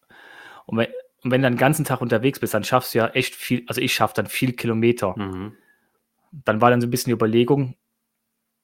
Und 0.66 0.76
wenn, 0.76 0.88
und 1.22 1.30
wenn 1.30 1.40
du 1.40 1.48
den 1.48 1.56
ganzen 1.56 1.84
Tag 1.84 2.00
unterwegs 2.00 2.40
bist, 2.40 2.52
dann 2.52 2.64
schaffst 2.64 2.94
du 2.94 2.98
ja 2.98 3.06
echt 3.08 3.34
viel, 3.34 3.64
also 3.68 3.80
ich 3.80 3.94
schaffe 3.94 4.14
dann 4.14 4.26
viel 4.26 4.52
Kilometer. 4.52 5.16
Mhm. 5.16 5.56
Dann 6.32 6.60
war 6.60 6.70
dann 6.70 6.80
so 6.80 6.86
ein 6.86 6.90
bisschen 6.90 7.10
die 7.10 7.14
Überlegung, 7.14 7.76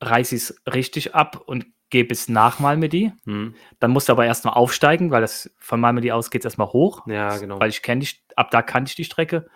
reiße 0.00 0.35
ich 0.35 0.42
es 0.42 0.62
richtig 0.66 1.14
ab 1.14 1.40
und 1.46 1.66
gehe 1.90 2.05
bis 2.05 2.29
nach 2.29 2.59
Malmedy. 2.59 3.12
Mhm. 3.24 3.55
Dann 3.81 3.90
musst 3.90 4.09
du 4.09 4.12
aber 4.12 4.27
erstmal 4.27 4.55
aufsteigen, 4.55 5.11
weil 5.11 5.20
das 5.20 5.51
von 5.59 5.81
Malmedy 5.81 6.12
aus 6.12 6.31
geht 6.31 6.42
es 6.42 6.46
erstmal 6.46 6.68
hoch. 6.68 7.07
Ja, 7.07 7.37
genau. 7.38 7.59
weil 7.61 7.70
ich 7.70 7.83
kenne 7.83 8.05
die, 8.05 8.11
ab 8.37 8.51
da 8.51 8.62
kannte 8.62 8.90
ich 8.90 8.96
die 8.96 9.05
Strecke. 9.05 9.48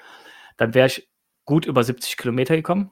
Dann 0.57 0.75
wäre 0.75 0.87
ich 0.87 1.09
gut 1.45 1.67
über 1.67 1.85
70 1.85 2.17
Kilometer 2.17 2.57
gekommen. 2.57 2.91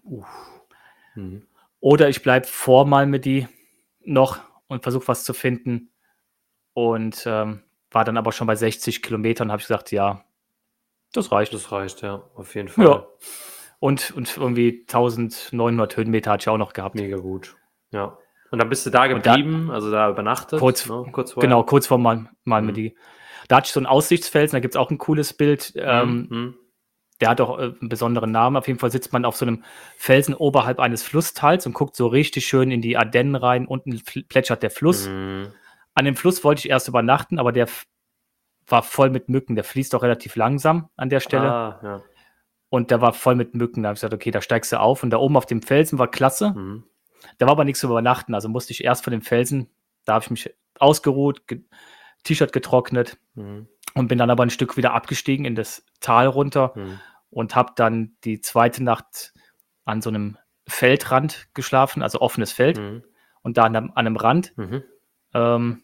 Mhm. 1.14 1.46
Oder 1.81 2.09
ich 2.09 2.22
bleibe 2.22 2.46
vor 2.46 2.87
Malmedy 2.87 3.48
noch 4.05 4.40
und 4.66 4.83
versuche 4.83 5.09
was 5.09 5.24
zu 5.24 5.33
finden. 5.33 5.90
Und 6.74 7.24
ähm, 7.26 7.62
war 7.90 8.05
dann 8.05 8.16
aber 8.16 8.33
schon 8.33 8.46
bei 8.46 8.55
60 8.55 9.03
Kilometern, 9.03 9.50
habe 9.50 9.61
ich 9.61 9.66
gesagt, 9.66 9.90
ja, 9.90 10.24
das 11.12 11.33
reicht. 11.33 11.53
Das 11.53 11.72
reicht, 11.72 12.03
ja, 12.03 12.22
auf 12.35 12.55
jeden 12.55 12.68
Fall. 12.68 12.85
Ja. 12.85 13.07
Und, 13.81 14.12
und 14.12 14.37
irgendwie 14.37 14.85
1900 14.87 15.96
Höhenmeter 15.96 16.33
hatte 16.33 16.42
ich 16.42 16.48
auch 16.48 16.59
noch 16.59 16.72
gehabt. 16.72 16.94
Mega 16.94 17.16
gut. 17.16 17.57
Ja. 17.90 18.16
Und 18.51 18.59
dann 18.59 18.69
bist 18.69 18.85
du 18.87 18.91
da 18.91 19.05
Und 19.05 19.25
da- 19.27 19.35
geblieben, 19.37 19.71
also 19.71 19.91
da 19.91 20.11
übernachtet. 20.11 20.59
Kurz- 20.59 20.89
ne? 20.89 21.05
kurz 21.13 21.33
vorher. 21.33 21.49
Genau, 21.49 21.63
kurz 21.63 21.87
vor 21.87 21.99
Mal, 21.99 22.29
Malmedy. 22.45 22.97
Da 23.49 23.57
hatte 23.57 23.67
ich 23.67 23.73
so 23.73 23.81
einen 23.81 23.87
Aussichtsfelsen, 23.87 24.57
da 24.57 24.61
gibt 24.61 24.75
es 24.75 24.79
auch 24.79 24.91
ein 24.91 24.99
cooles 24.99 25.33
Bild. 25.33 25.73
Ähm, 25.77 26.27
Mhm. 26.31 26.55
Der 27.21 27.29
hat 27.29 27.41
auch 27.43 27.59
äh, 27.59 27.63
einen 27.79 27.89
besonderen 27.91 28.31
Namen. 28.33 28.57
Auf 28.57 28.67
jeden 28.67 28.79
Fall 28.79 28.91
sitzt 28.91 29.13
man 29.13 29.27
auf 29.27 29.37
so 29.37 29.45
einem 29.45 29.63
Felsen 29.99 30.33
oberhalb 30.35 30.81
eines 30.81 31.03
Flusstals 31.03 31.67
und 31.67 31.75
guckt 31.75 31.95
so 31.95 32.07
richtig 32.07 32.47
schön 32.47 32.71
in 32.71 32.81
die 32.81 32.97
Ardennen 32.97 33.35
rein. 33.37 33.67
Unten 33.67 34.01
plätschert 34.29 34.63
der 34.63 34.71
Fluss. 34.71 35.07
Mhm. 35.07 35.49
An 35.95 36.05
dem 36.07 36.17
Fluss 36.17 36.43
wollte 36.45 36.61
ich 36.61 36.71
erst 36.71 36.89
übernachten, 36.89 37.39
aber 37.39 37.53
der 37.53 37.69
war 38.69 38.83
voll 38.83 39.11
mit 39.11 39.29
Mücken. 39.29 39.55
Der 39.55 39.65
fließt 39.65 39.95
auch 39.95 40.03
relativ 40.03 40.35
langsam 40.37 40.89
an 40.97 41.11
der 41.11 41.21
Stelle. 41.21 41.51
Ah, 41.53 41.81
ja. 41.83 42.03
Und 42.71 42.91
der 42.91 43.03
war 43.03 43.13
voll 43.13 43.35
mit 43.35 43.55
Mücken. 43.55 43.83
Da 43.83 43.89
habe 43.89 43.95
ich 43.97 44.01
gesagt, 44.01 44.15
okay, 44.15 44.31
da 44.31 44.41
steigst 44.41 44.73
du 44.73 44.81
auf. 44.81 45.03
Und 45.03 45.11
da 45.11 45.19
oben 45.19 45.37
auf 45.37 45.45
dem 45.45 45.61
Felsen 45.61 45.99
war 45.99 46.09
klasse. 46.09 46.53
Mhm. 46.57 46.85
Da 47.38 47.46
war 47.46 47.52
aber 47.52 47.64
nichts 47.64 47.80
zu 47.80 47.87
übernachten. 47.87 48.35
Also 48.35 48.48
musste 48.48 48.72
ich 48.72 48.85
erst 48.85 49.04
von 49.04 49.11
dem 49.12 49.22
Felsen, 49.22 49.68
da 50.04 50.14
habe 50.14 50.24
ich 50.24 50.30
mich 50.30 50.54
ausgeruht, 50.78 51.46
ge 51.46 51.62
T-Shirt 52.24 52.52
getrocknet 52.52 53.16
Mhm. 53.35 53.66
und 53.94 54.09
bin 54.09 54.18
dann 54.18 54.30
aber 54.30 54.42
ein 54.42 54.50
Stück 54.50 54.76
wieder 54.76 54.92
abgestiegen 54.92 55.44
in 55.46 55.54
das 55.54 55.85
Tal 56.00 56.26
runter. 56.26 56.72
Mhm. 56.76 57.00
und 57.33 57.54
habe 57.54 57.72
dann 57.76 58.16
die 58.24 58.40
zweite 58.40 58.83
Nacht 58.83 59.33
an 59.85 60.02
so 60.02 60.11
einem 60.11 60.37
Feldrand 60.66 61.46
geschlafen, 61.54 62.02
also 62.02 62.20
offenes 62.20 62.50
Feld 62.52 62.78
Mhm. 62.78 63.04
und 63.42 63.56
da 63.56 63.62
an 63.64 63.76
einem, 63.76 63.90
an 63.94 64.06
einem 64.06 64.16
Rand. 64.16 64.52
Mhm. 64.59 64.83
Ähm, 65.35 65.83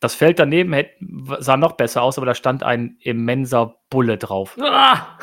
das 0.00 0.14
Feld 0.16 0.38
daneben 0.40 0.72
hätt, 0.72 0.90
sah 1.38 1.56
noch 1.56 1.72
besser 1.72 2.02
aus, 2.02 2.18
aber 2.18 2.26
da 2.26 2.34
stand 2.34 2.62
ein 2.64 2.96
immenser 3.00 3.76
Bulle 3.88 4.18
drauf. 4.18 4.56
Ah! 4.60 5.16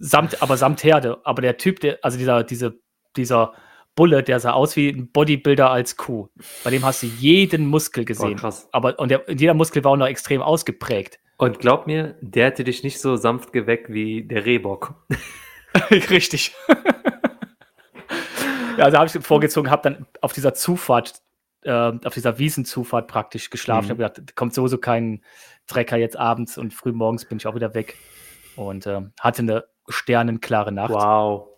Samt, 0.00 0.42
aber 0.42 0.56
samt 0.56 0.82
Herde. 0.84 1.20
Aber 1.24 1.40
der 1.42 1.56
Typ, 1.56 1.80
der, 1.80 1.98
also 2.02 2.18
dieser, 2.18 2.42
diese, 2.44 2.80
dieser 3.16 3.52
Bulle, 3.98 4.22
der 4.22 4.38
sah 4.38 4.52
aus 4.52 4.76
wie 4.76 4.90
ein 4.90 5.10
Bodybuilder 5.10 5.68
als 5.70 5.96
Kuh. 5.96 6.28
Bei 6.62 6.70
dem 6.70 6.84
hast 6.84 7.02
du 7.02 7.08
jeden 7.08 7.66
Muskel 7.66 8.04
Boah, 8.04 8.06
gesehen. 8.06 8.36
krass. 8.36 8.68
aber 8.70 8.96
und 9.00 9.10
der, 9.10 9.24
jeder 9.26 9.54
Muskel 9.54 9.82
war 9.82 9.90
auch 9.90 9.96
noch 9.96 10.06
extrem 10.06 10.40
ausgeprägt. 10.40 11.18
Und 11.36 11.58
glaub 11.58 11.88
mir, 11.88 12.14
der 12.20 12.46
hätte 12.46 12.62
dich 12.62 12.84
nicht 12.84 13.00
so 13.00 13.16
sanft 13.16 13.52
geweckt 13.52 13.92
wie 13.92 14.22
der 14.22 14.44
Rehbock. 14.44 14.94
Richtig. 15.90 16.54
ja, 18.76 18.84
also 18.84 18.98
habe 18.98 19.10
ich 19.12 19.26
vorgezogen, 19.26 19.68
habe 19.68 19.90
dann 19.90 20.06
auf 20.20 20.32
dieser 20.32 20.54
Zufahrt, 20.54 21.20
äh, 21.62 21.72
auf 21.72 22.14
dieser 22.14 22.38
Wiesenzufahrt 22.38 23.08
praktisch 23.08 23.50
geschlafen. 23.50 23.86
Mhm. 23.86 23.86
Ich 23.86 23.90
habe 23.90 24.14
gedacht, 24.14 24.36
kommt 24.36 24.54
sowieso 24.54 24.78
kein 24.78 25.24
Trecker 25.66 25.96
jetzt 25.96 26.16
abends 26.16 26.56
und 26.56 26.72
früh 26.72 26.92
morgens 26.92 27.24
bin 27.24 27.38
ich 27.38 27.48
auch 27.48 27.56
wieder 27.56 27.74
weg. 27.74 27.96
Und 28.54 28.86
ähm, 28.86 29.12
hatte 29.18 29.42
eine 29.42 29.64
sternenklare 29.88 30.70
Nacht. 30.70 30.90
Wow. 30.90 31.48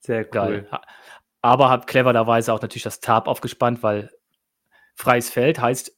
Sehr 0.00 0.22
cool. 0.22 0.30
Geil. 0.30 0.68
Aber 1.42 1.70
habe 1.70 1.86
clevererweise 1.86 2.52
auch 2.52 2.60
natürlich 2.60 2.82
das 2.82 3.00
Tarp 3.00 3.26
aufgespannt, 3.26 3.82
weil 3.82 4.10
freies 4.94 5.30
Feld 5.30 5.60
heißt 5.60 5.96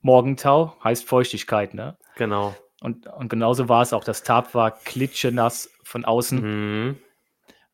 Morgentau, 0.00 0.76
heißt 0.84 1.06
Feuchtigkeit. 1.06 1.74
Ne? 1.74 1.96
Genau. 2.16 2.54
Und, 2.80 3.06
und 3.06 3.28
genauso 3.28 3.68
war 3.68 3.82
es 3.82 3.92
auch. 3.92 4.04
Das 4.04 4.22
Tarp 4.22 4.54
war 4.54 4.70
klitschenass 4.70 5.70
von 5.82 6.04
außen. 6.04 6.40
Mhm. 6.40 6.98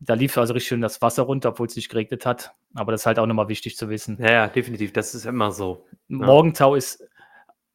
Da 0.01 0.15
lief 0.15 0.37
also 0.37 0.55
richtig 0.55 0.69
schön 0.69 0.81
das 0.81 1.03
Wasser 1.03 1.25
runter, 1.25 1.51
obwohl 1.51 1.67
es 1.67 1.77
nicht 1.77 1.89
geregnet 1.89 2.27
hat. 2.27 2.55
Aber 2.75 2.93
das 2.93 3.03
ist 3.03 3.07
halt 3.07 3.19
auch 3.19 3.27
nochmal 3.27 3.49
wichtig 3.49 3.77
zu 3.77 3.89
wissen. 3.89 4.19
Ja, 4.21 4.33
ja, 4.33 4.47
definitiv. 4.49 4.93
Das 4.93 5.15
ist 5.15 5.27
immer 5.27 5.51
so. 5.51 5.87
Morgentau 6.09 6.75
ist, 6.75 7.03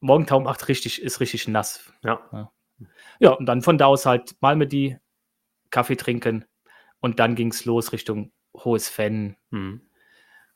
Morgentau 0.00 0.40
macht 0.40 0.68
richtig, 0.68 1.02
ist 1.02 1.20
richtig 1.20 1.48
nass. 1.48 1.92
Ja. 2.02 2.50
Ja, 3.18 3.30
und 3.32 3.46
dann 3.46 3.62
von 3.62 3.78
da 3.78 3.86
aus 3.86 4.06
halt 4.06 4.36
Malmedy, 4.40 4.98
Kaffee 5.70 5.96
trinken 5.96 6.46
und 7.00 7.20
dann 7.20 7.34
ging 7.34 7.48
es 7.48 7.64
los 7.64 7.92
Richtung 7.92 8.32
Hohes 8.54 8.88
Fenn, 8.88 9.36
Mhm. 9.50 9.80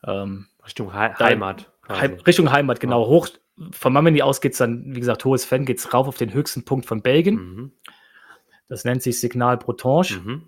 ähm, 0.07 0.47
Richtung 0.65 0.93
He 0.93 0.99
Heimat. 1.19 1.71
Heim, 1.89 2.15
Richtung 2.27 2.51
Heimat, 2.51 2.81
genau. 2.81 3.03
Ja. 3.03 3.09
Hoch, 3.09 3.29
von 3.71 3.93
Malmedy 3.93 4.23
aus 4.23 4.41
geht 4.41 4.53
es 4.53 4.59
dann, 4.59 4.95
wie 4.95 5.01
gesagt, 5.01 5.25
Hohes 5.25 5.45
Fenn 5.45 5.65
geht 5.65 5.79
es 5.79 5.93
rauf 5.95 6.09
auf 6.09 6.17
den 6.17 6.33
höchsten 6.33 6.65
Punkt 6.65 6.87
von 6.87 7.03
Belgien. 7.03 7.35
Mhm. 7.35 7.73
Das 8.69 8.85
nennt 8.85 9.03
sich 9.03 9.21
Signal 9.21 9.59
Bretonge. 9.59 10.21
Mhm. 10.25 10.43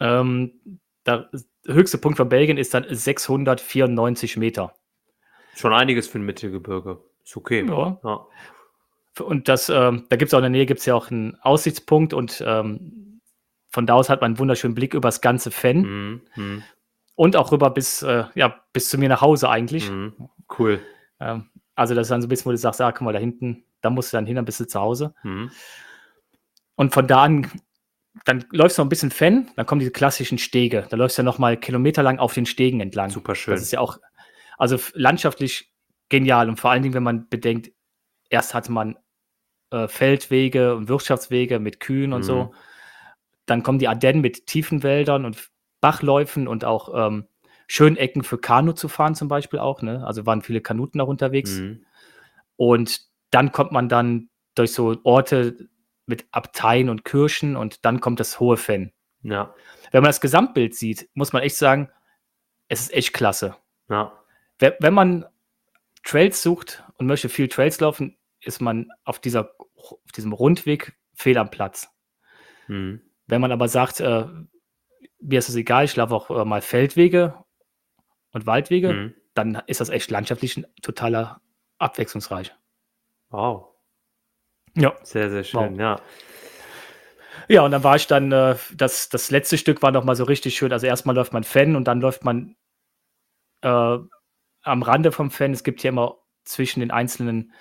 Ähm, 0.00 0.80
der 1.06 1.30
höchste 1.66 1.98
Punkt 1.98 2.16
von 2.16 2.28
Belgien 2.28 2.56
ist 2.58 2.74
dann 2.74 2.86
694 2.88 4.36
Meter. 4.36 4.74
Schon 5.54 5.72
einiges 5.72 6.08
für 6.08 6.18
ein 6.18 6.22
Mittelgebirge. 6.24 7.00
Ist 7.24 7.36
okay. 7.36 7.66
Ja. 7.66 7.98
Ja. 8.02 8.26
Und 9.22 9.48
das, 9.48 9.68
ähm, 9.68 10.06
da 10.08 10.16
gibt 10.16 10.28
es 10.28 10.34
auch 10.34 10.38
in 10.38 10.44
der 10.44 10.50
Nähe 10.50 10.66
gibt's 10.66 10.86
ja 10.86 10.94
auch 10.94 11.10
einen 11.10 11.36
Aussichtspunkt 11.40 12.14
und 12.14 12.42
ähm, 12.46 13.07
von 13.70 13.86
da 13.86 13.94
aus 13.94 14.08
hat 14.08 14.20
man 14.20 14.30
einen 14.32 14.38
wunderschönen 14.38 14.74
Blick 14.74 14.94
über 14.94 15.08
das 15.08 15.20
ganze 15.20 15.50
Fenn 15.50 15.80
Mhm. 15.82 16.20
Mhm. 16.36 16.62
und 17.14 17.36
auch 17.36 17.52
rüber 17.52 17.70
bis, 17.70 18.02
äh, 18.02 18.24
ja, 18.34 18.62
bis 18.72 18.88
zu 18.90 18.98
mir 18.98 19.08
nach 19.08 19.20
Hause 19.20 19.48
eigentlich. 19.50 19.90
Mhm. 19.90 20.14
Cool. 20.58 20.80
Ähm, 21.20 21.50
also 21.74 21.94
das 21.94 22.06
ist 22.06 22.10
dann 22.10 22.22
so 22.22 22.26
ein 22.26 22.28
bisschen, 22.30 22.46
wo 22.46 22.50
du 22.50 22.56
sagst, 22.56 22.80
ah, 22.80 22.92
guck 22.92 23.02
mal, 23.02 23.12
da 23.12 23.18
hinten, 23.18 23.64
da 23.82 23.90
musst 23.90 24.12
du 24.12 24.16
dann 24.16 24.26
hin, 24.26 24.36
dann 24.36 24.44
bist 24.44 24.58
du 24.60 24.66
zu 24.66 24.80
Hause. 24.80 25.14
Mhm. 25.22 25.50
Und 26.76 26.94
von 26.94 27.06
da 27.06 27.22
an, 27.24 27.50
dann 28.24 28.44
läufst 28.50 28.78
du 28.78 28.82
noch 28.82 28.86
ein 28.86 28.90
bisschen 28.90 29.10
Fenn, 29.10 29.50
dann 29.56 29.66
kommen 29.66 29.78
diese 29.80 29.90
klassischen 29.92 30.38
Stege. 30.38 30.86
Da 30.90 30.96
läufst 30.96 31.18
du 31.18 31.22
ja 31.22 31.24
noch 31.24 31.38
mal 31.38 31.56
kilometerlang 31.56 32.18
auf 32.18 32.34
den 32.34 32.46
Stegen 32.46 32.80
entlang. 32.80 33.10
Super 33.10 33.34
schön. 33.34 33.54
Das 33.54 33.62
ist 33.62 33.72
ja 33.72 33.80
auch, 33.80 33.98
also 34.58 34.76
landschaftlich 34.94 35.72
genial 36.08 36.48
und 36.48 36.58
vor 36.58 36.70
allen 36.70 36.82
Dingen, 36.82 36.94
wenn 36.94 37.02
man 37.02 37.28
bedenkt, 37.28 37.70
erst 38.30 38.54
hatte 38.54 38.72
man 38.72 38.96
äh, 39.70 39.86
Feldwege 39.86 40.74
und 40.74 40.88
Wirtschaftswege 40.88 41.58
mit 41.58 41.78
Kühen 41.80 42.12
und 42.12 42.20
Mhm. 42.20 42.24
so. 42.24 42.54
Dann 43.48 43.62
kommen 43.62 43.78
die 43.78 43.88
Ardennen 43.88 44.20
mit 44.20 44.46
tiefen 44.46 44.82
Wäldern 44.82 45.24
und 45.24 45.50
Bachläufen 45.80 46.46
und 46.46 46.64
auch 46.64 46.92
ähm, 46.94 47.26
schönen 47.66 47.96
Ecken 47.96 48.22
für 48.22 48.38
Kanu 48.38 48.72
zu 48.72 48.88
fahren 48.88 49.14
zum 49.14 49.28
Beispiel 49.28 49.58
auch, 49.58 49.82
ne? 49.82 50.06
Also 50.06 50.26
waren 50.26 50.42
viele 50.42 50.60
Kanuten 50.60 51.00
auch 51.00 51.08
unterwegs. 51.08 51.58
Mhm. 51.58 51.84
Und 52.56 53.00
dann 53.30 53.50
kommt 53.52 53.72
man 53.72 53.88
dann 53.88 54.28
durch 54.54 54.72
so 54.72 54.96
Orte 55.04 55.68
mit 56.06 56.26
Abteien 56.30 56.90
und 56.90 57.04
Kirchen 57.04 57.56
und 57.56 57.84
dann 57.84 58.00
kommt 58.00 58.20
das 58.20 58.38
hohe 58.38 58.56
Fenn. 58.56 58.92
Ja. 59.22 59.54
Wenn 59.92 60.02
man 60.02 60.08
das 60.08 60.20
Gesamtbild 60.20 60.74
sieht, 60.74 61.08
muss 61.14 61.32
man 61.32 61.42
echt 61.42 61.56
sagen, 61.56 61.90
es 62.68 62.80
ist 62.80 62.92
echt 62.92 63.12
klasse. 63.14 63.56
Ja. 63.88 64.12
Wenn, 64.58 64.72
wenn 64.80 64.94
man 64.94 65.26
Trails 66.04 66.42
sucht 66.42 66.84
und 66.96 67.06
möchte 67.06 67.28
viel 67.28 67.48
Trails 67.48 67.80
laufen, 67.80 68.16
ist 68.40 68.60
man 68.60 68.90
auf, 69.04 69.20
dieser, 69.20 69.54
auf 69.74 70.12
diesem 70.14 70.32
Rundweg 70.32 70.98
fehl 71.14 71.38
am 71.38 71.50
Platz. 71.50 71.88
Mhm. 72.66 73.02
Wenn 73.28 73.40
man 73.40 73.52
aber 73.52 73.68
sagt, 73.68 74.00
äh, 74.00 74.24
mir 75.20 75.38
ist 75.38 75.48
es 75.48 75.54
egal, 75.54 75.84
ich 75.84 75.94
laufe 75.96 76.14
auch 76.14 76.30
äh, 76.30 76.44
mal 76.44 76.60
Feldwege 76.62 77.34
und 78.32 78.46
Waldwege, 78.46 78.92
Mhm. 78.92 79.14
dann 79.34 79.62
ist 79.66 79.80
das 79.80 79.88
echt 79.90 80.10
landschaftlich 80.10 80.56
ein 80.56 80.66
totaler 80.82 81.40
abwechslungsreich. 81.78 82.52
Wow. 83.30 83.68
Ja. 84.76 84.94
Sehr, 85.02 85.30
sehr 85.30 85.44
schön, 85.44 85.74
Wow. 85.74 85.78
ja. 85.78 86.00
Ja, 87.48 87.62
und 87.62 87.70
dann 87.70 87.84
war 87.84 87.96
ich 87.96 88.06
dann, 88.06 88.32
äh, 88.32 88.56
das, 88.74 89.08
das 89.08 89.30
letzte 89.30 89.56
Stück 89.58 89.80
war 89.82 89.90
nochmal 89.92 90.16
so 90.16 90.24
richtig 90.24 90.56
schön. 90.56 90.72
Also 90.72 90.86
erstmal 90.86 91.14
läuft 91.14 91.32
man 91.32 91.44
Fan 91.44 91.76
und 91.76 91.84
dann 91.84 92.00
läuft 92.00 92.24
man 92.24 92.56
äh, 93.62 93.98
am 94.62 94.82
Rande 94.82 95.12
vom 95.12 95.30
Fan. 95.30 95.52
Es 95.52 95.64
gibt 95.64 95.80
hier 95.80 95.90
immer 95.90 96.18
zwischen 96.44 96.80
den 96.80 96.90
einzelnen 96.90 97.52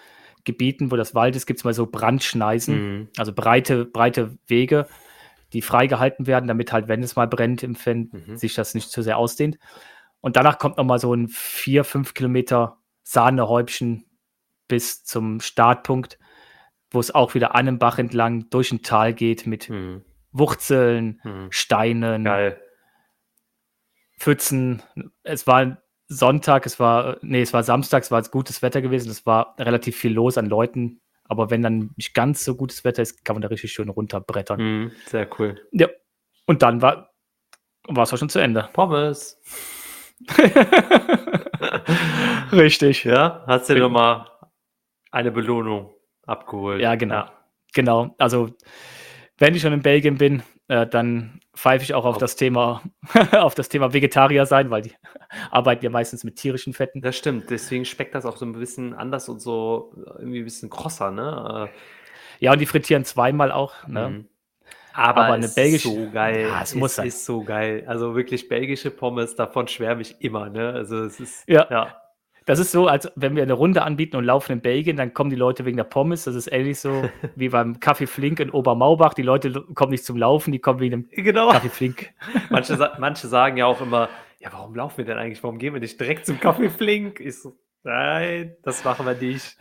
Gebieten, 0.43 0.91
wo 0.91 0.95
das 0.95 1.13
Wald 1.15 1.35
ist, 1.35 1.45
gibt 1.45 1.59
es 1.59 1.63
mal 1.63 1.73
so 1.73 1.85
Brandschneisen, 1.87 2.75
Mhm. 2.99 3.09
also 3.17 3.33
breite, 3.33 3.85
breite 3.85 4.37
Wege, 4.47 4.87
die 5.53 5.61
freigehalten 5.61 6.27
werden, 6.27 6.47
damit 6.47 6.71
halt, 6.73 6.87
wenn 6.87 7.03
es 7.03 7.15
mal 7.15 7.27
brennt 7.27 7.63
im 7.63 7.75
Fan, 7.75 8.09
Mhm. 8.11 8.37
sich 8.37 8.53
das 8.55 8.73
nicht 8.75 8.89
zu 8.91 9.01
sehr 9.01 9.17
ausdehnt. 9.17 9.57
Und 10.21 10.35
danach 10.35 10.57
kommt 10.57 10.77
nochmal 10.77 10.99
so 10.99 11.13
ein 11.13 11.27
4, 11.29 11.83
5 11.83 12.13
Kilometer 12.13 12.77
Sahnehäubchen 13.03 14.05
bis 14.67 15.03
zum 15.03 15.39
Startpunkt, 15.39 16.19
wo 16.91 16.99
es 16.99 17.13
auch 17.13 17.33
wieder 17.33 17.55
an 17.55 17.67
einem 17.67 17.79
Bach 17.79 17.97
entlang 17.99 18.49
durch 18.49 18.71
ein 18.71 18.81
Tal 18.81 19.13
geht 19.13 19.45
mit 19.47 19.69
Mhm. 19.69 20.03
Wurzeln, 20.31 21.21
Mhm. 21.23 21.47
Steinen, 21.51 22.23
Geil. 22.25 22.61
Pfützen. 24.19 24.81
Es 25.23 25.47
war 25.47 25.81
Sonntag, 26.07 26.65
es 26.65 26.79
war, 26.79 27.17
nee, 27.21 27.41
es 27.41 27.53
war 27.53 27.63
Samstag, 27.63 28.03
es 28.03 28.11
war 28.11 28.21
gutes 28.23 28.61
Wetter 28.61 28.81
gewesen, 28.81 29.09
es 29.11 29.25
war 29.25 29.55
relativ 29.59 29.97
viel 29.97 30.13
los 30.13 30.37
an 30.37 30.45
Leuten. 30.47 31.01
Aber 31.29 31.49
wenn 31.49 31.61
dann 31.61 31.91
nicht 31.97 32.13
ganz 32.13 32.43
so 32.45 32.55
gutes 32.55 32.83
Wetter 32.83 33.01
ist, 33.01 33.23
kann 33.25 33.35
man 33.35 33.41
da 33.41 33.47
richtig 33.49 33.71
schön 33.71 33.89
runterbrettern. 33.89 34.59
Mhm. 34.59 34.91
Sehr 35.05 35.27
cool. 35.39 35.61
Ja. 35.71 35.87
Und 36.45 36.61
dann 36.61 36.81
war 36.81 37.09
war 37.89 38.03
es 38.03 38.13
auch 38.13 38.17
schon 38.17 38.29
zu 38.29 38.39
Ende. 38.39 38.69
Pommes. 38.73 39.39
richtig. 42.51 43.03
Ja, 43.03 43.43
hast 43.47 43.69
du 43.69 43.73
dir 43.73 43.79
Ja. 43.79 43.85
nochmal 43.85 44.27
eine 45.11 45.31
Belohnung 45.31 45.93
abgeholt. 46.25 46.81
Ja, 46.81 46.95
genau. 46.95 47.25
Genau. 47.73 48.15
Also, 48.17 48.49
wenn 49.37 49.55
ich 49.55 49.61
schon 49.61 49.73
in 49.73 49.81
Belgien 49.81 50.17
bin, 50.17 50.43
äh, 50.67 50.85
dann 50.87 51.39
pfeife 51.55 51.83
ich 51.83 51.93
auch 51.93 52.05
auf 52.05 52.15
Auf- 52.15 52.19
das 52.21 52.35
Thema, 52.35 52.81
auf 53.31 53.55
das 53.55 53.69
Thema 53.69 53.93
Vegetarier 53.93 54.45
sein, 54.45 54.69
weil 54.69 54.81
die 54.83 54.93
arbeiten 55.51 55.83
ja 55.85 55.89
meistens 55.89 56.23
mit 56.23 56.35
tierischen 56.35 56.73
Fetten. 56.73 57.01
Das 57.01 57.15
stimmt, 57.17 57.49
deswegen 57.49 57.85
schmeckt 57.85 58.13
das 58.15 58.25
auch 58.25 58.37
so 58.37 58.45
ein 58.45 58.53
bisschen 58.53 58.93
anders 58.93 59.29
und 59.29 59.39
so 59.41 59.93
irgendwie 60.19 60.39
ein 60.39 60.45
bisschen 60.45 60.69
krosser, 60.69 61.11
ne? 61.11 61.69
Ja, 62.39 62.53
und 62.53 62.59
die 62.59 62.65
frittieren 62.67 63.03
zweimal 63.05 63.51
auch. 63.51 63.73
Äh, 63.87 63.91
Ne? 63.91 64.09
mhm. 64.09 64.25
Aber, 64.93 65.25
Aber 65.25 65.33
eine 65.35 65.45
es 65.45 65.55
belgische- 65.55 65.89
so 65.93 66.09
geil. 66.11 66.47
Ja, 66.49 66.61
es 66.63 66.73
muss 66.73 66.95
sein. 66.95 67.07
ist 67.07 67.23
so 67.23 67.43
geil. 67.43 67.83
Also 67.87 68.15
wirklich 68.15 68.49
belgische 68.49 68.89
Pommes, 68.89 69.35
davon 69.35 69.67
schwärme 69.67 70.01
ich 70.01 70.21
immer, 70.21 70.49
ne? 70.49 70.73
Also 70.73 71.03
es 71.03 71.19
ist 71.19 71.47
Ja. 71.47 71.67
ja. 71.69 72.01
Das 72.47 72.59
ist 72.59 72.71
so, 72.71 72.87
als 72.87 73.11
wenn 73.15 73.35
wir 73.35 73.43
eine 73.43 73.53
Runde 73.53 73.83
anbieten 73.83 74.15
und 74.15 74.23
laufen 74.23 74.53
in 74.53 74.61
Belgien, 74.61 74.97
dann 74.97 75.13
kommen 75.13 75.29
die 75.29 75.35
Leute 75.35 75.65
wegen 75.65 75.77
der 75.77 75.83
Pommes. 75.83 76.23
Das 76.23 76.33
ist 76.33 76.51
ähnlich 76.51 76.79
so 76.79 77.07
wie 77.35 77.49
beim 77.49 77.79
Kaffee 77.79 78.07
Flink 78.07 78.39
in 78.39 78.49
Obermaubach. 78.49 79.13
Die 79.13 79.21
Leute 79.21 79.51
kommen 79.75 79.91
nicht 79.91 80.05
zum 80.05 80.17
Laufen, 80.17 80.51
die 80.51 80.59
kommen 80.59 80.79
wegen 80.79 80.91
dem 81.13 81.23
Genau. 81.23 81.51
Kaffee 81.51 81.69
Flink. 81.69 82.09
Manche, 82.49 82.91
manche 82.99 83.27
sagen 83.27 83.57
ja 83.57 83.65
auch 83.67 83.81
immer, 83.81 84.09
ja, 84.39 84.49
warum 84.53 84.75
laufen 84.75 84.97
wir 84.99 85.05
denn 85.05 85.17
eigentlich? 85.17 85.43
Warum 85.43 85.57
gehen 85.59 85.73
wir 85.73 85.81
nicht 85.81 85.99
direkt 85.99 86.25
zum 86.25 86.39
Kaffee 86.39 86.69
Flink? 86.69 87.19
Ich 87.19 87.39
so, 87.41 87.53
nein, 87.83 88.55
das 88.63 88.83
machen 88.83 89.05
wir 89.05 89.13
nicht. 89.15 89.57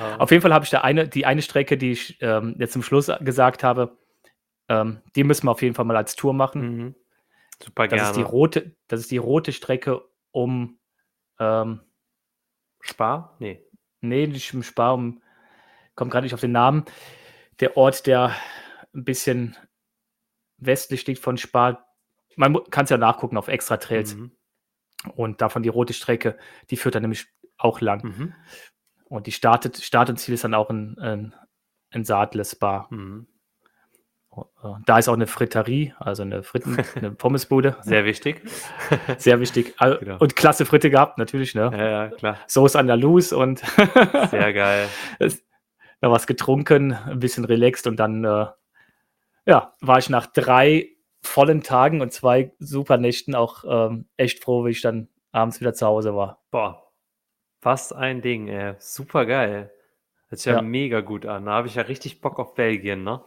Ähm, 0.00 0.20
Auf 0.20 0.30
jeden 0.30 0.42
Fall 0.42 0.52
habe 0.54 0.64
ich 0.64 0.70
da 0.70 0.80
eine, 0.80 1.08
die 1.08 1.26
eine 1.26 1.42
Strecke, 1.42 1.76
die 1.76 1.92
ich 1.92 2.16
ähm, 2.20 2.54
jetzt 2.58 2.72
zum 2.72 2.82
Schluss 2.82 3.10
gesagt 3.20 3.64
habe, 3.64 3.96
ähm, 4.68 5.00
die 5.16 5.24
müssen 5.24 5.46
wir 5.46 5.50
auf 5.50 5.62
jeden 5.62 5.74
Fall 5.74 5.84
mal 5.84 5.96
als 5.96 6.14
Tour 6.16 6.32
machen. 6.34 6.60
mhm. 6.76 6.94
Super 7.62 7.88
Das 7.88 7.96
gerne. 7.96 8.10
ist 8.10 8.16
die 8.16 8.22
rote, 8.22 8.76
das 8.86 9.00
ist 9.00 9.10
die 9.10 9.16
rote 9.16 9.52
Strecke 9.52 10.02
um, 10.30 10.78
ähm, 11.40 11.80
Spar? 12.88 13.36
Nee. 13.38 13.64
nee, 14.00 14.26
nicht 14.26 14.52
im 14.54 14.62
Spar, 14.62 14.94
um, 14.94 15.22
kommt 15.94 16.10
gerade 16.10 16.24
nicht 16.24 16.34
auf 16.34 16.40
den 16.40 16.52
Namen. 16.52 16.84
Der 17.60 17.76
Ort, 17.76 18.06
der 18.06 18.34
ein 18.94 19.04
bisschen 19.04 19.56
westlich 20.58 21.06
liegt 21.06 21.20
von 21.20 21.38
Spar. 21.38 21.86
Man 22.36 22.58
kann 22.70 22.84
es 22.84 22.90
ja 22.90 22.98
nachgucken 22.98 23.36
auf 23.36 23.48
Extra 23.48 23.76
Trails. 23.76 24.14
Mhm. 24.14 24.32
Und 25.14 25.40
davon 25.40 25.62
die 25.62 25.68
rote 25.68 25.92
Strecke, 25.92 26.36
die 26.70 26.76
führt 26.76 26.94
dann 26.94 27.02
nämlich 27.02 27.26
auch 27.56 27.80
lang. 27.80 28.04
Mhm. 28.04 28.34
Und 29.04 29.26
die 29.26 29.32
startet, 29.32 29.78
Start 29.78 30.10
und 30.10 30.16
Ziel 30.18 30.34
ist 30.34 30.44
dann 30.44 30.54
auch 30.54 30.70
ein, 30.70 30.98
ein, 30.98 31.34
ein 31.90 32.04
Saatles 32.04 32.56
Bar. 32.56 32.88
Mhm. 32.90 33.26
Da 34.86 34.98
ist 34.98 35.08
auch 35.08 35.14
eine 35.14 35.26
Fritterie, 35.26 35.94
also 35.98 36.22
eine 36.22 36.42
Fritten, 36.42 36.76
eine 36.96 37.10
Pommesbude. 37.10 37.76
Sehr 37.82 38.04
wichtig. 38.04 38.42
Sehr 39.18 39.40
wichtig. 39.40 39.76
Genau. 39.78 40.18
Und 40.18 40.36
klasse 40.36 40.66
Fritte 40.66 40.90
gehabt, 40.90 41.18
natürlich, 41.18 41.54
ne? 41.54 41.70
ja, 41.72 41.88
ja, 41.88 42.08
klar. 42.08 42.38
Soße 42.46 42.78
Andalus 42.78 43.32
und 43.32 43.58
Sehr 44.30 44.52
geil. 44.52 44.88
noch 46.00 46.10
was 46.10 46.26
getrunken, 46.26 46.92
ein 46.92 47.18
bisschen 47.20 47.44
relaxed 47.44 47.86
und 47.86 47.96
dann, 47.96 48.24
äh, 48.24 48.46
ja, 49.46 49.72
war 49.80 49.98
ich 49.98 50.10
nach 50.10 50.26
drei 50.26 50.88
vollen 51.22 51.62
Tagen 51.62 52.00
und 52.00 52.12
zwei 52.12 52.52
super 52.58 52.96
Nächten 52.98 53.34
auch 53.34 53.64
ähm, 53.66 54.06
echt 54.16 54.42
froh, 54.44 54.64
wie 54.64 54.70
ich 54.70 54.82
dann 54.82 55.08
abends 55.32 55.60
wieder 55.60 55.74
zu 55.74 55.86
Hause 55.86 56.14
war. 56.14 56.42
Boah. 56.50 56.84
Was 57.60 57.92
ein 57.92 58.22
Ding, 58.22 58.46
ey. 58.48 58.74
Super 58.78 59.26
geil. 59.26 59.72
Hört 60.28 60.38
sich 60.38 60.46
ja, 60.46 60.56
Ja. 60.56 60.62
mega 60.62 61.00
gut 61.00 61.26
an. 61.26 61.46
Da 61.46 61.52
habe 61.52 61.66
ich 61.66 61.74
ja 61.74 61.82
richtig 61.82 62.20
Bock 62.20 62.38
auf 62.38 62.54
Belgien, 62.54 63.02
ne? 63.02 63.20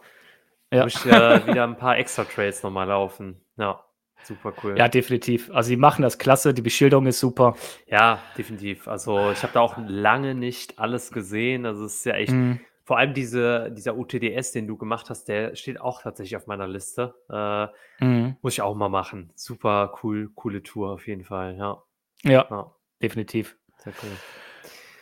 Ja. 0.72 0.84
Muss 0.84 0.94
ich 0.96 1.04
ja 1.04 1.46
wieder 1.46 1.64
ein 1.64 1.76
paar 1.76 1.98
extra 1.98 2.24
Trails 2.24 2.62
nochmal 2.62 2.88
laufen. 2.88 3.40
Ja, 3.56 3.84
super 4.22 4.54
cool. 4.62 4.76
Ja, 4.78 4.88
definitiv. 4.88 5.50
Also, 5.52 5.70
die 5.70 5.76
machen 5.76 6.02
das 6.02 6.18
klasse, 6.18 6.54
die 6.54 6.62
Beschilderung 6.62 7.06
ist 7.06 7.20
super. 7.20 7.54
Ja, 7.86 8.20
definitiv. 8.38 8.88
Also 8.88 9.30
ich 9.32 9.42
habe 9.42 9.52
da 9.52 9.60
auch 9.60 9.76
lange 9.86 10.34
nicht 10.34 10.78
alles 10.78 11.10
gesehen. 11.12 11.66
Also 11.66 11.84
es 11.84 11.96
ist 11.96 12.06
ja 12.06 12.14
echt, 12.14 12.32
Mhm. 12.32 12.60
vor 12.84 12.96
allem 12.98 13.12
diese, 13.14 13.70
dieser 13.70 13.96
UTDS, 13.96 14.52
den 14.52 14.66
du 14.66 14.76
gemacht 14.78 15.10
hast, 15.10 15.28
der 15.28 15.54
steht 15.56 15.80
auch 15.80 16.02
tatsächlich 16.02 16.36
auf 16.36 16.46
meiner 16.46 16.66
Liste. 16.66 17.14
Äh, 17.28 17.66
Mhm. 18.04 18.36
muss 18.42 18.54
ich 18.54 18.62
auch 18.62 18.74
mal 18.74 18.88
machen. 18.88 19.30
Super 19.36 19.92
cool, 20.02 20.30
coole 20.34 20.62
Tour 20.62 20.90
auf 20.92 21.06
jeden 21.06 21.22
Fall. 21.24 21.54
Ja, 21.56 21.82
Ja, 22.22 22.46
ja 22.50 22.72
definitiv. 23.02 23.56
sehr 23.76 23.92
cool. 24.02 24.10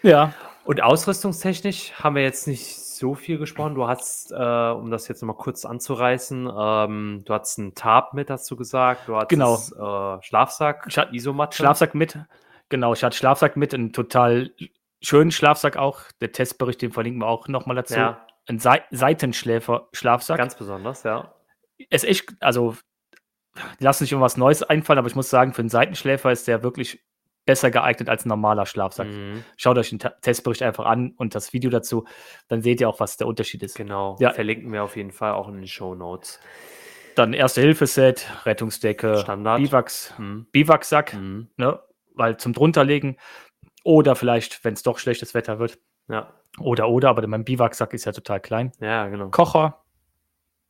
Ja, 0.03 0.35
Und 0.65 0.83
ausrüstungstechnisch 0.83 1.93
haben 1.95 2.15
wir 2.17 2.23
jetzt 2.23 2.47
nicht 2.47 2.77
so 2.79 3.15
viel 3.15 3.39
gesprochen. 3.39 3.75
Du 3.75 3.87
hast, 3.89 4.31
äh, 4.31 4.35
um 4.35 4.91
das 4.91 5.09
jetzt 5.09 5.23
nochmal 5.23 5.37
kurz 5.37 5.65
anzureißen, 5.65 6.51
ähm, 6.57 7.23
du 7.25 7.35
hattest 7.35 7.59
einen 7.59 7.75
Tarp 7.75 8.13
mit, 8.15 8.31
hast 8.31 8.51
du 8.51 8.57
gesagt. 8.57 9.09
Du 9.09 9.17
hattest 9.17 9.31
Genau. 9.31 10.17
äh, 10.19 10.23
Schlafsack, 10.23 10.85
Ich 10.89 10.99
hatte 10.99 11.15
Isomatte. 11.15 11.57
Schlafsack 11.57 11.95
mit. 11.95 12.19
Genau, 12.69 12.93
ich 12.93 13.03
hatte 13.03 13.17
Schlafsack 13.17 13.57
mit, 13.57 13.75
einen 13.75 13.93
total 13.93 14.53
schönen 15.01 15.31
Schlafsack 15.33 15.77
auch. 15.77 16.03
Der 16.21 16.31
Testbericht, 16.31 16.83
den 16.83 16.93
verlinken 16.93 17.23
wir 17.23 17.27
auch 17.27 17.49
nochmal 17.49 17.77
dazu. 17.77 17.95
Ja, 17.95 18.27
Ein 18.47 18.59
Sei 18.59 18.83
Seitenschläfer-Schlafsack. 18.91 20.37
ganz 20.39 20.55
besonders, 20.55 21.03
ja. 21.03 21.33
ist 21.89 22.05
echt, 22.05 22.29
also 22.41 22.77
die 23.81 23.85
lassen 23.85 24.05
sich 24.05 24.13
immer 24.13 24.21
was 24.21 24.37
Neues 24.37 24.63
einfallen, 24.63 24.99
aber 24.99 25.09
ich 25.09 25.17
muss 25.17 25.31
sagen, 25.31 25.53
für 25.55 25.63
einen 25.63 25.69
Seitenschläfer 25.71 26.31
ist 26.31 26.47
der 26.47 26.63
wirklich 26.63 27.03
besser 27.51 27.71
geeignet 27.71 28.09
als 28.09 28.25
ein 28.25 28.29
normaler 28.29 28.65
Schlafsack. 28.65 29.09
Mhm. 29.09 29.43
Schaut 29.57 29.77
euch 29.77 29.91
den 29.91 29.99
Ta- 29.99 30.15
Testbericht 30.23 30.63
einfach 30.63 30.87
an 30.87 31.15
und 31.17 31.35
das 31.35 31.53
Video 31.53 31.69
dazu, 31.71 32.07
dann 32.49 32.63
seht 32.63 32.81
ihr 32.81 32.89
auch, 32.89 33.01
was 33.01 33.17
der 33.17 33.27
Unterschied 33.27 33.63
ist. 33.63 33.77
Genau, 33.77 34.17
Ja. 34.21 34.31
verlinken 34.33 34.73
wir 34.73 34.85
auf 34.85 34.97
jeden 34.97 35.11
Fall 35.11 35.33
auch 35.33 35.49
in 35.49 35.57
den 35.57 35.67
Show 35.67 35.95
Notes. 35.95 36.39
Dann 37.17 37.33
Erste-Hilfe-Set, 37.33 38.27
Rettungsdecke, 38.47 39.19
Standard. 39.19 39.59
Biwaks, 39.61 40.15
Mhm. 40.17 40.47
Biwaksack, 40.53 41.15
Mhm. 41.15 41.49
ne, 41.57 41.81
weil 42.15 42.37
zum 42.37 42.53
drunterlegen 42.53 43.17
oder 43.85 44.15
vielleicht, 44.15 44.65
wenn 44.65 44.75
es 44.75 44.83
doch 44.85 44.99
schlechtes 44.99 45.35
Wetter 45.35 45.59
wird, 45.59 45.79
Ja. 46.09 46.33
oder, 46.61 46.89
oder, 46.89 47.09
aber 47.09 47.27
mein 47.27 47.45
Biwaksack 47.45 47.93
ist 47.95 48.05
ja 48.05 48.13
total 48.13 48.41
klein. 48.41 48.73
ja, 48.81 49.09
genau. 49.09 49.29
Kocher, 49.31 49.83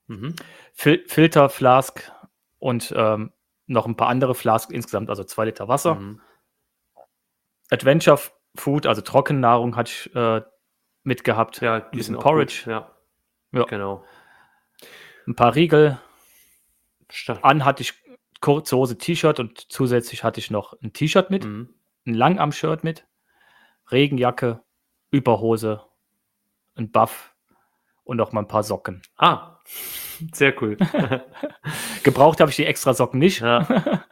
Mhm. 0.07 0.35
Fil 0.73 1.05
Filter, 1.07 1.49
Flask 1.51 2.11
und 2.59 2.93
ähm, 2.97 3.33
noch 3.67 3.87
ein 3.87 3.97
paar 3.97 4.09
andere 4.09 4.35
Flask, 4.35 4.71
insgesamt 4.73 5.09
also 5.11 5.23
zwei 5.25 5.45
Liter 5.45 5.69
Wasser. 5.69 5.95
Mhm. 5.97 6.21
Adventure 7.71 8.19
Food, 8.57 8.87
also 8.87 9.01
Trockennahrung, 9.01 9.77
hatte 9.77 9.91
ich 9.93 10.15
äh, 10.15 10.43
mitgehabt. 11.05 11.61
Ja, 11.61 11.75
ein 11.77 11.91
bisschen 11.93 12.19
Porridge, 12.19 12.63
Gut. 12.65 12.73
Ja. 12.73 12.91
Ja. 13.53 13.65
genau. 13.65 14.05
ein 15.27 15.35
paar 15.37 15.55
Riegel. 15.55 15.99
Sta- 17.11 17.39
An 17.43 17.65
hatte 17.65 17.83
ich 17.83 17.95
kurze 18.41 18.77
Hose, 18.77 18.97
T-Shirt 18.99 19.39
und 19.41 19.71
zusätzlich 19.73 20.25
hatte 20.25 20.41
ich 20.41 20.51
noch 20.51 20.75
ein 20.83 20.93
T-Shirt 20.93 21.31
mit, 21.31 21.45
Mhm. 21.45 21.75
ein 22.07 22.15
Langarm-Shirt 22.15 22.85
mit, 22.85 23.07
Regenjacke, 23.91 24.61
Überhose, 25.11 25.83
ein 26.77 26.91
Buff 26.93 27.35
und 28.05 28.17
noch 28.17 28.33
mal 28.33 28.41
ein 28.43 28.49
paar 28.49 28.63
Socken. 28.63 29.03
Ah, 29.17 29.59
sehr 30.33 30.55
cool. 30.63 30.77
Gebraucht 32.05 32.41
habe 32.41 32.51
ich 32.51 32.57
die 32.57 32.67
extra 32.67 32.95
Socken 32.95 33.19
nicht. 33.19 33.41
ja, 33.41 33.67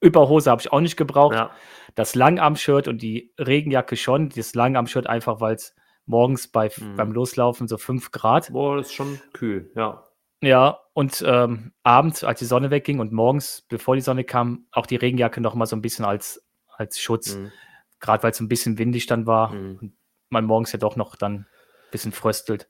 Überhose 0.00 0.50
habe 0.50 0.60
ich 0.60 0.72
auch 0.72 0.80
nicht 0.80 0.96
gebraucht. 0.96 1.34
ja. 1.34 1.50
Das 1.94 2.14
Langarm-Shirt 2.14 2.88
und 2.88 3.02
die 3.02 3.32
Regenjacke 3.38 3.96
schon. 3.96 4.30
Das 4.30 4.54
Langarm-Shirt 4.54 5.06
einfach, 5.06 5.40
weil 5.40 5.54
es 5.56 5.74
morgens 6.06 6.48
bei, 6.48 6.70
Mhm. 6.76 6.96
beim 6.96 7.12
Loslaufen 7.12 7.68
so 7.68 7.78
5 7.78 8.10
Grad. 8.10 8.52
Boah, 8.52 8.76
das 8.76 8.86
ist 8.88 8.94
schon 8.94 9.20
kühl, 9.32 9.70
ja. 9.76 10.04
Ja, 10.40 10.80
und 10.94 11.22
ähm, 11.26 11.72
abends, 11.84 12.24
als 12.24 12.40
die 12.40 12.46
Sonne 12.46 12.70
wegging 12.70 12.98
und 12.98 13.12
morgens, 13.12 13.64
bevor 13.68 13.94
die 13.94 14.00
Sonne 14.00 14.24
kam, 14.24 14.66
auch 14.72 14.86
die 14.86 14.96
Regenjacke 14.96 15.40
noch 15.40 15.54
mal 15.54 15.66
so 15.66 15.76
ein 15.76 15.82
bisschen 15.82 16.04
als, 16.04 16.44
als 16.66 16.98
Schutz. 16.98 17.36
Mhm. 17.36 17.52
Gerade 18.00 18.22
weil 18.24 18.32
es 18.32 18.40
ein 18.40 18.48
bisschen 18.48 18.76
windig 18.78 19.06
dann 19.06 19.26
war 19.26 19.52
Mhm. 19.52 19.78
und 19.80 19.96
man 20.30 20.44
morgens 20.46 20.72
ja 20.72 20.78
doch 20.80 20.96
noch 20.96 21.14
dann 21.14 21.32
ein 21.34 21.46
bisschen 21.92 22.10
fröstelt. 22.10 22.68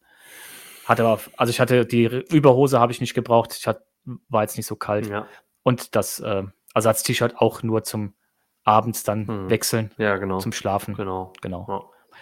Hatte 0.85 1.05
aber, 1.05 1.21
also 1.39 1.51
ich 1.51 1.61
hatte 1.61 1.87
die 1.87 2.05
Überhose 2.05 2.79
habe 2.81 2.93
ich 2.93 3.01
nicht 3.01 3.15
gebraucht. 3.15 3.57
Ich 3.59 3.67
hatte, 3.67 3.87
war 4.29 4.43
jetzt 4.43 4.57
nicht 4.59 4.67
so 4.67 4.77
kalt. 4.77 5.07
Ja, 5.07 5.27
Und 5.63 5.95
das 5.97 6.19
äh, 6.21 6.43
Ersatz-T-Shirt 6.75 7.37
auch 7.39 7.63
nur 7.63 7.85
zum 7.85 8.15
abends 8.65 9.03
dann 9.05 9.25
Mhm. 9.27 9.51
wechseln, 9.51 9.91
ja, 9.99 10.17
genau. 10.17 10.39
zum 10.39 10.53
Schlafen. 10.53 10.95
Genau. 10.95 11.33
Genau. 11.43 11.67
Ja. 11.69 12.17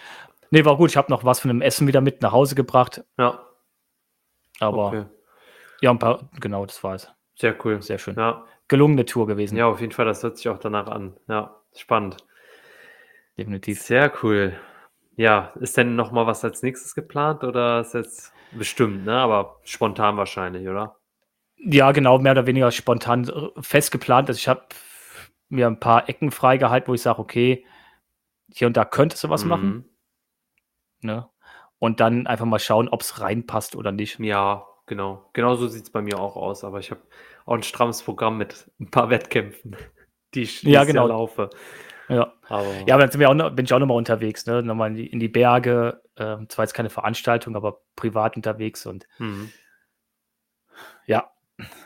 Nee, 0.50 0.64
war 0.64 0.76
gut. 0.76 0.90
Ich 0.90 0.96
habe 0.96 1.10
noch 1.10 1.24
was 1.24 1.40
von 1.40 1.48
dem 1.48 1.60
Essen 1.62 1.86
wieder 1.86 2.00
mit 2.00 2.22
nach 2.22 2.32
Hause 2.32 2.54
gebracht. 2.54 3.04
ja, 3.18 3.40
Aber 4.58 4.86
okay. 4.88 5.04
ja, 5.80 5.90
ein 5.90 5.98
paar, 5.98 6.28
genau, 6.40 6.66
das 6.66 6.82
war 6.82 6.94
es. 6.94 7.08
Sehr 7.36 7.54
cool. 7.64 7.80
Sehr 7.82 7.98
schön. 7.98 8.16
Ja. 8.16 8.44
Gelungene 8.68 9.04
Tour 9.04 9.26
gewesen. 9.26 9.56
ja, 9.56 9.66
auf 9.66 9.80
jeden 9.80 9.92
Fall, 9.92 10.04
das 10.06 10.22
hört 10.22 10.36
sich 10.36 10.48
auch 10.48 10.58
danach 10.58 10.86
an. 10.88 11.16
Ja, 11.28 11.56
spannend. 11.74 12.16
Definitiv. 13.38 13.80
Sehr 13.80 14.12
cool. 14.22 14.54
Ja, 15.16 15.52
ist 15.60 15.76
denn 15.76 15.96
noch 15.96 16.12
mal 16.12 16.26
was 16.26 16.44
als 16.44 16.62
nächstes 16.62 16.94
geplant 16.94 17.44
oder 17.44 17.80
ist 17.80 17.94
jetzt 17.94 18.32
bestimmt, 18.52 19.04
ne? 19.04 19.14
Aber 19.18 19.58
spontan 19.64 20.16
wahrscheinlich, 20.16 20.68
oder? 20.68 20.96
Ja, 21.56 21.92
genau, 21.92 22.18
mehr 22.18 22.32
oder 22.32 22.46
weniger 22.46 22.70
spontan 22.70 23.28
äh, 23.28 23.62
fest 23.62 23.90
geplant. 23.92 24.28
Also 24.28 24.38
ich 24.38 24.48
habe 24.48 24.62
mir 25.50 25.66
ein 25.66 25.80
paar 25.80 26.08
Ecken 26.08 26.30
freigehalten, 26.30 26.88
wo 26.88 26.94
ich 26.94 27.02
sage, 27.02 27.18
okay, 27.18 27.66
hier 28.52 28.66
und 28.66 28.76
da 28.76 28.84
könntest 28.84 29.22
du 29.24 29.28
was 29.28 29.44
machen. 29.44 29.68
Mhm. 29.68 29.84
Ne? 31.02 31.28
Und 31.78 32.00
dann 32.00 32.26
einfach 32.26 32.46
mal 32.46 32.58
schauen, 32.58 32.88
ob 32.88 33.02
es 33.02 33.20
reinpasst 33.20 33.76
oder 33.76 33.92
nicht. 33.92 34.18
Ja, 34.20 34.66
genau. 34.86 35.28
Genau 35.32 35.54
so 35.54 35.66
sieht 35.68 35.84
es 35.84 35.90
bei 35.90 36.02
mir 36.02 36.18
auch 36.18 36.36
aus. 36.36 36.64
Aber 36.64 36.78
ich 36.78 36.90
habe 36.90 37.00
auch 37.46 37.54
ein 37.54 37.62
strammes 37.62 38.02
Programm 38.02 38.38
mit 38.38 38.70
ein 38.80 38.90
paar 38.90 39.10
Wettkämpfen, 39.10 39.76
die 40.34 40.42
ich 40.42 40.62
Ja, 40.62 40.84
genau. 40.84 41.06
Laufe. 41.06 41.50
Ja, 42.08 42.32
Aber 42.48 42.64
ja 42.86 42.94
aber 42.94 43.02
dann 43.02 43.10
sind 43.12 43.20
wir 43.20 43.30
auch 43.30 43.34
noch, 43.34 43.50
bin 43.50 43.64
ich 43.64 43.72
auch 43.72 43.78
nochmal 43.78 43.96
unterwegs, 43.96 44.44
ne? 44.46 44.62
Nochmal 44.64 44.90
in 44.90 44.96
die, 44.96 45.06
in 45.06 45.20
die 45.20 45.28
Berge. 45.28 46.02
Ähm, 46.16 46.48
zwar 46.48 46.64
jetzt 46.64 46.74
keine 46.74 46.90
Veranstaltung, 46.90 47.54
aber 47.54 47.82
privat 47.96 48.36
unterwegs 48.36 48.84
und 48.84 49.06
Mhm. 49.18 49.52
ja. 51.06 51.30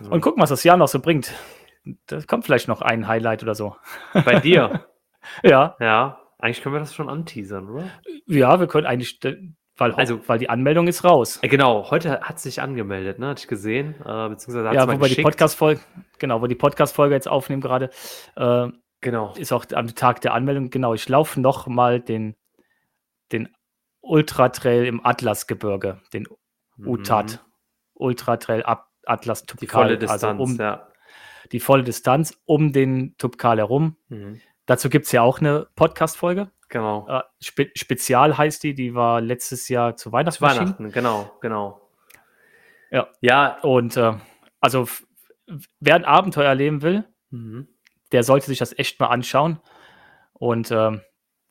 Ja. 0.00 0.08
Und 0.08 0.20
gucken, 0.20 0.40
was 0.40 0.50
das 0.50 0.64
Jahr 0.64 0.76
noch 0.76 0.88
so 0.88 1.00
bringt. 1.00 1.32
Da 2.06 2.20
kommt 2.22 2.44
vielleicht 2.44 2.68
noch 2.68 2.80
ein 2.82 3.06
Highlight 3.08 3.42
oder 3.42 3.54
so. 3.54 3.76
bei 4.24 4.40
dir, 4.40 4.86
Ja, 5.42 5.76
ja, 5.80 6.18
eigentlich 6.38 6.62
können 6.62 6.74
wir 6.74 6.80
das 6.80 6.94
schon 6.94 7.08
anteasern, 7.08 7.68
oder? 7.70 7.84
ja, 8.26 8.60
wir 8.60 8.66
können 8.66 8.86
eigentlich, 8.86 9.18
weil, 9.76 9.92
Also- 9.94 10.20
weil 10.28 10.38
die 10.38 10.50
Anmeldung 10.50 10.86
ist 10.86 11.02
raus. 11.04 11.38
Äh, 11.42 11.48
genau, 11.48 11.90
heute 11.90 12.20
hat 12.20 12.38
sich 12.40 12.60
angemeldet, 12.60 13.18
ne? 13.18 13.28
Hatte 13.28 13.40
ich 13.40 13.48
gesehen, 13.48 13.94
äh, 14.04 14.28
beziehungsweise 14.28 14.68
hat 14.68 14.74
Ja, 14.74 14.86
mal 14.86 14.98
wo 14.98 15.02
wir 15.02 15.08
die. 15.14 15.22
Podcast-Folge, 15.22 15.80
genau, 16.18 16.40
wo 16.42 16.46
die 16.46 16.54
Podcast-Folge 16.54 17.14
jetzt 17.14 17.28
aufnehmen 17.28 17.62
gerade, 17.62 17.90
äh, 18.36 18.68
Genau. 19.00 19.32
ist 19.36 19.52
auch 19.52 19.64
am 19.74 19.94
Tag 19.94 20.20
der 20.22 20.32
Anmeldung. 20.34 20.70
Genau, 20.70 20.94
ich 20.94 21.08
laufe 21.08 21.40
noch 21.40 21.66
mal 21.66 22.00
den, 22.00 22.36
den 23.32 23.48
Ultra-Trail 24.00 24.84
im 24.86 25.04
Atlasgebirge, 25.04 26.00
den 26.12 26.26
UTAT, 26.78 27.42
Ultra-Trail 27.94 28.62
Ab- 28.64 28.90
Atlas 29.06 29.42
Mhm. 29.42 29.56
Die 29.60 29.66
volle 29.66 29.98
Distanz, 29.98 30.24
also 30.24 30.42
um 30.42 30.56
ja. 30.56 30.86
Die 31.52 31.60
volle 31.60 31.84
Distanz 31.84 32.40
um 32.44 32.72
den 32.72 33.16
Tupkal 33.18 33.58
herum. 33.58 33.96
Mhm. 34.08 34.40
Dazu 34.66 34.88
gibt 34.88 35.06
es 35.06 35.12
ja 35.12 35.22
auch 35.22 35.40
eine 35.40 35.66
Podcast-Folge. 35.76 36.50
Genau. 36.68 37.06
Äh, 37.08 37.22
Spe 37.40 37.70
Spezial 37.74 38.36
heißt 38.36 38.62
die, 38.62 38.74
die 38.74 38.94
war 38.94 39.20
letztes 39.20 39.68
Jahr 39.68 39.96
zu 39.96 40.10
Weihnachten. 40.12 40.36
Zu. 40.38 40.42
Weihnachten, 40.42 40.90
genau, 40.90 41.30
genau. 41.40 41.80
Ja. 42.90 43.08
Ja, 43.20 43.58
Und 43.62 43.96
äh, 43.96 44.14
also 44.60 44.88
wer 45.80 45.94
ein 45.94 46.04
Abenteuer 46.04 46.48
erleben 46.48 46.82
will, 46.82 47.04
mhm. 47.30 47.68
der 48.12 48.22
sollte 48.22 48.46
sich 48.46 48.58
das 48.58 48.76
echt 48.78 48.98
mal 49.00 49.08
anschauen 49.08 49.60
und 50.32 50.70
ähm, 50.70 51.02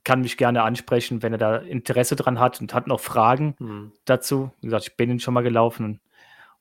kann 0.04 0.22
mich 0.22 0.36
gerne 0.36 0.64
ansprechen, 0.64 1.22
wenn 1.24 1.34
er 1.34 1.38
da 1.38 1.56
Interesse 1.58 2.16
dran 2.16 2.40
hat 2.40 2.60
und 2.60 2.74
hat 2.74 2.88
noch 2.88 3.00
Fragen 3.00 3.56
Mhm. 3.60 3.92
dazu. 4.06 4.52
Wie 4.62 4.68
gesagt, 4.68 4.88
ich 4.90 4.98
bin 4.98 5.10
ihn 5.10 5.20
schon 5.20 5.34
mal 5.34 5.44
gelaufen 5.44 6.02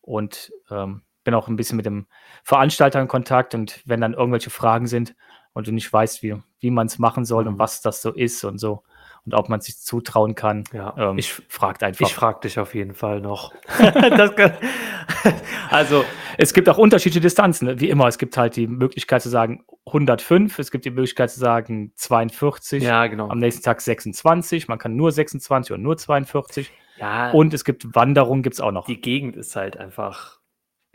und 0.01 0.53
ähm, 0.70 1.03
bin 1.25 1.35
auch 1.35 1.49
ein 1.49 1.57
bisschen 1.57 1.77
mit 1.77 1.87
dem 1.87 2.07
Veranstalter 2.45 3.01
in 3.01 3.09
Kontakt 3.09 3.55
und 3.55 3.81
wenn 3.85 4.01
dann 4.01 4.14
irgendwelche 4.14 4.51
Fragen 4.51 4.87
sind 4.87 5.14
und 5.53 5.66
du 5.66 5.73
nicht 5.73 5.93
weißt, 5.93 6.23
wie, 6.23 6.37
wie 6.61 6.70
man 6.70 6.87
es 6.87 6.99
machen 6.99 7.25
soll 7.25 7.47
und 7.47 7.55
Mhm. 7.55 7.59
was 7.59 7.81
das 7.83 8.03
so 8.03 8.12
ist 8.12 8.43
und 8.45 8.59
so 8.59 8.83
und 9.25 9.35
ob 9.35 9.49
man 9.49 9.61
sich 9.61 9.79
zutrauen 9.79 10.35
kann, 10.35 10.64
ja. 10.73 10.95
ähm, 10.99 11.18
ich 11.18 11.33
fragt 11.33 11.83
einfach. 11.85 12.05
ich 12.07 12.12
frage 12.14 12.41
dich 12.41 12.59
auf 12.59 12.75
jeden 12.75 12.95
Fall 12.95 13.20
noch. 13.20 13.53
kann, 13.79 14.53
also, 15.70 16.05
Es 16.39 16.53
gibt 16.53 16.68
auch 16.68 16.79
unterschiedliche 16.79 17.20
Distanzen, 17.20 17.66
ne? 17.68 17.81
wie 17.81 17.89
immer. 17.89 18.09
Es 18.09 18.18
gibt 18.18 18.37
halt 18.37 18.57
die 18.57 18.66
Möglichkeit 18.66 19.23
zu 19.23 19.29
sagen 19.29 19.64
105, 19.87 20.59
es 20.59 20.70
gibt 20.70 20.85
die 20.85 20.91
Möglichkeit 20.91 21.31
zu 21.31 21.39
sagen 21.39 21.93
42, 21.95 22.83
ja, 22.83 23.07
genau. 23.07 23.29
am 23.29 23.39
nächsten 23.39 23.62
Tag 23.62 23.81
26, 23.81 24.66
man 24.68 24.79
kann 24.79 24.97
nur 24.97 25.12
26 25.12 25.73
oder 25.73 25.81
nur 25.83 25.97
42 25.97 26.73
Ja, 26.97 27.31
und 27.31 27.55
es 27.55 27.64
gibt 27.64 27.95
Wanderung, 27.95 28.43
gibt 28.43 28.55
es 28.55 28.61
auch 28.61 28.73
noch. 28.73 28.87
die 28.87 29.01
Gegend 29.01 29.37
ist 29.37 29.55
halt 29.55 29.77
einfach 29.77 30.39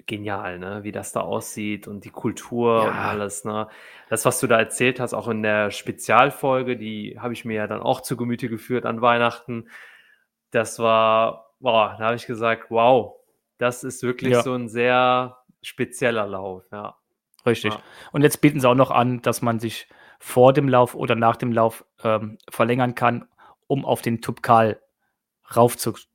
genial, 0.08 0.58
ne? 0.60 0.84
Wie 0.84 0.91
das 0.91 1.12
da 1.12 1.22
aussieht 1.22 1.88
und 1.88 2.05
die 2.05 2.10
Kultur 2.10 2.82
und 2.84 2.95
Ja. 2.95 3.10
alles, 3.10 3.45
ne? 3.45 3.68
Das, 4.10 4.26
was 4.26 4.39
du 4.39 4.47
da 4.47 4.58
erzählt 4.58 4.99
hast, 4.99 5.14
auch 5.14 5.28
in 5.28 5.43
der 5.43 5.70
Spezialfolge, 5.72 6.78
die 6.78 7.18
habe 7.20 7.34
ich 7.34 7.45
mir 7.45 7.55
ja 7.55 7.68
dann 7.68 7.82
auch 7.82 8.01
zu 8.01 8.18
Gemüte 8.18 8.49
geführt 8.49 8.86
an 8.86 9.01
Weihnachten. 9.01 9.70
Das 10.51 10.80
war, 10.80 11.53
boah, 11.60 11.95
da 11.99 12.05
habe 12.05 12.16
ich 12.16 12.26
gesagt, 12.26 12.72
wow, 12.72 13.16
das 13.58 13.84
ist 13.84 14.01
wirklich 14.03 14.32
Ja. 14.34 14.41
so 14.41 14.53
ein 14.53 14.70
sehr 14.70 15.38
spezieller 15.62 16.26
Lauf, 16.26 16.64
ja. 16.72 16.95
Richtig. 17.45 17.74
Ja. 17.74 17.82
Und 18.12 18.22
jetzt 18.24 18.41
bieten 18.41 18.60
sie 18.60 18.68
auch 18.70 18.76
noch 18.76 18.91
an, 18.91 19.22
dass 19.22 19.41
man 19.41 19.60
sich 19.60 19.88
vor 20.20 20.53
dem 20.53 20.68
Lauf 20.70 20.95
oder 20.95 21.16
nach 21.16 21.36
dem 21.36 21.51
Lauf 21.51 21.86
ähm, 22.03 22.38
verlängern 22.49 22.95
kann, 22.95 23.28
um 23.68 23.86
auf 23.86 24.01
den 24.01 24.22
Tupkal 24.22 24.82
raufzusteigen. 25.55 26.12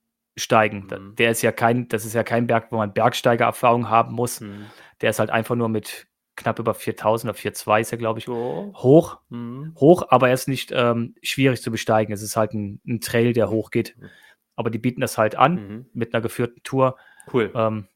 Da- 0.49 0.99
Mhm. 0.99 1.14
Der 1.16 1.30
ist 1.30 1.43
ja 1.43 1.53
kein, 1.53 1.89
das 1.89 2.05
ist 2.05 2.14
ja 2.14 2.22
kein 2.22 2.47
Berg, 2.47 2.68
wo 2.72 2.76
man 2.76 2.93
Bergsteigererfahrung 2.95 3.89
haben 3.91 4.14
muss. 4.14 4.41
Hm. 4.41 4.66
Der 5.01 5.11
ist 5.11 5.18
halt 5.18 5.30
einfach 5.30 5.55
nur 5.55 5.68
mit 5.68 6.07
knapp 6.37 6.59
über 6.59 6.72
4000 6.72 7.30
oder 7.30 7.39
4,2 7.39 7.80
ist 7.83 7.93
er, 7.93 7.99
glaube 7.99 8.18
ich, 8.18 8.24
So. 8.24 8.72
hoch. 8.76 9.20
Hm. 9.30 9.74
Hoch, 9.78 10.05
aber 10.09 10.28
er 10.28 10.35
ist 10.35 10.49
nicht 10.49 10.72
ähm, 10.72 11.14
schwierig 11.22 11.61
zu 11.61 11.70
besteigen. 11.70 12.12
Es 12.14 12.22
ist 12.22 12.37
halt 12.37 12.55
ein, 12.55 12.80
ein 12.87 13.01
Trail, 13.01 13.35
der 13.35 13.51
hochgeht. 13.51 13.95
Mhm. 13.99 14.09
Aber 14.57 14.70
die 14.70 14.78
bieten 14.78 15.01
das 15.03 15.18
halt 15.18 15.35
an 15.37 15.55
Mhm. 15.55 15.87
mit 15.93 16.14
einer 16.14 16.22
geführten 16.22 16.62
Tour. 16.62 16.97
Cool, 17.33 17.51
Ähm, 17.55 17.87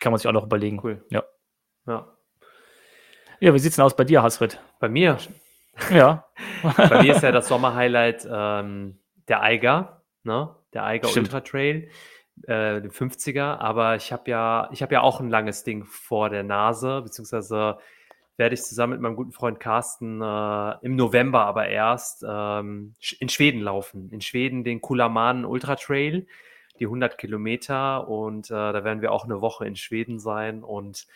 kann 0.00 0.12
man 0.12 0.18
sich 0.18 0.28
auch 0.28 0.32
noch 0.32 0.44
überlegen. 0.44 0.80
cool. 0.84 1.04
Ja. 1.10 1.22
Ja. 1.86 2.06
Ja, 3.40 3.54
wie 3.54 3.58
sieht's 3.58 3.76
denn 3.76 3.84
aus 3.84 3.96
bei 3.96 4.04
dir, 4.04 4.22
Hasrit? 4.22 4.60
Bei 4.80 4.88
mir, 4.88 5.16
Ja. 5.90 6.26
Bei 6.76 7.02
mir 7.02 7.14
ist 7.14 7.22
ja 7.22 7.30
das 7.32 7.48
Sommerhighlight 7.48 8.26
ähm, 8.30 8.98
der 9.28 9.42
Eiger, 9.42 9.97
ne? 10.24 10.54
Der 10.74 10.84
Eiger 10.84 11.08
Stimmt. 11.08 11.28
Ultra 11.28 11.40
Trail, 11.40 11.88
äh, 12.42 12.80
den 12.80 12.90
50er. 12.90 13.58
Aber 13.58 13.96
ich 13.96 14.12
habe 14.12 14.30
ja, 14.30 14.68
ich 14.72 14.82
habe 14.82 14.94
ja 14.94 15.00
auch 15.02 15.20
ein 15.20 15.30
langes 15.30 15.64
Ding 15.64 15.84
vor 15.84 16.30
der 16.30 16.42
Nase, 16.42 17.02
beziehungsweise 17.02 17.78
werde 18.38 18.54
ich 18.54 18.62
zusammen 18.62 18.92
mit 18.92 19.00
meinem 19.00 19.16
guten 19.16 19.32
Freund 19.32 19.58
Carsten 19.58 20.22
äh, 20.22 20.74
im 20.82 20.94
November 20.94 21.44
aber 21.44 21.68
erst 21.68 22.24
ähm, 22.26 22.94
in 23.18 23.28
Schweden 23.28 23.60
laufen. 23.60 24.10
In 24.10 24.20
Schweden 24.20 24.62
den 24.62 24.80
Kulamanen 24.80 25.44
Ultra 25.44 25.74
Trail, 25.74 26.26
die 26.78 26.84
100 26.84 27.18
Kilometer. 27.18 28.06
Und 28.08 28.50
äh, 28.50 28.54
da 28.54 28.84
werden 28.84 29.02
wir 29.02 29.10
auch 29.10 29.24
eine 29.24 29.40
Woche 29.40 29.66
in 29.66 29.74
Schweden 29.74 30.20
sein 30.20 30.62
und 30.62 31.08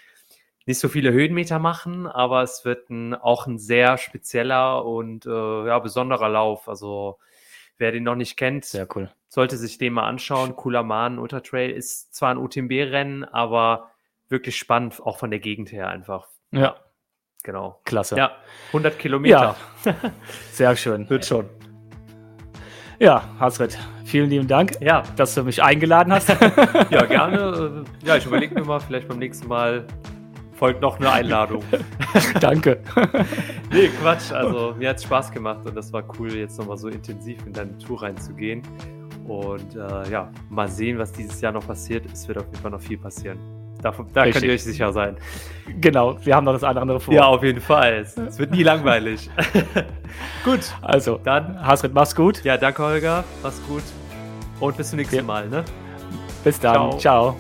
nicht 0.67 0.81
so 0.81 0.89
viele 0.89 1.13
Höhenmeter 1.13 1.59
machen, 1.59 2.07
aber 2.07 2.43
es 2.43 2.65
wird 2.65 2.89
ein, 2.91 3.15
auch 3.15 3.47
ein 3.47 3.59
sehr 3.59 3.99
spezieller 3.99 4.85
und 4.85 5.27
äh, 5.27 5.67
ja, 5.67 5.79
besonderer 5.79 6.29
Lauf. 6.29 6.69
Also 6.69 7.19
wer 7.79 7.93
den 7.93 8.03
noch 8.05 8.15
nicht 8.17 8.37
kennt, 8.37 8.65
Sehr 8.65 8.87
cool. 8.95 9.11
sollte 9.29 9.57
sich 9.57 9.79
den 9.79 9.93
mal 9.93 10.07
anschauen. 10.09 10.55
Kulaman 10.57 11.19
Ultra 11.19 11.41
Trail 11.41 11.71
ist 11.71 12.15
zwar 12.15 12.31
ein 12.31 12.39
UTMB-Rennen, 12.39 13.25
aber 13.25 13.91
wirklich 14.29 14.57
spannend, 14.57 15.01
auch 15.03 15.19
von 15.19 15.31
der 15.31 15.41
Gegend 15.41 15.73
her 15.73 15.89
einfach. 15.89 16.29
Ja, 16.51 16.77
Genau. 17.45 17.81
klasse. 17.85 18.17
Ja, 18.17 18.37
100 18.69 18.99
Kilometer. 18.99 19.57
Sehr 20.53 20.77
schön. 20.77 21.11
Wird 21.11 21.27
schon. 21.27 21.49
Ja, 23.01 23.25
Hasrit, 23.41 23.77
vielen 24.05 24.31
lieben 24.31 24.47
Dank, 24.47 24.81
Ja, 24.81 25.03
dass 25.17 25.35
du 25.35 25.43
mich 25.43 25.61
eingeladen 25.61 26.13
hast. 26.13 26.29
ja, 26.91 27.05
gerne. 27.07 27.85
Äh, 28.03 28.07
Ja, 28.07 28.17
ich 28.17 28.27
überlege 28.27 28.55
mir 28.55 28.65
mal, 28.65 28.79
vielleicht 28.79 29.09
beim 29.09 29.19
nächsten 29.19 29.49
Mal 29.49 29.87
folgt 30.63 30.81
noch 30.81 31.01
eine 31.01 31.11
Einladung. 31.11 31.65
Danke. 32.41 32.79
nee, 33.73 33.89
Quatsch. 34.01 34.31
Also 34.31 34.77
mir 34.79 34.91
hat 34.91 34.99
es 34.99 35.03
Spaß 35.03 35.33
gemacht 35.33 35.67
und 35.67 35.75
das 35.75 35.93
war 35.93 36.05
cool, 36.17 36.33
jetzt 36.37 36.57
nochmal 36.57 36.77
so 36.77 36.87
intensiv 36.87 37.45
in 37.45 37.53
deine 37.53 37.77
Tour 37.79 38.01
reinzugehen. 38.01 38.63
Und 39.27 39.75
äh, 39.75 40.09
ja, 40.09 40.31
mal 40.51 40.69
sehen, 40.69 40.99
was 40.99 41.11
dieses 41.11 41.41
Jahr 41.41 41.51
noch 41.51 41.67
passiert. 41.67 42.05
Es 42.13 42.29
wird 42.29 42.39
auf 42.39 42.45
jeden 42.45 42.59
Fall 42.59 42.71
noch 42.71 42.81
viel 42.81 42.97
passieren. 42.97 43.41
Davon, 43.83 44.07
da 44.15 44.31
könnt 44.31 44.45
ihr 44.45 44.53
euch 44.53 44.63
sicher 44.63 44.93
sein. 44.93 45.17
Genau, 45.81 46.17
wir 46.25 46.37
haben 46.37 46.45
noch 46.45 46.53
das 46.53 46.63
eine 46.63 46.81
andere 46.81 47.01
vor. 47.01 47.13
Ja, 47.13 47.25
auf 47.25 47.43
jeden 47.43 47.61
Fall. 47.61 47.95
Es, 47.95 48.17
es 48.17 48.39
wird 48.39 48.53
nie 48.53 48.63
langweilig. 48.63 49.31
gut, 50.45 50.61
also 50.81 51.19
dann, 51.25 51.61
Hasrit, 51.61 51.93
mach's 51.93 52.15
gut. 52.15 52.45
Ja, 52.45 52.57
danke, 52.57 52.85
Holger. 52.85 53.25
Mach's 53.43 53.61
gut. 53.67 53.83
Und 54.61 54.77
bis 54.77 54.91
zum 54.91 54.99
nächsten 54.99 55.17
ja. 55.17 55.23
Mal. 55.25 55.49
Ne? 55.49 55.65
Bis 56.45 56.61
dann. 56.61 56.75
Ciao. 56.75 56.99
Ciao. 56.99 57.37